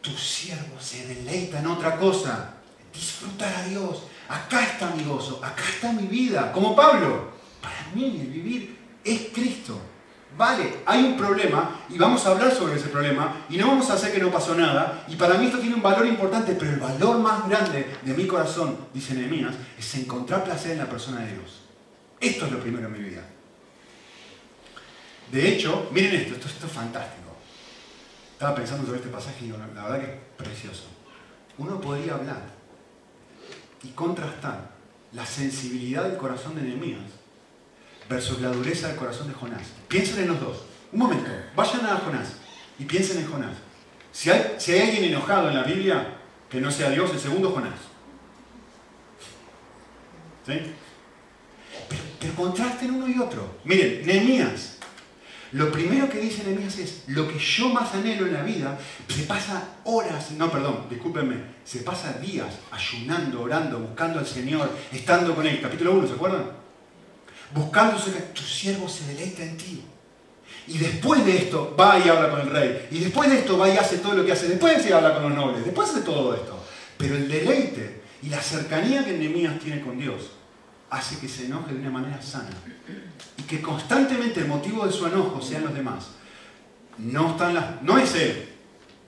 Tu 0.00 0.10
siervo 0.10 0.78
se 0.80 1.06
deleita 1.06 1.60
en 1.60 1.66
otra 1.68 1.96
cosa 1.96 2.54
disfrutar 2.92 3.54
a 3.54 3.64
Dios. 3.64 4.02
Acá 4.28 4.62
está 4.62 4.90
mi 4.90 5.04
gozo, 5.04 5.40
acá 5.42 5.62
está 5.68 5.92
mi 5.92 6.06
vida. 6.06 6.52
Como 6.52 6.76
Pablo, 6.76 7.30
para 7.60 7.88
mí 7.94 8.20
el 8.20 8.26
vivir 8.26 8.76
es 9.04 9.28
Cristo. 9.32 9.80
Vale, 10.36 10.78
hay 10.86 11.04
un 11.04 11.16
problema 11.16 11.80
y 11.88 11.98
vamos 11.98 12.24
a 12.24 12.30
hablar 12.30 12.54
sobre 12.54 12.76
ese 12.76 12.88
problema 12.88 13.44
y 13.48 13.56
no 13.56 13.66
vamos 13.66 13.90
a 13.90 13.94
hacer 13.94 14.12
que 14.12 14.20
no 14.20 14.30
pasó 14.30 14.54
nada. 14.54 15.04
Y 15.08 15.16
para 15.16 15.34
mí 15.34 15.46
esto 15.46 15.58
tiene 15.58 15.74
un 15.74 15.82
valor 15.82 16.06
importante, 16.06 16.54
pero 16.54 16.72
el 16.72 16.80
valor 16.80 17.18
más 17.18 17.48
grande 17.48 17.98
de 18.02 18.14
mi 18.14 18.26
corazón, 18.26 18.76
dice 18.94 19.14
Nehemías, 19.14 19.54
es 19.78 19.94
encontrar 19.96 20.44
placer 20.44 20.72
en 20.72 20.78
la 20.78 20.88
persona 20.88 21.20
de 21.20 21.32
Dios. 21.32 21.62
Esto 22.20 22.46
es 22.46 22.52
lo 22.52 22.60
primero 22.60 22.86
en 22.86 22.92
mi 22.92 23.00
vida. 23.00 23.22
De 25.30 25.48
hecho, 25.48 25.88
miren 25.92 26.14
esto, 26.14 26.34
esto, 26.34 26.48
esto 26.48 26.66
es 26.66 26.72
fantástico. 26.72 27.30
Estaba 28.32 28.54
pensando 28.54 28.86
sobre 28.86 28.98
este 28.98 29.10
pasaje 29.10 29.44
y 29.44 29.48
la 29.48 29.66
verdad 29.66 30.00
que 30.00 30.06
es 30.06 30.20
precioso. 30.36 30.84
Uno 31.58 31.80
podría 31.80 32.14
hablar 32.14 32.42
y 33.82 33.88
contrastar 33.88 34.70
la 35.12 35.26
sensibilidad 35.26 36.04
del 36.04 36.16
corazón 36.16 36.54
de 36.54 36.62
Nehemías 36.62 37.19
versus 38.10 38.40
la 38.40 38.48
dureza 38.50 38.88
del 38.88 38.96
corazón 38.96 39.28
de 39.28 39.34
Jonás. 39.34 39.62
Piensen 39.88 40.24
en 40.24 40.28
los 40.28 40.40
dos. 40.40 40.64
Un 40.92 40.98
momento, 40.98 41.30
vayan 41.54 41.86
a 41.86 41.96
Jonás 41.96 42.34
y 42.78 42.84
piensen 42.84 43.18
en 43.18 43.30
Jonás. 43.30 43.56
Si 44.12 44.28
hay, 44.28 44.56
si 44.58 44.72
hay 44.72 44.90
alguien 44.90 45.04
enojado 45.04 45.48
en 45.48 45.54
la 45.54 45.62
Biblia, 45.62 46.16
que 46.50 46.60
no 46.60 46.70
sea 46.70 46.90
Dios, 46.90 47.10
el 47.12 47.20
segundo 47.20 47.50
Jonás. 47.52 47.78
¿Sí? 50.44 50.54
Pero, 51.88 52.02
pero 52.18 52.34
contrasten 52.34 52.90
uno 52.90 53.08
y 53.08 53.18
otro. 53.18 53.58
Miren, 53.64 54.04
Nehemías 54.04 54.80
lo 55.52 55.72
primero 55.72 56.08
que 56.08 56.20
dice 56.20 56.44
Nehemías 56.44 56.78
es, 56.78 57.02
lo 57.08 57.26
que 57.26 57.38
yo 57.38 57.70
más 57.70 57.92
anhelo 57.94 58.26
en 58.26 58.34
la 58.34 58.42
vida, 58.42 58.78
se 59.08 59.24
pasa 59.24 59.78
horas, 59.84 60.30
no, 60.32 60.48
perdón, 60.50 60.86
discúlpenme, 60.88 61.42
se 61.64 61.80
pasa 61.80 62.12
días 62.14 62.54
ayunando, 62.70 63.42
orando, 63.42 63.80
buscando 63.80 64.20
al 64.20 64.26
Señor, 64.26 64.70
estando 64.92 65.34
con 65.34 65.46
Él. 65.46 65.60
Capítulo 65.60 65.94
1, 65.94 66.06
¿se 66.06 66.14
acuerdan? 66.14 66.59
Buscando 67.54 68.02
que 68.04 68.10
tu 68.32 68.42
siervo 68.42 68.88
se 68.88 69.06
deleita 69.06 69.42
en 69.42 69.56
ti. 69.56 69.84
Y 70.66 70.78
después 70.78 71.24
de 71.24 71.36
esto 71.36 71.74
va 71.78 71.98
y 71.98 72.08
habla 72.08 72.30
con 72.30 72.40
el 72.42 72.50
rey. 72.50 72.88
Y 72.90 73.00
después 73.00 73.28
de 73.28 73.38
esto 73.38 73.58
va 73.58 73.68
y 73.68 73.76
hace 73.76 73.98
todo 73.98 74.14
lo 74.14 74.24
que 74.24 74.32
hace. 74.32 74.48
Después 74.48 74.76
de 74.76 74.86
eso 74.86 74.96
habla 74.96 75.14
con 75.14 75.24
los 75.24 75.34
nobles. 75.34 75.64
Después 75.64 75.90
hace 75.90 76.02
todo 76.02 76.34
esto. 76.34 76.64
Pero 76.96 77.16
el 77.16 77.28
deleite 77.28 78.02
y 78.22 78.28
la 78.28 78.40
cercanía 78.40 79.04
que 79.04 79.12
Nehemías 79.12 79.58
tiene 79.58 79.80
con 79.80 79.98
Dios 79.98 80.30
hace 80.90 81.18
que 81.18 81.28
se 81.28 81.46
enoje 81.46 81.72
de 81.72 81.80
una 81.80 81.90
manera 81.90 82.22
sana. 82.22 82.50
Y 83.36 83.42
que 83.42 83.60
constantemente 83.60 84.40
el 84.40 84.46
motivo 84.46 84.86
de 84.86 84.92
su 84.92 85.06
enojo 85.06 85.42
sean 85.42 85.64
los 85.64 85.74
demás. 85.74 86.08
No, 86.98 87.30
están 87.30 87.54
las, 87.54 87.82
no 87.82 87.98
es 87.98 88.14
él. 88.14 88.48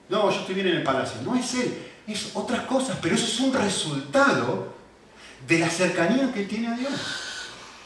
No, 0.09 0.29
yo 0.31 0.39
estoy 0.41 0.55
bien 0.55 0.67
en 0.67 0.77
el 0.77 0.83
palacio. 0.83 1.21
No 1.23 1.35
es 1.35 1.53
él. 1.53 1.77
Es 2.07 2.31
otras 2.33 2.61
cosas. 2.65 2.97
Pero 3.01 3.15
eso 3.15 3.25
es 3.25 3.39
un 3.39 3.53
resultado 3.53 4.73
de 5.47 5.59
la 5.59 5.69
cercanía 5.69 6.31
que 6.33 6.43
tiene 6.43 6.67
a 6.67 6.75
Dios. 6.75 7.22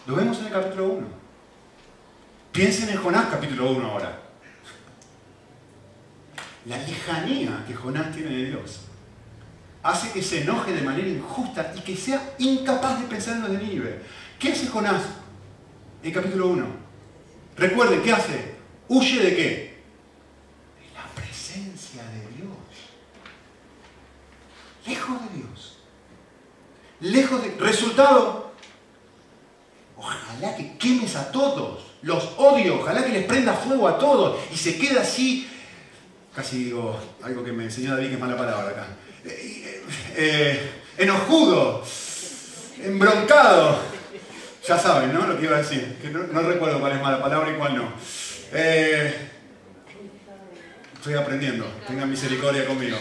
Lo 0.08 0.16
vemos 0.16 0.39
en 0.39 0.45
el 0.45 0.51
capítulo 0.53 0.88
1. 0.88 1.08
Piensen 2.53 2.89
en 2.89 2.97
Jonás 2.97 3.28
capítulo 3.30 3.72
1 3.72 3.86
ahora. 3.86 4.22
La 6.66 6.78
lejanía 6.78 7.66
que 7.68 7.76
Jonás 7.76 8.16
tiene 8.16 8.30
de 8.30 8.45
Dios 8.45 8.80
hace 9.84 10.12
que 10.12 10.22
se 10.22 10.41
enoje 10.41 10.74
de 10.74 10.82
manera 10.82 11.08
injusta 11.08 11.74
y 11.76 11.82
que 11.82 11.95
sea 11.95 12.36
incapaz 12.39 13.01
de 13.01 13.08
pensar 13.08 13.36
en 13.36 13.41
los 13.41 13.51
de 13.51 13.58
Nínive. 13.58 14.01
¿Qué 14.39 14.53
hace 14.53 14.68
Jonás 14.68 15.03
en 16.01 16.14
capítulo 16.14 16.47
1? 16.47 16.66
Recuerden, 17.58 18.01
¿qué 18.01 18.14
hace? 18.14 18.55
¿Huye 18.88 19.22
de 19.22 19.36
qué? 19.36 19.84
De 20.80 20.93
la 20.93 21.05
presencia 21.16 22.03
de 22.03 22.20
Dios. 22.36 22.58
Lejos 24.86 25.22
de 25.22 25.38
Dios. 25.38 25.80
Lejos 27.01 27.43
de... 27.43 27.55
Resultado, 27.60 28.47
ojalá 29.98 30.56
que 30.56 30.78
quemes 30.78 31.16
a 31.16 31.32
todos. 31.32 31.86
Los 32.02 32.34
odio, 32.38 32.80
ojalá 32.80 33.04
que 33.04 33.12
les 33.12 33.26
prenda 33.26 33.54
fuego 33.54 33.88
a 33.88 33.98
todos. 33.98 34.39
Y 34.54 34.58
se 34.58 34.78
queda 34.78 35.02
así, 35.02 35.50
casi 36.36 36.66
digo 36.66 36.98
algo 37.24 37.43
que 37.43 37.52
me 37.52 37.66
enseñó 37.66 37.95
David 37.95 38.08
que 38.08 38.14
es 38.14 38.20
mala 38.20 38.38
palabra 38.38 38.70
acá 38.70 38.88
eh, 40.16 40.72
enojudo, 40.98 41.84
embroncado. 42.84 43.80
Ya 44.68 44.78
saben, 44.78 45.14
¿no? 45.14 45.26
Lo 45.26 45.38
que 45.38 45.45
iba 45.45 45.56
a 45.56 45.62
decir. 45.62 45.98
Que 46.02 46.10
no, 46.10 46.41
recuerdo 46.41 46.80
cuál 46.80 46.93
es 46.93 47.02
mala 47.02 47.22
palabra 47.22 47.52
y 47.52 47.56
cuál 47.56 47.76
no. 47.76 47.93
Eh, 48.52 49.30
estoy 50.95 51.14
aprendiendo. 51.14 51.66
Tengan 51.88 52.10
misericordia 52.10 52.66
conmigo. 52.66 52.98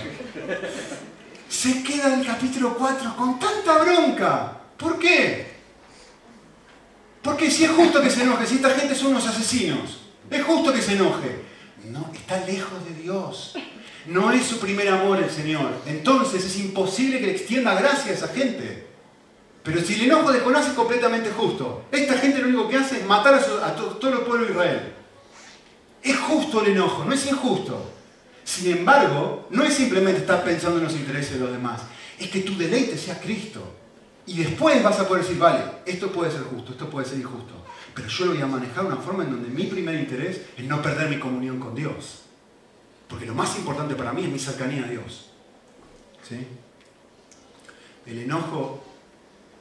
Se 1.49 1.83
queda 1.83 2.15
el 2.15 2.27
capítulo 2.27 2.77
4 2.77 3.17
con 3.17 3.39
tanta 3.39 3.79
bronca. 3.79 4.53
¿Por 4.77 4.99
qué? 4.99 5.56
Porque 7.27 7.51
si 7.51 7.65
es 7.65 7.71
justo 7.73 8.01
que 8.01 8.09
se 8.09 8.23
enoje, 8.23 8.47
si 8.47 8.55
esta 8.55 8.71
gente 8.71 8.95
son 8.95 9.09
unos 9.09 9.27
asesinos, 9.27 9.99
es 10.31 10.45
justo 10.45 10.73
que 10.73 10.81
se 10.81 10.93
enoje. 10.93 11.41
No, 11.91 12.09
está 12.15 12.47
lejos 12.47 12.85
de 12.89 13.03
Dios. 13.03 13.55
No 14.07 14.31
es 14.31 14.47
su 14.47 14.61
primer 14.61 14.89
amor 14.89 15.21
el 15.21 15.29
Señor. 15.29 15.73
Entonces 15.87 16.45
es 16.45 16.57
imposible 16.61 17.19
que 17.19 17.27
le 17.27 17.33
extienda 17.33 17.75
gracia 17.75 18.13
a 18.13 18.15
esa 18.15 18.29
gente. 18.29 18.87
Pero 19.65 19.81
si 19.83 19.95
el 19.95 20.03
enojo 20.03 20.31
de 20.31 20.39
Jonás 20.39 20.69
es 20.69 20.75
completamente 20.75 21.33
justo, 21.33 21.87
esta 21.91 22.15
gente 22.15 22.39
lo 22.39 22.47
único 22.47 22.69
que 22.69 22.77
hace 22.77 23.01
es 23.01 23.07
matar 23.07 23.35
a, 23.35 23.75
todo 23.75 24.13
el 24.13 24.21
pueblo 24.21 24.47
de 24.47 24.53
Israel. 24.53 24.93
Es 26.05 26.17
justo 26.17 26.63
el 26.65 26.71
enojo, 26.71 27.05
no 27.05 27.13
es 27.13 27.27
injusto. 27.27 27.91
Sin 28.45 28.71
embargo, 28.71 29.49
no 29.51 29.65
es 29.65 29.75
simplemente 29.75 30.21
estar 30.21 30.45
pensando 30.45 30.79
en 30.79 30.85
los 30.85 30.95
intereses 30.95 31.33
de 31.33 31.41
los 31.41 31.51
demás, 31.51 31.81
es 32.21 32.31
que 32.31 32.43
tu 32.43 32.57
deleite 32.57 32.97
sea 32.97 33.21
Cristo. 33.21 33.61
Y 34.27 34.39
después 34.39 34.83
vas 34.83 34.99
a 34.99 35.07
poder 35.07 35.23
decir, 35.23 35.39
vale, 35.39 35.63
esto 35.85 36.11
puede 36.11 36.33
ser 36.33 36.43
justo, 36.43 36.73
esto 36.73 36.91
puede 36.91 37.07
ser 37.07 37.19
injusto, 37.19 37.55
pero 37.95 38.09
yo 38.09 38.25
lo 38.27 38.33
voy 38.33 38.43
a 38.43 38.47
manejar 38.47 38.83
de 38.83 38.93
una 38.93 39.03
forma 39.03 39.25
en 39.25 39.31
donde 39.31 39.49
mi 39.49 39.65
primer 39.65 39.95
interés 39.95 40.43
es 40.57 40.65
no 40.65 40.83
perder 40.83 41.09
mi 41.09 41.19
comunión 41.19 41.61
con 41.61 41.75
Dios. 41.75 42.23
Porque 43.09 43.27
lo 43.27 43.35
más 43.35 43.57
importante 43.57 43.95
para 43.95 44.13
mí 44.13 44.25
es 44.25 44.31
mi 44.31 44.39
cercanía 44.39 44.85
a 44.85 44.89
Dios. 44.89 45.31
El 48.05 48.19
enojo 48.19 48.85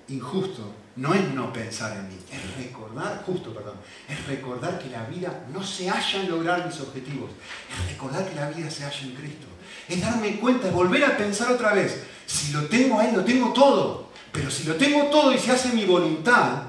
injusto 0.08 0.74
no 0.96 1.14
es 1.14 1.34
no 1.34 1.52
pensar 1.52 1.98
en 1.98 2.08
mí, 2.08 2.18
es 2.32 2.66
recordar, 2.66 3.24
justo, 3.26 3.54
perdón, 3.54 3.76
es 4.08 4.26
recordar 4.28 4.80
que 4.80 4.90
la 4.90 5.04
vida 5.06 5.46
no 5.52 5.62
se 5.62 5.90
halla 5.90 6.22
en 6.22 6.30
lograr 6.30 6.66
mis 6.66 6.80
objetivos, 6.80 7.32
es 7.70 7.92
recordar 7.92 8.28
que 8.30 8.36
la 8.36 8.50
vida 8.50 8.70
se 8.70 8.84
halla 8.84 9.02
en 9.02 9.16
Cristo, 9.16 9.48
es 9.90 10.02
darme 10.02 10.38
cuenta, 10.38 10.68
es 10.68 10.74
volver 10.74 11.04
a 11.04 11.18
pensar 11.18 11.52
otra 11.52 11.74
vez, 11.74 12.04
si 12.26 12.54
lo 12.54 12.66
tengo 12.68 13.00
a 13.00 13.08
Él, 13.10 13.16
lo 13.16 13.26
tengo 13.26 13.52
todo, 13.52 14.10
pero 14.36 14.52
si 14.52 14.66
lo 14.66 14.76
tengo 14.76 15.06
todo 15.06 15.34
y 15.34 15.38
se 15.38 15.52
hace 15.52 15.70
mi 15.70 15.86
voluntad, 15.86 16.64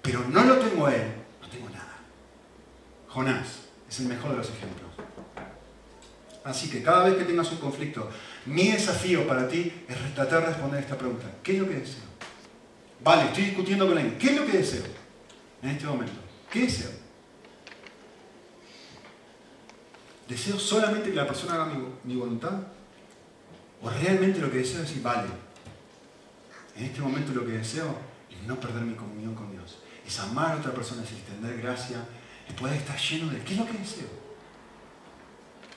pero 0.00 0.24
no 0.26 0.42
lo 0.42 0.56
tengo 0.56 0.88
Él, 0.88 1.02
no 1.42 1.48
tengo 1.48 1.68
nada. 1.68 1.98
Jonás 3.08 3.46
es 3.86 4.00
el 4.00 4.06
mejor 4.06 4.30
de 4.30 4.38
los 4.38 4.48
ejemplos. 4.48 4.90
Así 6.44 6.70
que 6.70 6.82
cada 6.82 7.04
vez 7.04 7.16
que 7.18 7.24
tengas 7.24 7.52
un 7.52 7.58
conflicto, 7.58 8.08
mi 8.46 8.70
desafío 8.72 9.28
para 9.28 9.46
ti 9.46 9.70
es 9.86 10.14
tratar 10.14 10.40
de 10.40 10.46
responder 10.46 10.80
esta 10.80 10.96
pregunta. 10.96 11.26
¿Qué 11.42 11.52
es 11.52 11.58
lo 11.58 11.68
que 11.68 11.74
deseo? 11.74 12.04
Vale, 13.02 13.24
estoy 13.26 13.44
discutiendo 13.44 13.86
con 13.86 13.98
alguien. 13.98 14.16
¿Qué 14.18 14.28
es 14.28 14.36
lo 14.40 14.46
que 14.46 14.58
deseo 14.58 14.84
en 15.62 15.68
este 15.68 15.84
momento? 15.84 16.20
¿Qué 16.50 16.60
deseo? 16.60 16.90
¿Deseo 20.26 20.58
solamente 20.58 21.10
que 21.10 21.16
la 21.16 21.26
persona 21.26 21.54
haga 21.54 21.70
mi, 22.02 22.16
voluntad? 22.16 22.62
¿O 23.82 23.90
realmente 23.90 24.40
lo 24.40 24.50
que 24.50 24.58
deseo 24.58 24.80
es 24.80 24.88
decir, 24.88 25.02
vale, 25.02 25.43
en 26.76 26.84
este 26.84 27.00
momento 27.00 27.32
lo 27.32 27.46
que 27.46 27.52
deseo 27.52 27.96
es 28.30 28.42
no 28.46 28.58
perder 28.58 28.82
mi 28.82 28.94
comunión 28.94 29.34
con 29.34 29.50
Dios? 29.50 29.78
Es 30.06 30.18
amar 30.20 30.52
a 30.52 30.56
otra 30.56 30.72
persona, 30.72 31.02
es 31.02 31.12
extender 31.12 31.60
gracia, 31.60 32.04
es 32.48 32.54
poder 32.54 32.76
estar 32.76 32.98
lleno 32.98 33.30
de... 33.30 33.38
¿Qué 33.40 33.54
es 33.54 33.58
lo 33.58 33.66
que 33.66 33.78
deseo? 33.78 34.08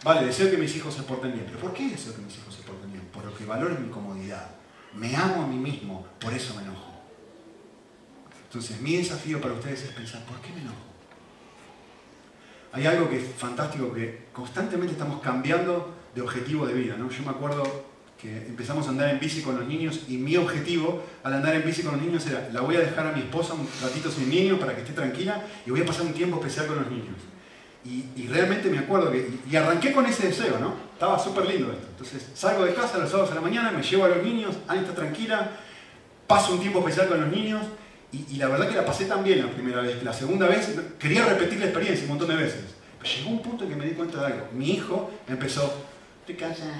Vale, 0.03 0.25
deseo 0.25 0.51
que 0.51 0.57
mis 0.57 0.75
hijos 0.75 0.93
se 0.93 1.03
porten 1.03 1.33
bien. 1.33 1.45
¿Pero 1.45 1.59
por 1.59 1.73
qué 1.73 1.89
deseo 1.89 2.15
que 2.15 2.21
mis 2.21 2.37
hijos 2.37 2.53
se 2.55 2.63
porten 2.63 2.91
bien? 2.91 3.05
Por 3.11 3.25
lo 3.25 3.33
que 3.33 3.45
valoro 3.45 3.75
mi 3.79 3.89
comodidad. 3.89 4.49
Me 4.93 5.15
amo 5.15 5.43
a 5.43 5.47
mí 5.47 5.57
mismo, 5.57 6.07
por 6.19 6.33
eso 6.33 6.55
me 6.55 6.63
enojo. 6.63 6.93
Entonces, 8.45 8.79
mi 8.81 8.95
desafío 8.95 9.41
para 9.41 9.53
ustedes 9.53 9.83
es 9.83 9.91
pensar, 9.91 10.23
¿por 10.25 10.39
qué 10.41 10.51
me 10.53 10.61
enojo? 10.61 10.77
Hay 12.71 12.85
algo 12.85 13.09
que 13.09 13.17
es 13.17 13.35
fantástico, 13.35 13.93
que 13.93 14.27
constantemente 14.31 14.93
estamos 14.93 15.21
cambiando 15.21 15.93
de 16.13 16.21
objetivo 16.21 16.65
de 16.65 16.73
vida. 16.73 16.95
¿no? 16.97 17.09
Yo 17.09 17.23
me 17.23 17.31
acuerdo 17.31 17.63
que 18.17 18.47
empezamos 18.47 18.87
a 18.87 18.89
andar 18.89 19.09
en 19.09 19.19
bici 19.19 19.41
con 19.41 19.55
los 19.57 19.67
niños 19.67 20.01
y 20.07 20.17
mi 20.17 20.35
objetivo 20.37 21.03
al 21.23 21.33
andar 21.33 21.55
en 21.55 21.63
bici 21.63 21.83
con 21.83 21.93
los 21.93 22.01
niños 22.01 22.25
era, 22.25 22.49
la 22.51 22.61
voy 22.61 22.75
a 22.75 22.79
dejar 22.79 23.05
a 23.05 23.11
mi 23.11 23.19
esposa 23.19 23.53
un 23.53 23.67
ratito 23.81 24.09
sin 24.11 24.29
niños 24.29 24.59
para 24.59 24.73
que 24.73 24.81
esté 24.81 24.93
tranquila 24.93 25.43
y 25.65 25.69
voy 25.69 25.81
a 25.81 25.85
pasar 25.85 26.03
un 26.03 26.13
tiempo 26.13 26.37
especial 26.37 26.67
con 26.67 26.77
los 26.77 26.89
niños. 26.89 27.15
Y, 27.85 28.27
realmente 28.27 28.69
me 28.69 28.79
acuerdo 28.79 29.09
que, 29.11 29.29
y, 29.49 29.55
arranqué 29.55 29.93
con 29.93 30.05
ese 30.05 30.27
deseo, 30.27 30.59
¿no? 30.59 30.73
Estaba 30.91 31.17
súper 31.17 31.45
lindo 31.45 31.71
esto. 31.71 31.87
Entonces 31.89 32.27
salgo 32.33 32.65
de 32.65 32.73
casa 32.73 32.97
los 32.97 33.09
sábados 33.09 33.31
a 33.31 33.35
la 33.35 33.41
mañana, 33.41 33.71
me 33.71 33.81
llevo 33.81 34.03
a 34.03 34.09
los 34.09 34.21
niños, 34.21 34.57
Ana 34.67 34.81
está 34.81 34.93
tranquila, 34.93 35.51
paso 36.25 36.53
un 36.53 36.59
tiempo 36.59 36.79
especial 36.79 37.07
con 37.07 37.21
los 37.21 37.31
niños 37.31 37.63
y, 38.11 38.35
la 38.37 38.47
verdad 38.47 38.69
que 38.69 38.75
la 38.75 38.85
pasé 38.85 39.05
tan 39.05 39.23
bien 39.23 39.45
la 39.45 39.51
primera 39.51 39.81
vez. 39.81 40.03
La 40.03 40.11
segunda 40.11 40.47
vez 40.47 40.75
quería 40.99 41.25
repetir 41.25 41.59
la 41.59 41.65
experiencia 41.65 42.03
un 42.03 42.09
montón 42.09 42.29
de 42.29 42.35
veces. 42.35 42.75
Pero 42.99 43.15
llegó 43.15 43.29
un 43.29 43.41
punto 43.41 43.63
en 43.63 43.69
que 43.69 43.75
me 43.75 43.85
di 43.85 43.91
cuenta 43.91 44.19
de 44.19 44.25
algo. 44.33 44.47
Mi 44.53 44.71
hijo 44.71 45.11
empezó, 45.27 45.85
estoy 46.21 46.35
cansado. 46.35 46.71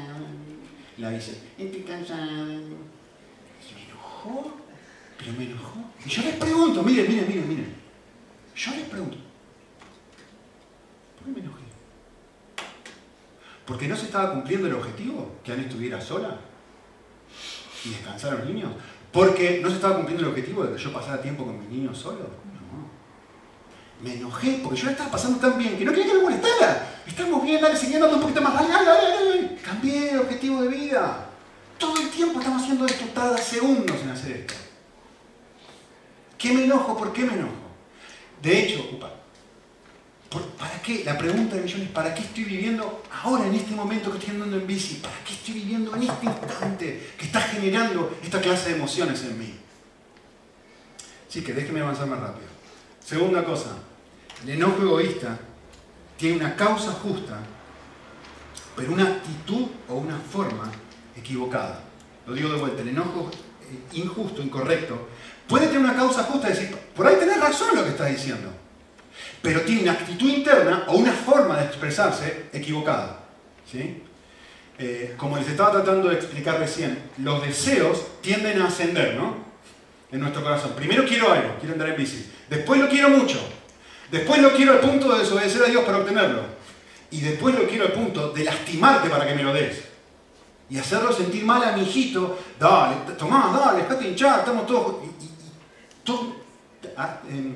La 0.98 1.12
dice, 1.12 1.40
estoy 1.58 1.82
cansado. 1.82 2.52
Y 2.52 3.74
me 3.76 3.84
enojó, 3.86 4.58
pero 5.18 5.34
me 5.34 5.44
enojó. 5.46 5.80
Y 6.06 6.10
yo 6.10 6.22
les 6.24 6.36
pregunto, 6.36 6.84
miren, 6.84 7.08
miren, 7.08 7.28
miren, 7.28 7.48
miren. 7.48 7.76
Yo 8.56 8.72
les 8.72 8.90
pregunto, 8.90 9.18
me 11.34 11.40
enojé? 11.40 11.64
¿Porque 13.66 13.88
no 13.88 13.96
se 13.96 14.06
estaba 14.06 14.34
cumpliendo 14.34 14.68
el 14.68 14.74
objetivo? 14.74 15.36
¿Que 15.44 15.52
Ana 15.52 15.64
estuviera 15.64 16.00
sola? 16.00 16.40
¿Y 17.84 17.90
descansar 17.90 18.34
a 18.34 18.36
los 18.38 18.46
niños? 18.46 18.72
¿Porque 19.12 19.60
no 19.62 19.70
se 19.70 19.76
estaba 19.76 19.96
cumpliendo 19.96 20.24
el 20.24 20.30
objetivo 20.30 20.64
de 20.64 20.76
que 20.76 20.82
yo 20.82 20.94
pasara 20.94 21.22
tiempo 21.22 21.46
con 21.46 21.60
mis 21.60 21.70
niños 21.70 21.98
solo? 21.98 22.30
Me 24.02 24.14
enojé 24.14 24.60
porque 24.64 24.80
yo 24.80 24.86
la 24.86 24.92
estaba 24.92 25.12
pasando 25.12 25.40
tan 25.40 25.58
bien 25.58 25.78
que 25.78 25.86
no 25.86 25.92
quería 25.92 26.08
que 26.08 26.18
me 26.18 26.24
molestara. 26.24 27.02
Estamos 27.06 27.44
bien, 27.44 27.62
dale, 27.62 27.76
siguiendo 27.76 28.10
un 28.10 28.22
poquito 28.22 28.42
más. 28.42 28.54
Dale. 28.54 29.58
Cambié 29.64 30.14
de 30.14 30.20
objetivo 30.20 30.62
de 30.62 30.68
vida. 30.68 31.30
Todo 31.78 32.00
el 32.00 32.10
tiempo 32.10 32.40
estamos 32.40 32.62
haciendo 32.62 32.86
esto, 32.86 33.06
cada 33.14 33.38
segundos 33.38 33.98
en 34.02 34.10
hacer 34.10 34.32
esto. 34.38 34.54
¿Qué 36.38 36.54
me 36.54 36.64
enojo? 36.66 36.98
¿Por 36.98 37.14
qué 37.14 37.24
me 37.24 37.34
enojo? 37.34 37.54
De 38.42 38.60
hecho, 38.60 38.82
ocupa, 38.82 39.12
¿Para 40.58 40.82
qué? 40.82 41.04
La 41.06 41.18
pregunta 41.18 41.56
de 41.56 41.62
millones, 41.62 41.90
¿para 41.90 42.14
qué 42.14 42.22
estoy 42.22 42.44
viviendo 42.44 43.04
ahora, 43.24 43.48
en 43.48 43.56
este 43.56 43.74
momento 43.74 44.12
que 44.12 44.18
estoy 44.18 44.34
andando 44.34 44.58
en 44.58 44.68
bici? 44.68 44.96
¿Para 44.96 45.16
qué 45.26 45.34
estoy 45.34 45.54
viviendo 45.56 45.96
en 45.96 46.04
este 46.04 46.26
instante 46.26 47.14
que 47.18 47.26
está 47.26 47.40
generando 47.42 48.18
esta 48.22 48.42
clase 48.42 48.72
de 48.72 48.76
emociones 48.76 49.22
en 49.24 49.40
mí? 49.40 49.54
Así 51.30 51.42
que 51.44 51.54
déjeme 51.54 51.80
avanzar 51.80 52.08
más 52.08 52.20
rápido. 52.20 52.48
Segunda 53.00 53.44
cosa, 53.46 53.78
el 54.44 54.50
enojo 54.50 54.82
egoísta 54.82 55.38
tiene 56.18 56.38
una 56.38 56.56
causa 56.56 56.92
justa, 56.92 57.40
pero 58.76 58.94
una 58.94 59.04
actitud 59.04 59.68
o 59.88 59.96
una 59.96 60.18
forma 60.18 60.72
equivocada. 61.16 61.84
Lo 62.26 62.34
digo 62.34 62.50
de 62.50 62.60
vuelta, 62.60 62.82
el 62.82 62.90
enojo 62.90 63.32
injusto, 63.94 64.42
incorrecto, 64.42 65.08
puede 65.48 65.68
tener 65.68 65.82
una 65.82 65.96
causa 65.96 66.24
justa, 66.24 66.50
decir, 66.50 66.76
por 66.96 67.08
ahí 67.08 67.16
tenés 67.18 67.40
razón 67.40 67.76
lo 67.76 67.84
que 67.84 67.90
estás 67.90 68.10
diciendo 68.10 68.50
pero 69.42 69.62
tiene 69.62 69.84
una 69.84 69.94
actitud 69.94 70.30
interna 70.30 70.84
o 70.88 70.98
una 70.98 71.14
forma 71.14 71.58
de 71.58 71.66
expresarse 71.66 72.46
equivocada. 72.54 73.20
¿sí? 73.70 74.04
Eh, 74.80 75.16
como 75.18 75.38
les 75.38 75.48
estaba 75.48 75.72
tratando 75.72 76.10
de 76.10 76.16
explicar 76.16 76.60
recién, 76.60 76.98
los 77.20 77.42
deseos 77.46 78.22
tienden 78.22 78.62
a 78.62 78.68
ascender 78.68 79.16
¿no? 79.16 79.36
en 80.12 80.20
nuestro 80.20 80.44
corazón. 80.44 80.74
Primero 80.76 81.06
quiero 81.06 81.32
algo, 81.32 81.56
quiero 81.60 81.74
andar 81.74 81.90
en 81.90 81.98
bici. 81.98 82.30
Después 82.50 82.80
lo 82.80 82.90
quiero 82.90 83.10
mucho. 83.10 83.40
Después 84.12 84.42
lo 84.42 84.54
quiero 84.54 84.74
al 84.74 84.80
punto 84.80 85.14
de 85.14 85.20
desobedecer 85.20 85.64
a 85.64 85.68
Dios 85.68 85.84
para 85.84 85.98
obtenerlo. 85.98 86.44
Y 87.12 87.22
después 87.22 87.56
lo 87.56 87.68
quiero 87.68 87.86
al 87.86 87.94
punto 87.94 88.32
de 88.32 88.44
lastimarte 88.44 89.10
para 89.10 89.28
que 89.28 89.36
me 89.36 89.44
lo 89.44 89.54
des. 89.54 89.84
Y 90.70 90.78
hacerlo 90.78 91.12
sentir 91.12 91.46
mal 91.46 91.64
a 91.64 91.76
mi 91.76 91.84
hijito. 91.84 92.38
Dale, 92.60 92.96
tomá, 93.18 93.58
dale, 93.58 93.84
déjate 93.84 94.10
hinchar, 94.10 94.40
estamos 94.40 94.66
todos... 94.66 94.96
Ah, 96.96 97.20
em, 97.30 97.54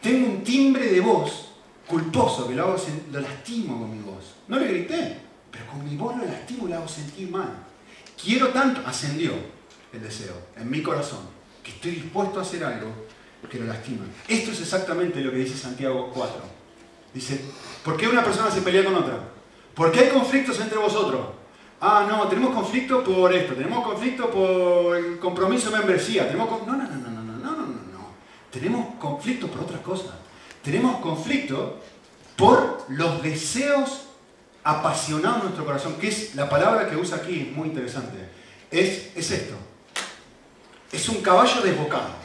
tengo 0.00 0.26
un 0.26 0.42
timbre 0.42 0.86
de 0.86 1.00
voz 1.00 1.48
culposo 1.86 2.48
que 2.48 2.54
lo, 2.54 2.64
hago, 2.64 2.76
lo 3.12 3.20
lastimo 3.20 3.80
con 3.80 3.90
mi 3.90 4.02
voz. 4.02 4.34
No 4.48 4.58
le 4.58 4.66
grité, 4.66 5.18
pero 5.50 5.66
con 5.66 5.84
mi 5.84 5.96
voz 5.96 6.16
lo 6.16 6.24
lastimo 6.24 6.66
y 6.66 6.70
lo 6.70 6.78
hago 6.78 6.88
sentir 6.88 7.30
mal. 7.30 7.50
Quiero 8.20 8.48
tanto, 8.48 8.80
ascendió 8.86 9.32
el 9.92 10.02
deseo 10.02 10.34
en 10.56 10.70
mi 10.70 10.82
corazón, 10.82 11.20
que 11.62 11.70
estoy 11.70 11.92
dispuesto 11.92 12.38
a 12.38 12.42
hacer 12.42 12.64
algo 12.64 12.88
que 13.48 13.58
lo 13.58 13.66
lastima. 13.66 14.04
Esto 14.28 14.52
es 14.52 14.60
exactamente 14.60 15.20
lo 15.20 15.30
que 15.30 15.38
dice 15.38 15.56
Santiago 15.56 16.10
4. 16.14 16.36
Dice, 17.14 17.40
¿por 17.84 17.96
qué 17.96 18.08
una 18.08 18.24
persona 18.24 18.50
se 18.50 18.62
pelea 18.62 18.84
con 18.84 18.94
otra? 18.94 19.18
¿Por 19.74 19.90
qué 19.90 20.00
hay 20.00 20.08
conflictos 20.10 20.60
entre 20.60 20.78
vosotros? 20.78 21.20
Ah, 21.80 22.06
no, 22.08 22.28
tenemos 22.28 22.54
conflicto 22.54 23.02
por 23.02 23.34
esto, 23.34 23.54
tenemos 23.54 23.84
conflicto 23.84 24.30
por 24.30 24.96
el 24.96 25.18
compromiso 25.18 25.70
de 25.70 25.78
membresía, 25.78 26.28
tenemos... 26.28 26.64
No, 26.66 26.76
no, 26.76 26.84
no, 26.84 26.86
no. 26.86 27.72
Tenemos 28.50 28.94
conflicto 28.96 29.48
por 29.48 29.62
otras 29.62 29.80
cosas. 29.80 30.12
Tenemos 30.62 31.00
conflicto 31.00 31.80
por 32.36 32.84
los 32.88 33.22
deseos 33.22 34.02
apasionados 34.62 35.38
en 35.38 35.44
nuestro 35.44 35.64
corazón, 35.64 35.94
que 35.98 36.08
es 36.08 36.34
la 36.36 36.48
palabra 36.48 36.88
que 36.88 36.96
usa 36.96 37.16
aquí, 37.18 37.52
muy 37.54 37.68
interesante. 37.68 38.16
Es, 38.70 39.10
es 39.16 39.30
esto. 39.30 39.54
Es 40.92 41.08
un 41.08 41.20
caballo 41.20 41.62
desbocado. 41.62 42.21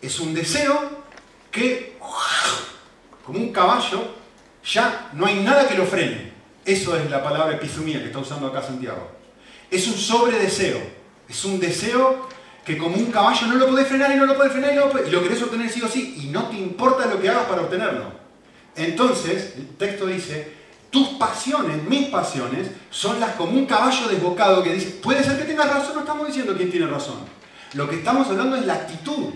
Es 0.00 0.18
un 0.20 0.34
deseo 0.34 1.02
que, 1.50 1.98
como 3.24 3.38
un 3.38 3.52
caballo, 3.52 4.14
ya 4.64 5.10
no 5.12 5.26
hay 5.26 5.42
nada 5.42 5.68
que 5.68 5.74
lo 5.74 5.84
frene. 5.84 6.32
Eso 6.64 6.96
es 6.96 7.10
la 7.10 7.22
palabra 7.22 7.56
epizumía 7.56 7.98
que 7.98 8.06
está 8.06 8.18
usando 8.18 8.46
acá 8.46 8.62
Santiago. 8.62 9.10
Es 9.70 9.86
un 9.86 9.94
sobredeseo. 9.94 10.80
Es 11.28 11.44
un 11.44 11.60
deseo 11.60 12.28
que 12.64 12.76
como 12.76 12.96
un 12.96 13.06
caballo 13.06 13.46
no 13.46 13.54
lo 13.54 13.68
podés 13.68 13.88
frenar 13.88 14.12
y 14.12 14.16
no 14.16 14.26
lo 14.26 14.36
podés 14.36 14.52
frenar 14.52 14.72
y, 14.72 14.76
lo, 14.76 15.06
y 15.06 15.10
lo 15.10 15.22
querés 15.22 15.42
obtener 15.42 15.70
sí 15.70 15.82
o 15.82 15.88
sí 15.88 16.20
y 16.22 16.26
no 16.26 16.48
te 16.48 16.56
importa 16.56 17.06
lo 17.06 17.20
que 17.20 17.28
hagas 17.28 17.46
para 17.46 17.62
obtenerlo. 17.62 18.12
Entonces, 18.76 19.54
el 19.56 19.68
texto 19.76 20.06
dice, 20.06 20.52
tus 20.90 21.08
pasiones, 21.10 21.82
mis 21.84 22.08
pasiones, 22.08 22.68
son 22.90 23.20
las 23.20 23.34
como 23.36 23.52
un 23.52 23.66
caballo 23.66 24.08
desbocado 24.08 24.62
que 24.62 24.74
dice, 24.74 24.98
puede 25.02 25.22
ser 25.22 25.38
que 25.38 25.44
tengas 25.44 25.68
razón, 25.68 25.94
no 25.94 26.00
estamos 26.00 26.26
diciendo 26.26 26.54
quién 26.56 26.70
tiene 26.70 26.86
razón. 26.86 27.18
Lo 27.74 27.88
que 27.88 27.96
estamos 27.96 28.26
hablando 28.28 28.56
es 28.56 28.66
la 28.66 28.74
actitud. 28.74 29.30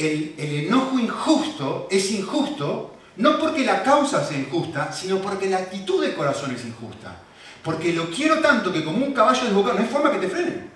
El, 0.00 0.34
enojo 0.66 0.98
injusto 0.98 1.88
es 1.90 2.10
injusto 2.12 2.96
no 3.16 3.38
porque 3.38 3.64
la 3.64 3.82
causa 3.82 4.24
sea 4.24 4.38
injusta, 4.38 4.92
sino 4.92 5.20
porque 5.20 5.50
la 5.50 5.58
actitud 5.58 6.00
del 6.00 6.14
corazón 6.14 6.54
es 6.54 6.64
injusta. 6.64 7.16
Porque 7.62 7.92
lo 7.92 8.08
quiero 8.10 8.40
tanto 8.40 8.72
que 8.72 8.82
como 8.82 9.04
un 9.04 9.12
caballo 9.12 9.44
desbocado, 9.44 9.74
no 9.74 9.84
hay 9.84 9.88
forma 9.88 10.10
que 10.10 10.18
te 10.18 10.28
frene 10.28 10.70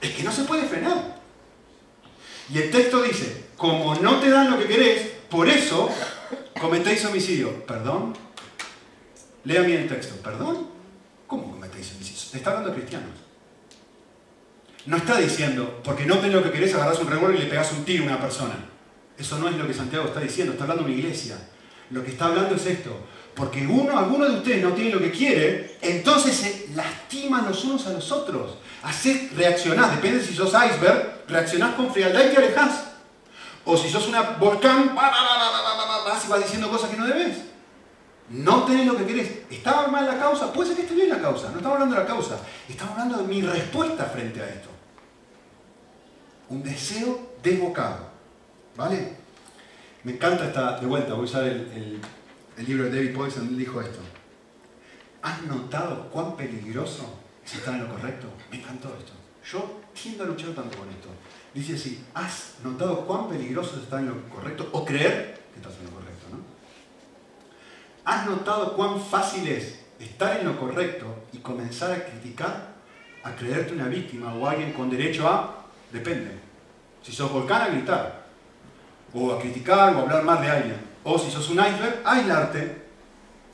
es 0.00 0.10
que 0.10 0.22
no 0.22 0.32
se 0.32 0.44
puede 0.44 0.66
frenar. 0.66 1.20
Y 2.52 2.58
el 2.58 2.70
texto 2.70 3.02
dice, 3.02 3.46
como 3.56 3.94
no 3.96 4.18
te 4.18 4.30
dan 4.30 4.50
lo 4.50 4.58
que 4.58 4.66
querés, 4.66 5.08
por 5.28 5.48
eso 5.48 5.90
cometéis 6.60 7.04
homicidio. 7.04 7.64
¿Perdón? 7.66 8.14
Lea 9.44 9.62
bien 9.62 9.82
el 9.82 9.88
texto. 9.88 10.16
¿Perdón? 10.22 10.68
¿Cómo 11.26 11.52
cometéis 11.52 11.92
homicidio? 11.94 12.38
Está 12.38 12.50
hablando 12.50 12.74
cristianos. 12.74 13.10
No 14.86 14.96
está 14.96 15.18
diciendo, 15.18 15.80
porque 15.84 16.06
no 16.06 16.16
tenés 16.18 16.34
lo 16.34 16.42
que 16.42 16.50
querés, 16.50 16.74
agarrás 16.74 16.98
un 16.98 17.08
revólver 17.08 17.36
y 17.36 17.44
le 17.44 17.50
pegás 17.50 17.72
un 17.72 17.84
tiro 17.84 18.04
a 18.04 18.06
una 18.06 18.20
persona. 18.20 18.54
Eso 19.18 19.38
no 19.38 19.48
es 19.48 19.56
lo 19.56 19.66
que 19.66 19.74
Santiago 19.74 20.06
está 20.06 20.20
diciendo, 20.20 20.52
está 20.52 20.64
hablando 20.64 20.84
de 20.84 20.90
una 20.90 20.98
iglesia. 20.98 21.36
Lo 21.90 22.02
que 22.02 22.10
está 22.10 22.26
hablando 22.26 22.54
es 22.54 22.64
esto. 22.66 22.96
Porque 23.34 23.66
uno, 23.66 23.98
alguno 23.98 24.26
de 24.26 24.36
ustedes 24.36 24.62
no 24.62 24.72
tiene 24.72 24.90
lo 24.90 24.98
que 24.98 25.10
quiere, 25.10 25.76
entonces 25.82 26.36
se 26.36 26.68
lastiman 26.74 27.46
los 27.46 27.64
unos 27.64 27.86
a 27.86 27.92
los 27.92 28.10
otros. 28.10 28.56
Así 28.82 29.30
reaccionás, 29.36 29.94
depende 29.96 30.24
si 30.24 30.34
sos 30.34 30.48
iceberg, 30.48 31.24
reaccionás 31.28 31.74
con 31.74 31.92
frialdad 31.92 32.24
y 32.26 32.30
te 32.30 32.36
alejás. 32.38 32.84
O 33.64 33.76
si 33.76 33.90
sos 33.90 34.08
una 34.08 34.22
volcán, 34.22 34.94
vas 34.94 36.24
y 36.26 36.28
vas 36.28 36.42
diciendo 36.42 36.70
cosas 36.70 36.90
que 36.90 36.96
no 36.96 37.06
debes. 37.06 37.36
No 38.30 38.64
tenés 38.64 38.86
lo 38.86 38.96
que 38.96 39.06
querés. 39.06 39.30
¿Estaba 39.50 39.88
mal 39.88 40.06
la 40.06 40.18
causa? 40.18 40.52
Puede 40.52 40.68
ser 40.68 40.76
que 40.76 40.82
esté 40.82 40.94
bien 40.94 41.10
la 41.10 41.20
causa. 41.20 41.50
No 41.50 41.56
estamos 41.56 41.74
hablando 41.74 41.96
de 41.96 42.00
la 42.00 42.06
causa. 42.06 42.38
Estamos 42.68 42.92
hablando 42.92 43.18
de 43.18 43.24
mi 43.24 43.42
respuesta 43.42 44.04
frente 44.06 44.40
a 44.40 44.48
esto. 44.48 44.69
Un 46.50 46.62
deseo 46.62 47.34
desbocado. 47.42 48.10
¿Vale? 48.76 49.14
Me 50.02 50.12
encanta 50.12 50.46
esta, 50.46 50.80
de 50.80 50.86
vuelta, 50.86 51.14
voy 51.14 51.22
a 51.22 51.24
usar 51.24 51.44
el, 51.44 52.00
libro 52.58 52.84
de 52.84 52.90
David 52.90 53.14
Poison, 53.14 53.46
él 53.48 53.56
dijo 53.56 53.80
esto. 53.80 54.00
¿Has 55.22 55.42
notado 55.42 56.10
cuán 56.10 56.36
peligroso 56.36 57.18
es 57.44 57.54
estar 57.54 57.74
en 57.74 57.84
lo 57.84 57.94
correcto? 57.94 58.26
Me 58.50 58.58
encantó 58.58 58.88
esto. 58.98 59.12
Yo 59.44 59.80
tiendo 59.94 60.24
a 60.24 60.26
luchar 60.26 60.50
tanto 60.50 60.76
con 60.76 60.88
esto. 60.88 61.08
Dice 61.54 61.74
así, 61.74 62.04
¿has 62.14 62.54
notado 62.62 63.06
cuán 63.06 63.28
peligroso 63.28 63.76
es 63.76 63.82
estar 63.84 64.00
en 64.00 64.08
lo 64.08 64.28
correcto 64.28 64.68
o 64.72 64.84
creer 64.84 65.40
que 65.52 65.60
estás 65.60 65.78
en 65.78 65.86
lo 65.86 65.90
correcto? 65.92 66.26
¿no? 66.30 66.38
¿Has 68.04 68.26
notado 68.26 68.74
cuán 68.76 69.00
fácil 69.00 69.46
es 69.48 69.80
estar 69.98 70.40
en 70.40 70.46
lo 70.46 70.58
correcto 70.58 71.06
y 71.32 71.38
comenzar 71.38 71.92
a 71.92 72.04
criticar, 72.04 72.74
a 73.22 73.34
creerte 73.34 73.74
una 73.74 73.88
víctima 73.88 74.34
o 74.34 74.48
alguien 74.48 74.72
con 74.72 74.90
derecho 74.90 75.28
a, 75.28 75.59
depende. 75.92 76.38
Si 77.02 77.12
sos 77.12 77.32
volcán, 77.32 77.62
a 77.62 77.68
gritar, 77.68 78.26
o 79.12 79.32
a 79.32 79.40
criticar 79.40 79.94
o 79.94 79.98
a 79.98 80.02
hablar 80.02 80.24
mal 80.24 80.40
de 80.40 80.50
alguien. 80.50 80.76
O 81.02 81.18
si 81.18 81.30
sos 81.30 81.48
un 81.50 81.58
iceberg, 81.58 82.02
a 82.04 82.12
aislarte, 82.12 82.82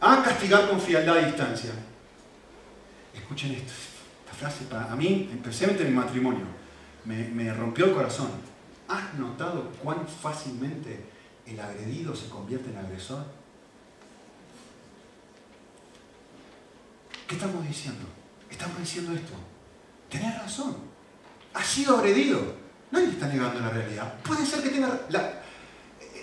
a 0.00 0.22
castigar 0.22 0.68
con 0.68 0.80
frialdad 0.80 1.18
a 1.18 1.26
distancia. 1.26 1.70
Escuchen 3.14 3.52
esto, 3.52 3.72
esta 4.24 4.36
frase 4.36 4.64
para 4.64 4.92
a 4.92 4.96
mí, 4.96 5.30
especialmente 5.32 5.84
en 5.84 5.90
mi 5.90 5.96
matrimonio, 5.96 6.46
me, 7.04 7.28
me 7.28 7.52
rompió 7.52 7.86
el 7.86 7.94
corazón. 7.94 8.30
¿Has 8.88 9.14
notado 9.14 9.70
cuán 9.82 10.06
fácilmente 10.06 11.04
el 11.46 11.58
agredido 11.58 12.14
se 12.14 12.28
convierte 12.28 12.70
en 12.70 12.78
agresor? 12.78 13.24
¿Qué 17.26 17.34
estamos 17.34 17.66
diciendo? 17.66 18.06
Estamos 18.48 18.78
diciendo 18.78 19.12
esto. 19.12 19.32
Tenés 20.08 20.38
razón. 20.38 20.76
Has 21.56 21.66
sido 21.66 21.96
agredido. 21.96 22.38
Nadie 22.90 23.08
está 23.08 23.28
negando 23.28 23.60
la 23.60 23.70
realidad. 23.70 24.14
Puede 24.22 24.44
ser 24.44 24.62
que 24.62 24.68
tenga... 24.68 25.00
La, 25.08 25.40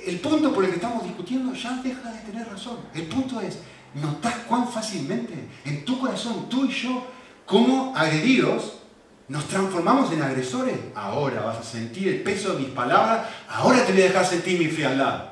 el 0.05 0.19
punto 0.19 0.53
por 0.53 0.63
el 0.63 0.69
que 0.69 0.75
estamos 0.75 1.03
discutiendo 1.03 1.53
ya 1.53 1.81
deja 1.81 2.11
de 2.11 2.19
tener 2.19 2.47
razón. 2.47 2.77
El 2.93 3.03
punto 3.03 3.41
es, 3.41 3.57
¿notás 3.95 4.35
cuán 4.47 4.67
fácilmente 4.67 5.33
en 5.65 5.85
tu 5.85 5.99
corazón, 5.99 6.49
tú 6.49 6.65
y 6.65 6.71
yo, 6.71 7.07
como 7.45 7.95
agredidos, 7.95 8.79
nos 9.27 9.47
transformamos 9.47 10.11
en 10.11 10.21
agresores? 10.21 10.77
Ahora 10.93 11.41
vas 11.41 11.57
a 11.57 11.63
sentir 11.63 12.09
el 12.09 12.21
peso 12.21 12.53
de 12.53 12.59
mis 12.59 12.69
palabras, 12.69 13.27
ahora 13.49 13.85
te 13.85 13.93
voy 13.93 14.01
a 14.01 14.05
dejar 14.05 14.25
sentir 14.25 14.59
mi 14.59 14.67
frialdad. 14.67 15.29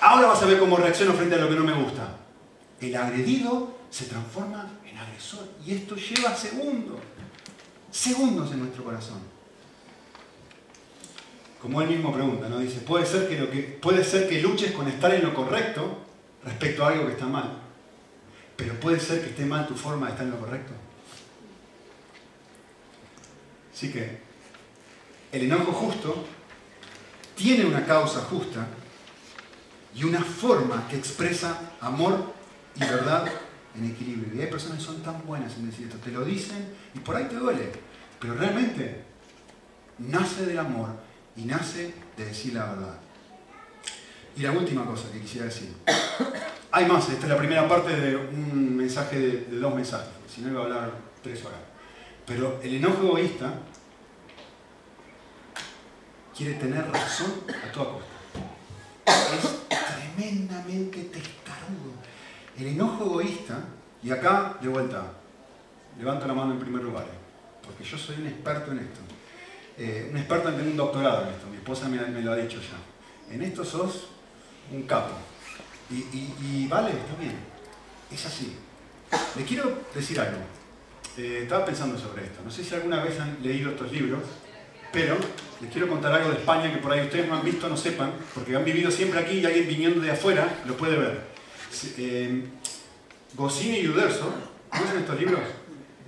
Ahora 0.00 0.28
vas 0.28 0.42
a 0.42 0.46
ver 0.46 0.58
cómo 0.58 0.76
reacciono 0.76 1.12
frente 1.12 1.36
a 1.36 1.38
lo 1.38 1.48
que 1.48 1.56
no 1.56 1.64
me 1.64 1.74
gusta. 1.74 2.16
El 2.80 2.96
agredido 2.96 3.76
se 3.90 4.06
transforma 4.06 4.70
en 4.84 4.96
agresor 4.96 5.46
y 5.64 5.74
esto 5.74 5.94
lleva 5.94 6.34
segundos, 6.34 6.98
segundos 7.90 8.50
en 8.50 8.60
nuestro 8.60 8.82
corazón 8.82 9.35
como 11.66 11.82
él 11.82 11.88
mismo 11.88 12.14
pregunta, 12.14 12.48
¿no? 12.48 12.60
Dice, 12.60 12.78
puede 12.78 13.04
ser 13.04 13.28
que, 13.28 13.36
lo 13.36 13.50
que, 13.50 13.58
puede 13.58 14.04
ser 14.04 14.28
que 14.28 14.40
luches 14.40 14.70
con 14.70 14.86
estar 14.86 15.12
en 15.12 15.24
lo 15.24 15.34
correcto 15.34 15.98
respecto 16.44 16.84
a 16.84 16.90
algo 16.90 17.06
que 17.06 17.14
está 17.14 17.26
mal, 17.26 17.58
pero 18.54 18.78
puede 18.78 19.00
ser 19.00 19.20
que 19.20 19.30
esté 19.30 19.44
mal 19.44 19.66
tu 19.66 19.74
forma 19.74 20.06
de 20.06 20.12
estar 20.12 20.26
en 20.26 20.30
lo 20.30 20.38
correcto. 20.38 20.72
Así 23.74 23.90
que 23.90 24.20
el 25.32 25.42
enojo 25.42 25.72
justo 25.72 26.24
tiene 27.34 27.64
una 27.64 27.84
causa 27.84 28.20
justa 28.20 28.68
y 29.92 30.04
una 30.04 30.22
forma 30.22 30.86
que 30.88 30.94
expresa 30.94 31.72
amor 31.80 32.32
y 32.76 32.78
verdad 32.78 33.26
en 33.76 33.90
equilibrio. 33.90 34.36
Y 34.36 34.40
hay 34.40 34.46
personas 34.46 34.78
que 34.78 34.84
son 34.84 35.02
tan 35.02 35.26
buenas 35.26 35.56
en 35.56 35.68
decir 35.68 35.88
esto, 35.88 35.98
te 35.98 36.12
lo 36.12 36.24
dicen 36.24 36.64
y 36.94 37.00
por 37.00 37.16
ahí 37.16 37.24
te 37.24 37.34
duele, 37.34 37.72
pero 38.20 38.34
realmente 38.34 39.02
nace 39.98 40.46
del 40.46 40.60
amor 40.60 41.05
y 41.36 41.44
nace 41.44 41.94
de 42.16 42.24
decir 42.24 42.54
la 42.54 42.66
verdad. 42.66 42.98
Y 44.36 44.42
la 44.42 44.52
última 44.52 44.84
cosa 44.84 45.10
que 45.12 45.20
quisiera 45.20 45.46
decir. 45.46 45.74
Hay 46.70 46.86
más, 46.86 47.08
esta 47.08 47.24
es 47.24 47.32
la 47.32 47.38
primera 47.38 47.68
parte 47.68 47.94
de 47.94 48.16
un 48.16 48.76
mensaje 48.76 49.18
de, 49.18 49.58
dos 49.58 49.74
mensajes, 49.74 50.08
si 50.28 50.42
no 50.42 50.50
iba 50.50 50.60
a 50.60 50.64
hablar 50.64 50.92
tres 51.22 51.42
horas. 51.44 51.58
Pero 52.26 52.60
el 52.62 52.74
enojo 52.74 53.06
egoísta 53.06 53.54
quiere 56.36 56.54
tener 56.54 56.86
razón 56.90 57.32
a 57.48 57.72
toda 57.72 57.92
costa. 57.92 58.06
Es 59.36 59.68
tremendamente 60.16 61.04
testarudo. 61.04 61.92
El 62.58 62.66
enojo 62.66 63.04
egoísta, 63.04 63.60
y 64.02 64.10
acá 64.10 64.58
de 64.60 64.68
vuelta, 64.68 65.12
levanto 65.98 66.26
la 66.26 66.34
mano 66.34 66.52
en 66.52 66.60
primer 66.60 66.82
lugar, 66.82 67.06
porque 67.62 67.84
yo 67.84 67.96
soy 67.96 68.16
un 68.16 68.26
experto 68.26 68.72
en 68.72 68.80
esto. 68.80 69.00
Eh, 69.78 70.08
un 70.10 70.16
experto 70.16 70.48
en 70.48 70.68
un 70.68 70.76
doctorado 70.76 71.24
en 71.24 71.34
esto, 71.34 71.46
mi 71.48 71.56
esposa 71.56 71.88
me, 71.88 72.22
lo 72.22 72.32
ha 72.32 72.36
dicho 72.36 72.58
ya. 72.60 73.34
En 73.34 73.42
esto 73.42 73.64
sos 73.64 74.08
un 74.72 74.82
capo. 74.84 75.14
Y, 75.90 76.66
vale, 76.66 76.90
está 76.90 77.14
bien. 77.20 77.36
Es 78.10 78.24
así. 78.26 78.56
Le 79.36 79.44
quiero 79.44 79.82
decir 79.94 80.18
algo. 80.18 80.38
Eh, 81.16 81.40
estaba 81.42 81.64
pensando 81.64 81.98
sobre 81.98 82.24
esto. 82.24 82.40
No 82.44 82.50
sé 82.50 82.64
si 82.64 82.74
alguna 82.74 83.02
vez 83.02 83.20
han 83.20 83.38
leído 83.42 83.70
estos 83.70 83.92
libros, 83.92 84.22
pero 84.92 85.16
les 85.60 85.70
quiero 85.70 85.88
contar 85.88 86.12
algo 86.12 86.30
de 86.30 86.36
España 86.36 86.72
que 86.72 86.78
por 86.78 86.92
ahí 86.92 87.02
ustedes 87.02 87.28
no 87.28 87.36
han 87.36 87.44
visto, 87.44 87.68
no 87.68 87.76
sepan, 87.76 88.12
porque 88.34 88.56
han 88.56 88.64
vivido 88.64 88.90
siempre 88.90 89.20
aquí 89.20 89.38
y 89.38 89.46
alguien 89.46 89.68
viniendo 89.68 90.00
de 90.00 90.10
afuera 90.10 90.62
lo 90.66 90.76
puede 90.76 90.96
ver. 90.96 91.20
Eh, 91.98 92.44
y 93.38 93.88
Uderzo, 93.88 94.32
¿conocen 94.70 94.98
estos 94.98 95.18
libros? 95.18 95.40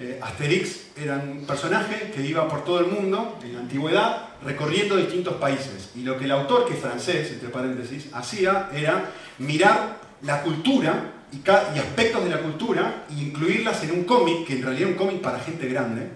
Eh, 0.01 0.21
Asterix 0.23 0.91
era 0.97 1.17
un 1.17 1.45
personaje 1.45 2.13
que 2.15 2.23
iba 2.23 2.49
por 2.49 2.65
todo 2.65 2.79
el 2.79 2.87
mundo, 2.87 3.37
en 3.43 3.55
la 3.55 3.61
antigüedad, 3.61 4.29
recorriendo 4.45 4.97
distintos 4.97 5.35
países. 5.35 5.91
Y 5.97 6.03
lo 6.03 6.17
que 6.17 6.27
el 6.27 6.31
autor, 6.31 6.67
que 6.67 6.75
es 6.75 6.81
francés, 6.81 7.33
entre 7.33 7.49
paréntesis, 7.49 8.07
hacía 8.13 8.71
era 8.73 9.11
mirar 9.39 9.99
la 10.23 10.43
cultura 10.43 11.15
y, 11.33 11.49
aspectos 11.49 12.23
de 12.25 12.31
la 12.31 12.39
cultura 12.39 13.07
e 13.11 13.21
incluirlas 13.21 13.83
en 13.83 13.91
un 13.91 14.05
cómic, 14.05 14.47
que 14.47 14.55
en 14.55 14.63
realidad 14.63 14.91
es 14.91 14.97
un 14.97 15.05
cómic 15.05 15.21
para 15.21 15.41
gente 15.41 15.69
grande, 15.69 16.09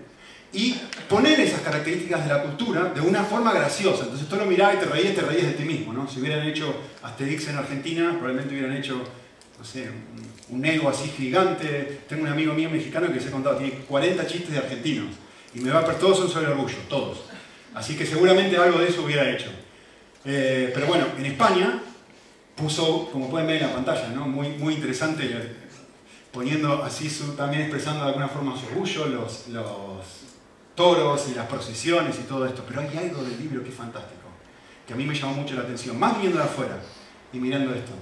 y 0.52 0.76
poner 1.08 1.40
esas 1.40 1.62
características 1.62 2.24
de 2.24 2.32
la 2.32 2.42
cultura 2.42 2.92
de 2.94 3.00
una 3.00 3.24
forma 3.24 3.52
graciosa. 3.52 4.04
Entonces 4.04 4.28
tú 4.28 4.36
lo 4.36 4.46
mirabas 4.46 4.76
y 4.76 4.78
te 4.78 4.84
reías, 4.84 5.14
te 5.14 5.22
reías 5.22 5.46
de 5.46 5.54
ti 5.54 5.64
mismo. 5.64 5.92
¿no? 5.92 6.06
Si 6.06 6.20
hubieran 6.20 6.46
hecho 6.46 6.72
Asterix 7.02 7.48
en 7.48 7.56
Argentina, 7.56 8.10
probablemente 8.10 8.54
hubieran 8.54 8.76
hecho, 8.76 9.02
no 9.58 9.64
sé, 9.64 9.88
ego 10.64 10.88
así 10.88 11.08
gigante. 11.08 12.00
Tengo 12.08 12.22
un 12.22 12.28
amigo 12.28 12.52
mío 12.52 12.68
mexicano 12.68 13.12
que 13.12 13.20
se 13.20 13.28
ha 13.28 13.32
contado, 13.32 13.56
tiene 13.56 13.72
40 13.88 14.26
chistes 14.26 14.50
de 14.50 14.58
argentinos. 14.58 15.14
Y 15.54 15.60
me 15.60 15.70
va 15.70 15.80
a 15.80 15.98
todos 15.98 16.18
son 16.18 16.28
sobre 16.30 16.48
orgullo, 16.48 16.76
todos. 16.88 17.22
Así 17.74 17.96
que 17.96 18.06
seguramente 18.06 18.56
algo 18.56 18.78
de 18.78 18.88
eso 18.88 19.02
hubiera 19.02 19.30
hecho. 19.30 19.50
Eh, 20.24 20.70
pero 20.74 20.86
bueno, 20.86 21.06
en 21.18 21.26
España 21.26 21.82
puso, 22.54 23.08
como 23.10 23.30
pueden 23.30 23.46
ver 23.46 23.62
en 23.62 23.68
la 23.68 23.74
pantalla, 23.74 24.08
¿no? 24.08 24.28
muy, 24.28 24.50
muy 24.50 24.74
interesante, 24.74 25.24
eh, 25.24 25.56
poniendo 26.30 26.82
así, 26.84 27.08
también 27.36 27.62
expresando 27.62 28.02
de 28.04 28.08
alguna 28.08 28.28
forma 28.28 28.56
su 28.56 28.66
orgullo, 28.66 29.06
los, 29.06 29.48
los 29.48 30.06
toros 30.74 31.28
y 31.30 31.34
las 31.34 31.46
procesiones 31.46 32.18
y 32.18 32.22
todo 32.22 32.46
esto. 32.46 32.64
Pero 32.68 32.80
hay 32.82 32.96
algo 32.96 33.22
del 33.22 33.38
libro 33.38 33.62
que 33.62 33.70
es 33.70 33.74
fantástico, 33.74 34.28
que 34.86 34.92
a 34.92 34.96
mí 34.96 35.04
me 35.04 35.14
llamó 35.14 35.34
mucho 35.34 35.54
la 35.54 35.62
atención, 35.62 35.98
más 35.98 36.20
viendo 36.20 36.38
de 36.38 36.44
afuera 36.44 36.78
y 37.32 37.38
mirando 37.38 37.74
esto. 37.74 37.92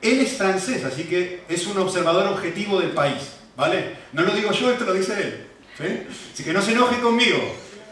Él 0.00 0.20
es 0.20 0.36
francés, 0.36 0.84
así 0.84 1.04
que 1.04 1.42
es 1.48 1.66
un 1.66 1.78
observador 1.78 2.26
objetivo 2.28 2.80
del 2.80 2.90
país, 2.90 3.32
¿vale? 3.56 3.96
No 4.12 4.22
lo 4.22 4.32
digo 4.32 4.52
yo, 4.52 4.70
esto 4.70 4.84
lo 4.84 4.94
dice 4.94 5.14
él. 5.14 5.46
¿sí? 5.76 6.06
Así 6.32 6.44
que 6.44 6.52
no 6.52 6.62
se 6.62 6.72
enoje 6.72 7.00
conmigo, 7.00 7.38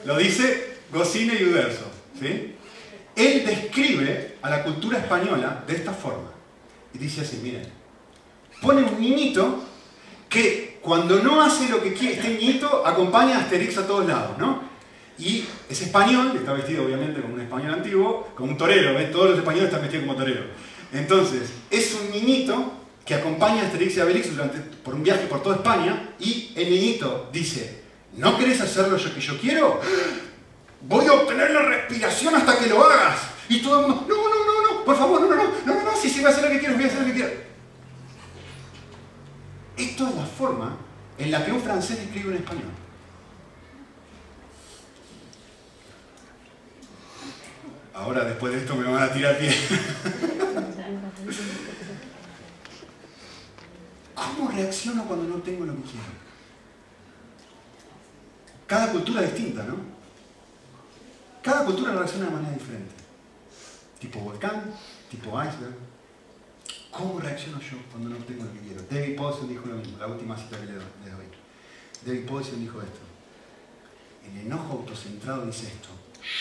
lo 0.05 0.17
dice 0.17 0.77
Goscinny 0.93 1.35
y 1.41 1.45
Uderzo. 1.45 1.91
¿sí? 2.19 2.55
Él 3.17 3.45
describe 3.45 4.37
a 4.43 4.51
la 4.51 4.63
cultura 4.63 4.99
española 4.99 5.65
de 5.67 5.75
esta 5.75 5.93
forma. 5.93 6.31
Y 6.95 6.99
dice 6.99 7.23
así, 7.23 7.41
miren, 7.43 7.67
pone 8.61 8.83
un 8.83 9.01
niñito 9.01 9.65
que 10.29 10.79
cuando 10.83 11.19
no 11.21 11.43
hace 11.43 11.69
lo 11.69 11.83
que 11.83 11.93
quiere, 11.93 12.15
este 12.15 12.29
niñito 12.29 12.87
acompaña 12.87 13.39
a 13.39 13.41
Asterix 13.41 13.77
a 13.79 13.87
todos 13.87 14.07
lados, 14.07 14.39
¿no? 14.39 14.63
Y 15.19 15.45
es 15.69 15.83
español, 15.83 16.33
está 16.37 16.53
vestido 16.53 16.85
obviamente 16.85 17.21
como 17.21 17.35
un 17.35 17.41
español 17.41 17.75
antiguo, 17.75 18.29
como 18.37 18.51
un 18.53 18.59
torero, 18.59 18.95
¿ves? 18.95 19.11
Todos 19.11 19.31
los 19.31 19.39
españoles 19.39 19.69
están 19.69 19.81
vestidos 19.81 20.07
como 20.07 20.19
torero. 20.19 20.43
Entonces, 20.93 21.51
es 21.71 21.95
un 21.95 22.11
niñito 22.11 22.73
que 23.05 23.15
acompaña 23.15 23.63
a 23.63 23.67
Asterix 23.67 23.97
y 23.97 24.01
Obelix 24.01 24.31
durante, 24.31 24.59
por 24.59 24.95
un 24.95 25.03
viaje 25.03 25.27
por 25.27 25.43
toda 25.43 25.57
España 25.57 26.15
y 26.19 26.53
el 26.57 26.71
niñito 26.71 27.29
dice, 27.33 27.87
¿No 28.17 28.39
querés 28.39 28.61
hacer 28.61 28.89
lo 28.89 28.97
que 28.97 29.21
yo 29.21 29.39
quiero? 29.39 29.81
Voy 30.81 31.07
a 31.07 31.13
obtener 31.13 31.51
la 31.51 31.63
respiración 31.63 32.35
hasta 32.35 32.59
que 32.59 32.67
lo 32.67 32.83
hagas. 32.83 33.21
Y 33.49 33.61
todo 33.61 33.81
el 33.81 33.87
mundo, 33.89 34.07
no, 34.09 34.17
no, 34.17 34.45
no, 34.45 34.79
no, 34.79 34.85
por 34.85 34.97
favor, 34.97 35.21
no, 35.21 35.29
no, 35.29 35.37
no, 35.37 35.45
no, 35.45 35.75
no, 35.75 35.83
no, 35.85 35.97
si 35.97 36.09
sí, 36.09 36.21
voy 36.21 36.31
a 36.31 36.33
hacer 36.33 36.45
lo 36.45 36.51
que 36.51 36.59
quiero, 36.59 36.75
voy 36.75 36.85
a 36.85 36.87
hacer 36.87 37.01
lo 37.01 37.07
que 37.07 37.13
quiero. 37.13 37.31
Esto 39.77 40.09
es 40.09 40.15
la 40.15 40.25
forma 40.25 40.77
en 41.19 41.31
la 41.31 41.45
que 41.45 41.53
un 41.53 41.61
francés 41.61 41.99
escribe 41.99 42.31
en 42.31 42.37
español. 42.37 42.71
Ahora, 47.95 48.25
después 48.25 48.53
de 48.53 48.61
esto, 48.61 48.75
me 48.77 48.91
van 48.91 49.03
a 49.03 49.13
tirar 49.13 49.39
pie. 49.39 49.55
¿Cómo 54.15 54.51
reacciono 54.51 55.05
cuando 55.05 55.27
no 55.27 55.43
tengo 55.43 55.65
lo 55.65 55.75
que 55.77 55.83
quiero? 55.83 56.27
Cada 58.67 58.93
cultura 58.93 59.23
es 59.23 59.35
distinta, 59.35 59.65
¿no? 59.65 59.77
Cada 61.43 61.65
cultura 61.65 61.93
reacciona 61.93 62.27
de 62.27 62.31
manera 62.33 62.55
diferente. 62.55 62.95
Tipo 64.01 64.21
volcán, 64.21 64.73
tipo 65.11 65.31
iceberg. 65.43 65.77
¿Cómo 66.91 67.21
reacciono 67.21 67.61
yo 67.61 67.77
cuando 67.91 68.11
no 68.11 68.17
tengo 68.25 68.45
lo 68.45 68.53
que 68.53 68.61
quiero? 68.61 68.83
David 68.91 69.17
Paulson 69.17 69.49
dijo 69.49 69.67
lo 69.67 69.77
mismo, 69.77 69.99
la 69.99 70.07
última 70.07 70.37
cita 70.37 70.59
que 70.59 70.67
le 70.67 70.73
doy. 70.73 71.27
David 72.05 72.27
Paulson 72.27 72.61
dijo 72.61 72.81
esto. 72.81 73.01
El 74.25 74.47
enojo 74.47 74.73
autocentrado 74.73 75.47
dice 75.47 75.67
esto. 75.67 75.89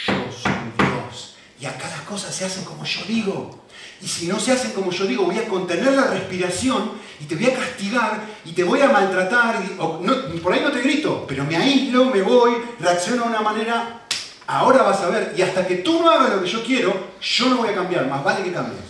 Yo 0.08 0.32
soy 0.32 0.54
Dios. 0.78 1.36
Y 1.60 1.66
acá 1.66 1.88
las 1.90 2.02
cosas 2.02 2.36
se 2.36 2.46
hacen 2.46 2.66
como 2.66 2.84
yo 2.84 3.02
digo. 3.08 3.66
Y 4.02 4.08
si 4.08 4.28
no 4.28 4.40
se 4.40 4.52
hacen 4.52 4.72
como 4.72 4.92
yo 4.92 5.06
digo, 5.06 5.24
voy 5.24 5.38
a 5.38 5.48
contener 5.48 5.94
la 5.94 6.08
respiración 6.08 6.92
y 7.20 7.26
te 7.26 7.36
voy 7.36 7.46
a 7.46 7.54
castigar 7.54 8.22
y 8.44 8.52
te 8.52 8.64
voy 8.64 8.82
a 8.82 8.90
maltratar. 8.90 9.64
por 9.78 10.54
ahí 10.54 10.62
no 10.62 10.72
te 10.72 10.82
grito, 10.82 11.26
pero 11.28 11.46
me 11.46 11.56
aíslo, 11.56 12.06
me 12.06 12.22
voy, 12.22 12.54
reacciono 12.80 13.24
de 13.24 13.30
una 13.30 13.42
manera. 13.42 14.02
Ahora 14.48 14.84
vas 14.84 15.00
a 15.02 15.10
ver. 15.10 15.34
Y 15.38 15.42
hasta 15.42 15.66
que 15.66 15.76
tú 15.78 16.02
no 16.02 16.10
hagas 16.10 16.36
lo 16.36 16.44
que 16.44 16.50
yo 16.50 16.64
quiero, 16.64 17.08
yo 17.22 17.50
no 17.50 17.58
voy 17.58 17.70
a 17.70 17.76
cambiar. 17.76 18.08
Más 18.08 18.24
vale 18.24 18.44
que 18.44 18.52
cambies. 18.52 18.82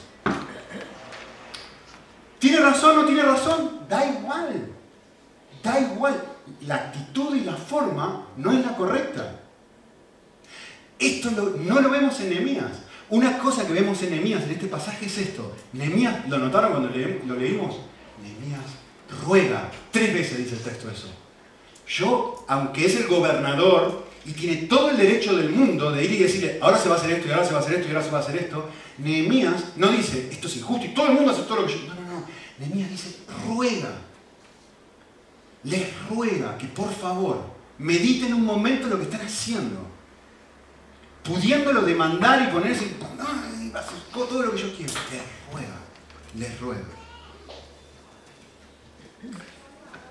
¿Tiene 2.39 2.59
razón 2.59 2.97
o 2.97 3.01
no 3.01 3.07
tiene 3.07 3.21
razón? 3.21 3.81
Da 3.87 4.05
igual. 4.05 4.71
Da 5.63 5.79
igual. 5.79 6.23
La 6.61 6.75
actitud 6.75 7.35
y 7.35 7.41
la 7.41 7.55
forma 7.55 8.27
no 8.37 8.51
es 8.51 8.65
la 8.65 8.75
correcta. 8.75 9.44
Esto 10.99 11.31
no 11.31 11.81
lo 11.81 11.89
vemos 11.89 12.19
en 12.21 12.29
Nehemías. 12.29 12.71
Una 13.09 13.37
cosa 13.37 13.67
que 13.67 13.73
vemos 13.73 14.01
en 14.01 14.11
Nehemías 14.11 14.43
en 14.43 14.51
este 14.51 14.67
pasaje 14.67 15.05
es 15.05 15.17
esto. 15.17 15.55
Nehemías, 15.73 16.27
¿lo 16.27 16.37
notaron 16.37 16.71
cuando 16.71 16.89
lo 16.89 17.35
leímos? 17.35 17.77
Nehemías 18.21 18.63
ruega. 19.25 19.69
Tres 19.91 20.13
veces 20.13 20.37
dice 20.37 20.55
el 20.55 20.61
texto 20.61 20.89
eso. 20.89 21.07
Yo, 21.87 22.45
aunque 22.47 22.85
es 22.85 22.95
el 22.95 23.07
gobernador 23.07 24.05
y 24.25 24.31
tiene 24.31 24.63
todo 24.63 24.89
el 24.89 24.97
derecho 24.97 25.35
del 25.37 25.51
mundo 25.51 25.91
de 25.91 26.03
ir 26.03 26.11
y 26.13 26.17
decirle, 26.17 26.57
ahora 26.61 26.79
se 26.79 26.89
va 26.89 26.95
a 26.95 26.97
hacer 26.97 27.11
esto, 27.11 27.27
y 27.27 27.31
ahora 27.31 27.45
se 27.45 27.53
va 27.53 27.59
a 27.59 27.61
hacer 27.61 27.75
esto, 27.75 27.87
y 27.87 27.91
ahora 27.91 28.03
se 28.03 28.11
va 28.11 28.17
a 28.17 28.21
hacer 28.21 28.37
esto, 28.37 28.69
Nehemías 28.97 29.63
no 29.75 29.91
dice, 29.91 30.29
esto 30.31 30.47
es 30.47 30.57
injusto 30.57 30.85
y 30.85 30.89
todo 30.89 31.07
el 31.07 31.13
mundo 31.13 31.31
hace 31.31 31.43
todo 31.43 31.61
lo 31.61 31.67
que 31.67 31.73
yo... 31.73 31.79
No, 31.87 31.93
no, 31.93 32.01
no. 32.01 32.25
Nehemías 32.57 32.89
dice, 32.89 33.17
ruega. 33.47 33.91
Les 35.63 35.87
ruega 36.09 36.57
que 36.57 36.67
por 36.67 36.91
favor 36.91 37.41
mediten 37.77 38.33
un 38.33 38.45
momento 38.45 38.87
lo 38.87 38.97
que 38.97 39.03
están 39.03 39.21
haciendo 39.21 39.94
pudiéndolo 41.25 41.81
demandar 41.81 42.47
y 42.47 42.51
ponerse, 42.51 42.91
todo 44.13 44.43
lo 44.43 44.51
que 44.53 44.61
yo 44.61 44.75
quiero. 44.75 44.93
Les 45.11 45.51
ruega, 45.51 45.77
les 46.35 46.59
ruega. 46.59 46.85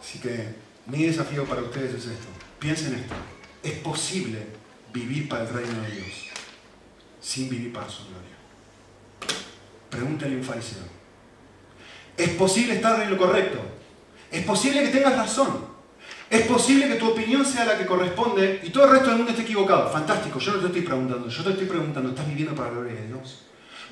Así 0.01 0.19
que 0.19 0.55
mi 0.87 1.05
desafío 1.05 1.45
para 1.45 1.62
ustedes 1.62 1.95
es 1.95 2.07
esto. 2.07 2.27
Piensen 2.59 2.95
esto. 2.95 3.15
Es 3.62 3.79
posible 3.79 4.47
vivir 4.93 5.29
para 5.29 5.45
el 5.45 5.49
reino 5.49 5.83
de 5.83 5.91
Dios 5.91 6.35
sin 7.25 7.49
vivir 7.49 7.73
para 7.73 7.89
su 7.89 8.03
gloria. 8.05 8.37
Pregúntale 9.89 10.35
a 10.35 10.39
un 10.39 10.45
fariseo. 10.45 10.83
Es 12.17 12.31
posible 12.31 12.75
estar 12.75 13.01
en 13.01 13.11
lo 13.11 13.17
correcto. 13.17 13.59
Es 14.31 14.45
posible 14.45 14.83
que 14.83 14.89
tengas 14.89 15.17
razón. 15.17 15.64
Es 16.35 16.49
posible 16.49 16.89
que 16.89 16.97
tu 16.97 17.11
opinión 17.11 17.47
sea 17.47 17.64
la 17.64 17.78
que 17.78 17.87
corresponde 17.87 18.61
y 18.64 18.70
todo 18.70 18.87
el 18.87 18.91
resto 18.91 19.07
del 19.07 19.18
mundo 19.18 19.30
esté 19.30 19.45
equivocado. 19.45 19.89
Fantástico, 19.89 20.41
yo 20.41 20.55
no 20.55 20.59
te 20.59 20.66
estoy 20.66 20.82
preguntando, 20.82 21.28
yo 21.28 21.45
te 21.45 21.51
estoy 21.51 21.66
preguntando, 21.66 22.09
¿estás 22.09 22.26
viviendo 22.26 22.57
para 22.57 22.70
la 22.70 22.74
gloria 22.74 23.01
de 23.01 23.07
Dios? 23.07 23.43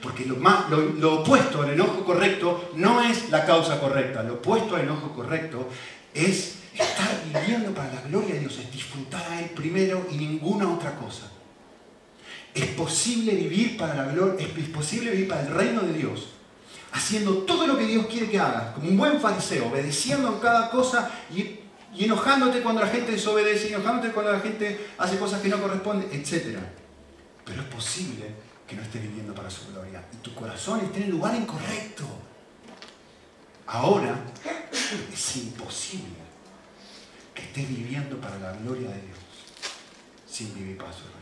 Porque 0.03 0.25
lo, 0.25 0.35
más, 0.35 0.69
lo, 0.69 1.21
opuesto 1.21 1.63
al 1.63 1.71
enojo 1.71 2.05
correcto 2.05 2.73
no 2.75 3.01
es 3.01 3.31
la 3.31 3.45
causa 3.45 3.79
correcta, 3.79 4.25
lo 4.25 4.35
opuesto 4.35 4.75
al 4.75 4.83
enojo 4.83 5.13
correcto 5.13 5.69
es 6.13 6.57
estar 6.75 7.23
viviendo 7.33 7.73
para 7.73 7.95
la 7.95 8.01
gloria 8.01 8.35
de 8.35 8.41
Dios, 8.41 8.59
es 8.59 8.73
disfrutar 8.73 9.25
a 9.31 9.41
Él 9.41 9.51
primero 9.51 10.05
y 10.11 10.17
ninguna 10.17 10.69
otra 10.69 10.97
cosa. 10.97 11.31
Es 12.53 12.67
posible 12.71 13.37
vivir 13.37 13.77
para 13.77 13.95
la 13.95 14.13
gloria, 14.13 14.45
es 14.45 14.69
posible 14.71 15.13
vivir 15.13 15.29
para 15.29 15.43
el 15.43 15.55
reino 15.55 15.83
de 15.83 15.93
Dios, 15.93 16.31
haciendo 16.91 17.35
todo 17.45 17.69
lo 17.69 17.79
que 17.79 17.87
Dios 17.87 18.05
quiere 18.07 18.29
que 18.29 18.41
hagas, 18.41 18.75
como 18.75 18.89
un 18.89 18.97
buen 18.97 19.21
fariseo, 19.21 19.69
obedeciendo 19.69 20.27
en 20.27 20.41
cada 20.41 20.71
cosa 20.71 21.09
y 21.33 21.62
y 21.95 22.05
enojándote 22.05 22.63
cuando 22.63 22.81
la 22.81 22.89
gente 22.89 23.13
desobedece, 23.13 23.69
enojándote 23.69 24.13
cuando 24.13 24.33
la 24.33 24.41
gente 24.41 24.89
hace 24.99 25.19
cosas 25.19 25.43
que 25.43 25.49
no 25.49 25.61
corresponden, 25.61 26.09
etc. 26.11 26.59
Pero 27.45 27.61
es 27.61 27.69
posible 27.69 28.35
que 28.67 28.77
no 28.77 28.83
estés 28.83 29.03
viviendo 29.03 29.35
para 29.35 29.51
su 29.51 29.71
gloria 29.71 30.03
y 30.13 30.17
tu 30.17 30.35
corazón 30.35 30.81
esté 30.81 30.99
en 30.99 31.05
el 31.05 31.11
lugar 31.11 31.35
incorrecto. 31.35 32.05
Ahora 33.67 34.19
es 35.13 35.37
imposible 35.37 36.23
que 37.35 37.43
estés 37.43 37.69
viviendo 37.69 38.19
para 38.19 38.39
la 38.39 38.53
gloria 38.53 38.89
de 38.89 39.01
Dios 39.03 39.19
sin 40.27 40.55
vivir 40.55 40.79
para 40.79 40.93
su 40.93 41.01
reino. 41.01 41.21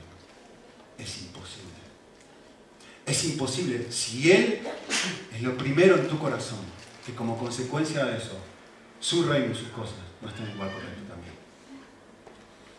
Es 0.97 1.23
imposible. 1.23 1.71
Es 3.05 3.25
imposible 3.25 3.91
si 3.91 4.31
Él 4.31 4.61
es 5.35 5.43
lo 5.43 5.57
primero 5.57 5.97
en 5.97 6.07
tu 6.07 6.17
corazón, 6.17 6.61
que 7.05 7.13
como 7.15 7.37
consecuencia 7.37 8.05
de 8.05 8.19
eso, 8.19 8.39
su 9.01 9.25
reino 9.25 9.53
y 9.53 9.57
sus 9.57 9.69
cosas 9.71 10.10
no 10.23 10.29
estén 10.29 10.51
igual 10.51 10.71
correcto 10.73 11.03
también. 11.09 11.35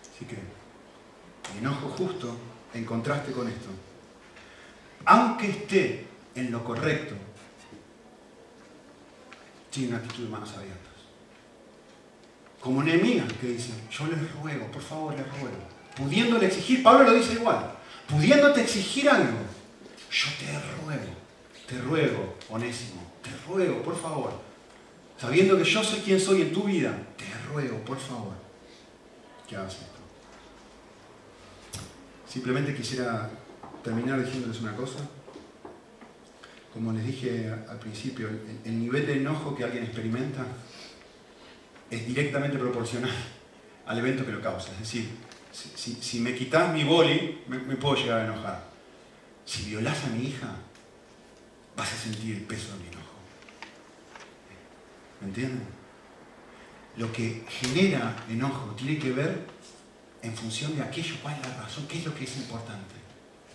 Así 0.01 0.25
que 0.25 0.35
el 1.51 1.57
enojo 1.59 1.89
justo 1.89 2.37
en 2.73 2.85
contraste 2.85 3.31
con 3.31 3.47
esto, 3.47 3.69
aunque 5.05 5.49
esté 5.49 6.07
en 6.35 6.51
lo 6.51 6.63
correcto, 6.63 7.15
tiene 9.69 9.89
una 9.89 9.97
actitud 9.97 10.23
de 10.23 10.29
manos 10.29 10.53
abiertas. 10.53 10.91
Como 12.59 12.83
Nehemías 12.83 13.31
que 13.33 13.47
dice, 13.47 13.73
yo 13.89 14.05
les 14.05 14.31
ruego, 14.33 14.67
por 14.67 14.81
favor 14.81 15.15
les 15.15 15.27
ruego, 15.39 15.57
pudiéndole 15.95 16.45
exigir, 16.45 16.83
Pablo 16.83 17.05
lo 17.05 17.13
dice 17.13 17.33
igual, 17.33 17.73
pudiéndote 18.07 18.61
exigir 18.61 19.09
algo, 19.09 19.39
yo 20.11 20.27
te 20.39 20.59
ruego, 20.83 21.13
te 21.67 21.81
ruego, 21.81 22.35
onésimo, 22.49 23.01
te 23.23 23.31
ruego, 23.47 23.81
por 23.81 23.99
favor, 23.99 24.33
sabiendo 25.21 25.55
que 25.55 25.63
yo 25.63 25.83
soy 25.83 25.99
quien 25.99 26.19
soy 26.19 26.41
en 26.41 26.51
tu 26.51 26.63
vida, 26.63 26.97
te 27.15 27.25
ruego, 27.53 27.77
por 27.85 27.99
favor, 27.99 28.33
que 29.47 29.55
hagas 29.55 29.73
esto. 29.73 29.99
Simplemente 32.27 32.73
quisiera 32.73 33.29
terminar 33.83 34.23
diciéndoles 34.23 34.59
una 34.61 34.75
cosa. 34.75 34.99
Como 36.73 36.91
les 36.93 37.05
dije 37.05 37.53
al 37.69 37.77
principio, 37.77 38.29
el, 38.65 38.79
nivel 38.79 39.05
de 39.05 39.17
enojo 39.17 39.53
que 39.53 39.63
alguien 39.63 39.83
experimenta 39.83 40.43
es 41.91 42.07
directamente 42.07 42.57
proporcional 42.57 43.11
al 43.85 43.99
evento 43.99 44.25
que 44.25 44.31
lo 44.31 44.41
causa. 44.41 44.71
Es 44.71 44.79
decir, 44.79 45.07
si, 45.51 46.19
me 46.19 46.33
quitas 46.33 46.73
mi 46.73 46.83
boli, 46.83 47.43
me, 47.47 47.59
me, 47.59 47.75
puedo 47.75 47.95
llegar 47.95 48.21
a 48.21 48.25
enojar. 48.25 48.63
Si 49.45 49.69
violas 49.69 50.03
a 50.05 50.07
mi 50.07 50.29
hija, 50.29 50.55
vas 51.75 51.93
a 51.93 51.95
sentir 51.95 52.37
el 52.37 52.43
peso 52.43 52.73
de 52.73 52.79
mi 52.79 52.87
enojo. 52.87 53.10
¿Me 55.21 55.27
entienden? 55.27 55.81
lo 56.97 57.11
que 57.11 57.45
genera 57.47 58.15
enojo 58.29 58.75
tiene 58.75 58.99
que 58.99 59.11
ver 59.11 59.45
en 60.21 60.35
función 60.35 60.75
de 60.75 60.83
aquello, 60.83 61.15
cuál 61.21 61.35
es 61.35 61.47
la 61.47 61.63
razón, 61.63 61.87
qué 61.87 61.97
es 61.97 62.05
lo 62.05 62.13
que 62.13 62.25
es 62.25 62.37
importante. 62.37 62.95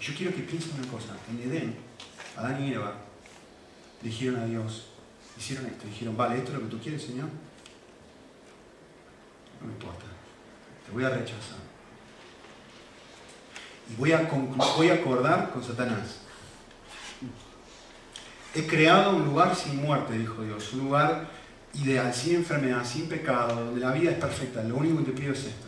Yo 0.01 0.15
quiero 0.15 0.35
que 0.35 0.43
piensen 0.43 0.79
una 0.79 0.91
cosa. 0.91 1.17
En 1.31 1.41
Edén, 1.41 1.77
Adán 2.37 2.63
y 2.63 2.73
Eva 2.73 2.95
dijeron 4.03 4.41
a 4.41 4.47
Dios, 4.47 4.89
hicieron 5.39 5.67
esto, 5.67 5.87
dijeron, 5.87 6.17
vale, 6.17 6.39
esto 6.39 6.53
es 6.53 6.59
lo 6.59 6.65
que 6.65 6.71
tú 6.71 6.79
quieres, 6.81 7.03
Señor. 7.03 7.29
No 9.61 9.67
me 9.67 9.73
importa, 9.75 10.07
te 10.85 10.93
voy 10.93 11.05
a 11.05 11.11
rechazar. 11.11 11.59
Y 13.89 13.95
voy 13.95 14.13
a, 14.13 14.23
voy 14.77 14.89
a 14.89 14.95
acordar 14.95 15.51
con 15.51 15.63
Satanás. 15.63 16.21
He 18.55 18.67
creado 18.67 19.15
un 19.15 19.27
lugar 19.27 19.55
sin 19.55 19.83
muerte, 19.83 20.19
dijo 20.19 20.43
Dios, 20.43 20.73
un 20.73 20.81
lugar 20.81 21.29
ideal, 21.83 22.13
sin 22.13 22.37
enfermedad, 22.37 22.85
sin 22.85 23.09
pecado, 23.09 23.67
donde 23.67 23.81
la 23.81 23.93
vida 23.93 24.11
es 24.11 24.19
perfecta, 24.19 24.63
lo 24.63 24.77
único 24.77 24.99
que 24.99 25.13
te 25.13 25.21
pido 25.21 25.33
es 25.33 25.45
esto. 25.45 25.67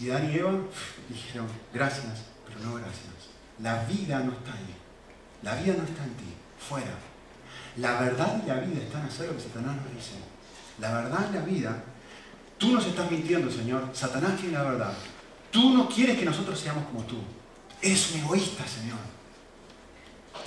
Y 0.00 0.10
Adán 0.10 0.30
y 0.32 0.36
Eva 0.36 0.52
dijeron, 1.08 1.46
gracias, 1.72 2.22
pero 2.46 2.60
no 2.60 2.74
gracias. 2.74 3.12
La 3.60 3.84
vida 3.84 4.20
no 4.20 4.32
está 4.32 4.52
ahí. 4.52 4.74
La 5.42 5.54
vida 5.56 5.74
no 5.76 5.84
está 5.84 6.04
en 6.04 6.14
ti, 6.14 6.34
fuera. 6.58 6.94
La 7.76 8.00
verdad 8.00 8.42
y 8.44 8.48
la 8.48 8.54
vida 8.54 8.82
están 8.82 9.02
a 9.02 9.06
hacer 9.06 9.28
lo 9.28 9.36
que 9.36 9.42
Satanás 9.42 9.76
nos 9.76 9.94
dice. 9.94 10.14
La 10.78 10.92
verdad 10.92 11.26
y 11.30 11.34
la 11.34 11.42
vida, 11.42 11.84
Tú 12.62 12.70
nos 12.70 12.86
estás 12.86 13.10
mintiendo, 13.10 13.50
Señor. 13.50 13.90
Satanás 13.92 14.36
tiene 14.36 14.56
la 14.56 14.62
verdad. 14.62 14.92
Tú 15.50 15.70
no 15.70 15.88
quieres 15.88 16.16
que 16.16 16.24
nosotros 16.24 16.60
seamos 16.60 16.84
como 16.84 17.02
tú. 17.02 17.16
Eres 17.80 18.12
un 18.12 18.20
egoísta, 18.20 18.64
Señor. 18.68 19.00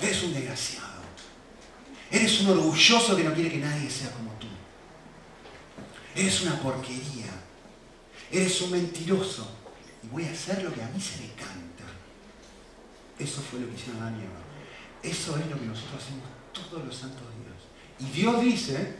Eres 0.00 0.22
un 0.22 0.32
desgraciado. 0.32 0.95
Eres 2.10 2.40
un 2.40 2.50
orgulloso 2.50 3.16
que 3.16 3.24
no 3.24 3.34
quiere 3.34 3.50
que 3.50 3.58
nadie 3.58 3.90
sea 3.90 4.10
como 4.12 4.30
tú. 4.32 4.46
Eres 6.14 6.42
una 6.42 6.60
porquería. 6.60 7.32
Eres 8.30 8.60
un 8.62 8.72
mentiroso. 8.72 9.50
Y 10.02 10.08
voy 10.08 10.24
a 10.24 10.30
hacer 10.30 10.62
lo 10.62 10.72
que 10.72 10.82
a 10.82 10.88
mí 10.88 11.00
se 11.00 11.20
me 11.20 11.32
canta. 11.32 11.84
Eso 13.18 13.40
fue 13.40 13.60
lo 13.60 13.68
que 13.68 13.74
hicieron 13.74 14.02
Adán 14.02 14.20
y. 14.20 15.08
Eso 15.08 15.36
es 15.36 15.46
lo 15.46 15.58
que 15.58 15.66
nosotros 15.66 16.02
hacemos 16.02 16.24
todos 16.52 16.84
los 16.84 16.96
santos 16.96 17.22
días. 17.22 18.10
Y 18.10 18.20
Dios 18.20 18.40
dice, 18.40 18.96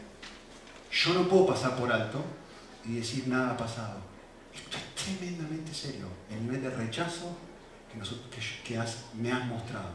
yo 0.91 1.13
no 1.13 1.27
puedo 1.27 1.47
pasar 1.47 1.77
por 1.77 1.91
alto 1.91 2.23
y 2.85 2.95
decir 2.95 3.27
nada 3.27 3.51
ha 3.51 3.57
pasado. 3.57 3.99
Esto 4.53 4.77
es 4.77 4.95
tremendamente 4.95 5.73
serio. 5.73 6.07
El 6.29 6.43
nivel 6.43 6.61
de 6.61 6.69
rechazo 6.69 7.35
que, 7.91 7.99
que, 8.63 8.79
me 9.15 9.31
has 9.31 9.45
mostrado. 9.45 9.91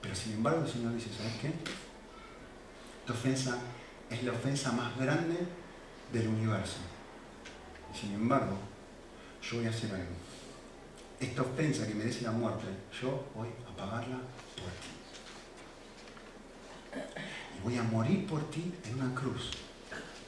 Pero 0.00 0.14
sin 0.14 0.34
embargo 0.34 0.64
el 0.64 0.70
Señor 0.70 0.94
dice, 0.94 1.08
¿sabes 1.16 1.32
qué? 1.40 1.52
Esta 3.04 3.12
ofensa 3.12 3.58
es 4.08 4.22
la 4.22 4.32
ofensa 4.32 4.72
más 4.72 4.96
grande 4.96 5.36
del 6.10 6.26
universo. 6.26 6.78
Sin 7.92 8.14
embargo, 8.14 8.56
yo 9.42 9.58
voy 9.58 9.66
a 9.66 9.68
hacer 9.68 9.92
algo. 9.92 10.14
Esta 11.20 11.42
ofensa 11.42 11.86
que 11.86 11.92
merece 11.92 12.22
la 12.22 12.30
muerte, 12.30 12.64
yo 12.98 13.26
voy 13.34 13.48
a 13.70 13.76
pagarla 13.76 14.16
por 14.56 14.70
ti. 14.80 14.88
Y 17.58 17.62
voy 17.62 17.76
a 17.76 17.82
morir 17.82 18.26
por 18.26 18.50
ti 18.50 18.72
en 18.86 18.94
una 18.94 19.14
cruz 19.14 19.50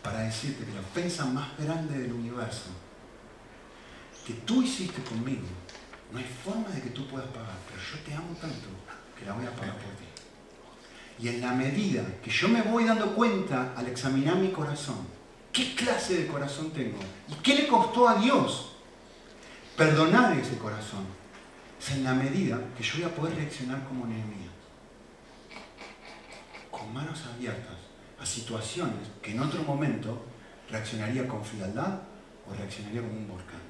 para 0.02 0.20
decirte 0.20 0.66
que 0.66 0.74
la 0.74 0.80
ofensa 0.80 1.24
más 1.24 1.56
grande 1.56 1.98
del 1.98 2.12
universo 2.12 2.68
que 4.26 4.34
tú 4.34 4.62
hiciste 4.62 5.02
conmigo, 5.02 5.46
no 6.12 6.18
hay 6.18 6.26
forma 6.44 6.68
de 6.68 6.82
que 6.82 6.90
tú 6.90 7.08
puedas 7.08 7.28
pagar, 7.28 7.56
pero 7.70 7.80
yo 7.80 7.98
te 8.04 8.12
amo 8.12 8.36
tanto 8.38 8.68
que 9.18 9.24
la 9.24 9.32
voy 9.32 9.46
a 9.46 9.56
pagar 9.56 9.76
por 9.76 9.94
ti. 9.94 10.05
Y 11.18 11.28
en 11.28 11.40
la 11.40 11.52
medida 11.52 12.04
que 12.22 12.30
yo 12.30 12.48
me 12.48 12.62
voy 12.62 12.84
dando 12.84 13.14
cuenta 13.14 13.72
al 13.76 13.86
examinar 13.86 14.36
mi 14.36 14.50
corazón, 14.50 15.06
¿qué 15.52 15.74
clase 15.74 16.22
de 16.22 16.26
corazón 16.26 16.70
tengo? 16.70 16.98
¿Y 17.28 17.34
qué 17.36 17.54
le 17.54 17.66
costó 17.66 18.08
a 18.08 18.16
Dios 18.16 18.76
perdonar 19.76 20.36
ese 20.36 20.58
corazón? 20.58 21.06
Es 21.80 21.92
en 21.92 22.04
la 22.04 22.14
medida 22.14 22.60
que 22.76 22.82
yo 22.82 22.96
voy 22.96 23.04
a 23.04 23.14
poder 23.14 23.36
reaccionar 23.36 23.84
como 23.84 24.06
Nehemías, 24.06 24.52
con 26.70 26.92
manos 26.92 27.22
abiertas 27.34 27.76
a 28.20 28.26
situaciones 28.26 29.08
que 29.22 29.32
en 29.32 29.40
otro 29.40 29.62
momento 29.62 30.22
reaccionaría 30.70 31.26
con 31.28 31.44
frialdad 31.44 32.00
o 32.48 32.54
reaccionaría 32.54 33.02
como 33.02 33.14
un 33.14 33.28
volcán. 33.28 33.60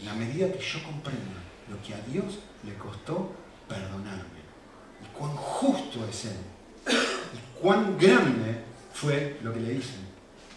En 0.00 0.06
la 0.06 0.14
medida 0.14 0.52
que 0.52 0.60
yo 0.60 0.82
comprenda 0.82 1.40
lo 1.68 1.80
que 1.82 1.94
a 1.94 2.00
Dios 2.10 2.40
le 2.64 2.74
costó 2.74 3.32
perdonarme 3.68 4.33
y 4.33 4.33
cuán 5.18 5.30
justo 5.36 6.06
es 6.08 6.26
Él 6.26 6.36
y 6.86 7.60
cuán 7.60 7.98
grande 7.98 8.62
fue 8.92 9.38
lo 9.42 9.52
que 9.52 9.60
le 9.60 9.80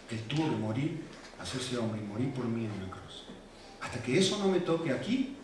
que 0.07 0.15
Él 0.15 0.23
tuvo 0.27 0.49
que 0.49 0.55
morir, 0.55 1.03
hacerse 1.39 1.77
hombre 1.77 2.01
y 2.01 2.05
morir 2.05 2.31
por 2.33 2.45
mí 2.45 2.65
en 2.65 2.71
una 2.71 2.91
cruz. 2.91 3.25
Hasta 3.81 4.01
que 4.01 4.17
eso 4.17 4.37
no 4.39 4.47
me 4.47 4.59
toque 4.59 4.91
aquí, 4.91 5.35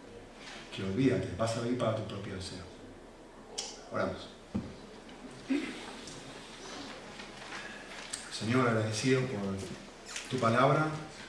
que 0.76 0.84
olvídate, 0.84 1.30
vas 1.38 1.57
a 1.57 1.61
vivir 1.61 1.78
para 1.78 1.95
tu 1.95 2.03
propio 2.07 2.36
deseo. 2.36 2.64
Oramos. 3.91 4.30
Señor, 8.32 8.68
agradecido 8.68 9.22
por 9.22 9.39
tu 10.30 10.38
palabra, 10.38 10.88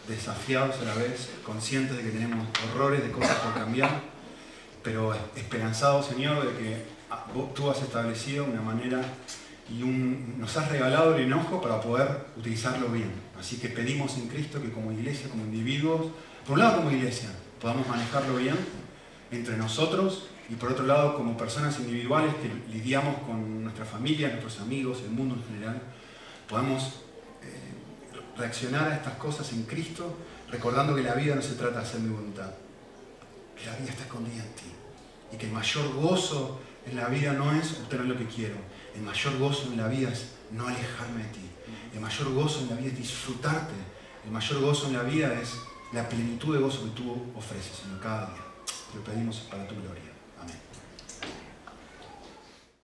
desafiados 0.09 0.77
a 0.81 0.85
la 0.85 0.95
vez, 0.95 1.31
conscientes 1.45 1.97
de 1.97 2.03
que 2.03 2.11
tenemos 2.11 2.47
horrores 2.73 3.03
de 3.03 3.11
cosas 3.11 3.37
por 3.37 3.55
cambiar, 3.55 4.01
pero 4.83 5.15
esperanzados, 5.37 6.07
Señor, 6.07 6.47
de 6.47 6.59
que 6.59 6.94
ah, 7.15 7.27
tú 7.55 7.71
has 7.71 7.83
establecido 7.83 8.45
una 8.45 8.61
manera 8.61 9.01
y 9.71 9.83
nos 9.83 10.57
has 10.57 10.71
regalado 10.71 11.15
el 11.15 11.23
enojo 11.23 11.61
para 11.61 11.81
poder 11.81 12.27
utilizarlo 12.37 12.89
bien. 12.89 13.11
Así 13.39 13.59
que 13.59 13.69
pedimos 13.69 14.17
en 14.17 14.29
Cristo 14.29 14.61
que 14.61 14.71
como 14.71 14.93
iglesia, 14.93 15.29
como 15.29 15.45
individuos, 15.45 16.13
por 16.45 16.55
un 16.55 16.61
lado 16.61 16.77
como 16.79 16.91
iglesia, 16.91 17.31
podamos 17.61 17.87
manejarlo 17.89 18.37
bien 18.37 18.57
entre 19.31 19.57
nosotros 19.57 20.29
y 20.51 20.55
por 20.55 20.73
otro 20.73 20.85
lado 20.85 21.17
como 21.17 21.37
personas 21.37 21.79
individuales 21.81 22.35
que 22.35 22.73
lidiamos 22.73 23.17
con 23.27 23.63
nuestra 23.63 23.85
familia, 23.85 24.29
nuestros 24.29 24.61
amigos, 24.61 25.01
el 25.05 25.11
mundo 25.11 25.35
en 25.37 25.45
general, 25.55 25.81
podamos 26.49 27.05
reaccionar 28.37 28.91
a 28.91 28.97
estas 28.97 29.15
cosas 29.15 29.53
en 29.53 29.63
Cristo, 29.65 30.15
recordando 30.51 30.95
que 30.95 31.03
la 31.03 31.15
vida 31.15 31.35
no 31.35 31.43
se 31.43 31.55
trata 31.55 31.79
de 31.79 31.85
hacer 31.85 32.01
mi 32.01 32.13
voluntad, 32.13 32.51
que 33.57 33.67
la 33.67 33.77
vida 33.77 33.91
está 33.91 34.05
escondida 34.05 34.43
en 34.43 34.53
ti 34.55 34.73
y 35.33 35.37
que 35.37 35.47
el 35.47 35.53
mayor 35.53 35.93
gozo 35.95 36.61
en 36.87 36.97
la 36.97 37.09
vida 37.09 37.33
no 37.33 37.53
es 37.53 37.73
obtener 37.73 38.07
lo 38.07 38.17
que 38.17 38.27
quiero, 38.27 38.57
el 38.95 39.03
mayor 39.03 39.39
gozo 39.39 39.73
en 39.73 39.79
la 39.79 39.89
vida 39.89 40.11
es 40.11 40.33
no 40.51 40.67
alejarme 40.69 41.23
de 41.23 41.29
ti, 41.31 41.51
el 41.95 42.01
mayor 42.01 42.33
gozo 42.33 42.61
en 42.61 42.71
la 42.71 42.77
vida 42.77 42.89
es 42.89 42.99
disfrutarte, 42.99 43.75
el 44.25 44.31
mayor 44.31 44.61
gozo 44.61 44.89
en 44.89 44.95
la 44.95 45.03
vida 45.03 45.33
es 45.41 45.55
la 45.93 46.09
plenitud 46.09 46.55
de 46.55 46.61
gozo 46.61 46.85
que 46.85 46.91
tú 46.91 47.33
ofreces, 47.37 47.83
en 47.91 47.99
cada 47.99 48.27
día. 48.27 48.45
Te 48.91 48.99
lo 48.99 49.05
pedimos 49.05 49.39
para 49.51 49.67
tu 49.69 49.75
gloria. 49.75 50.04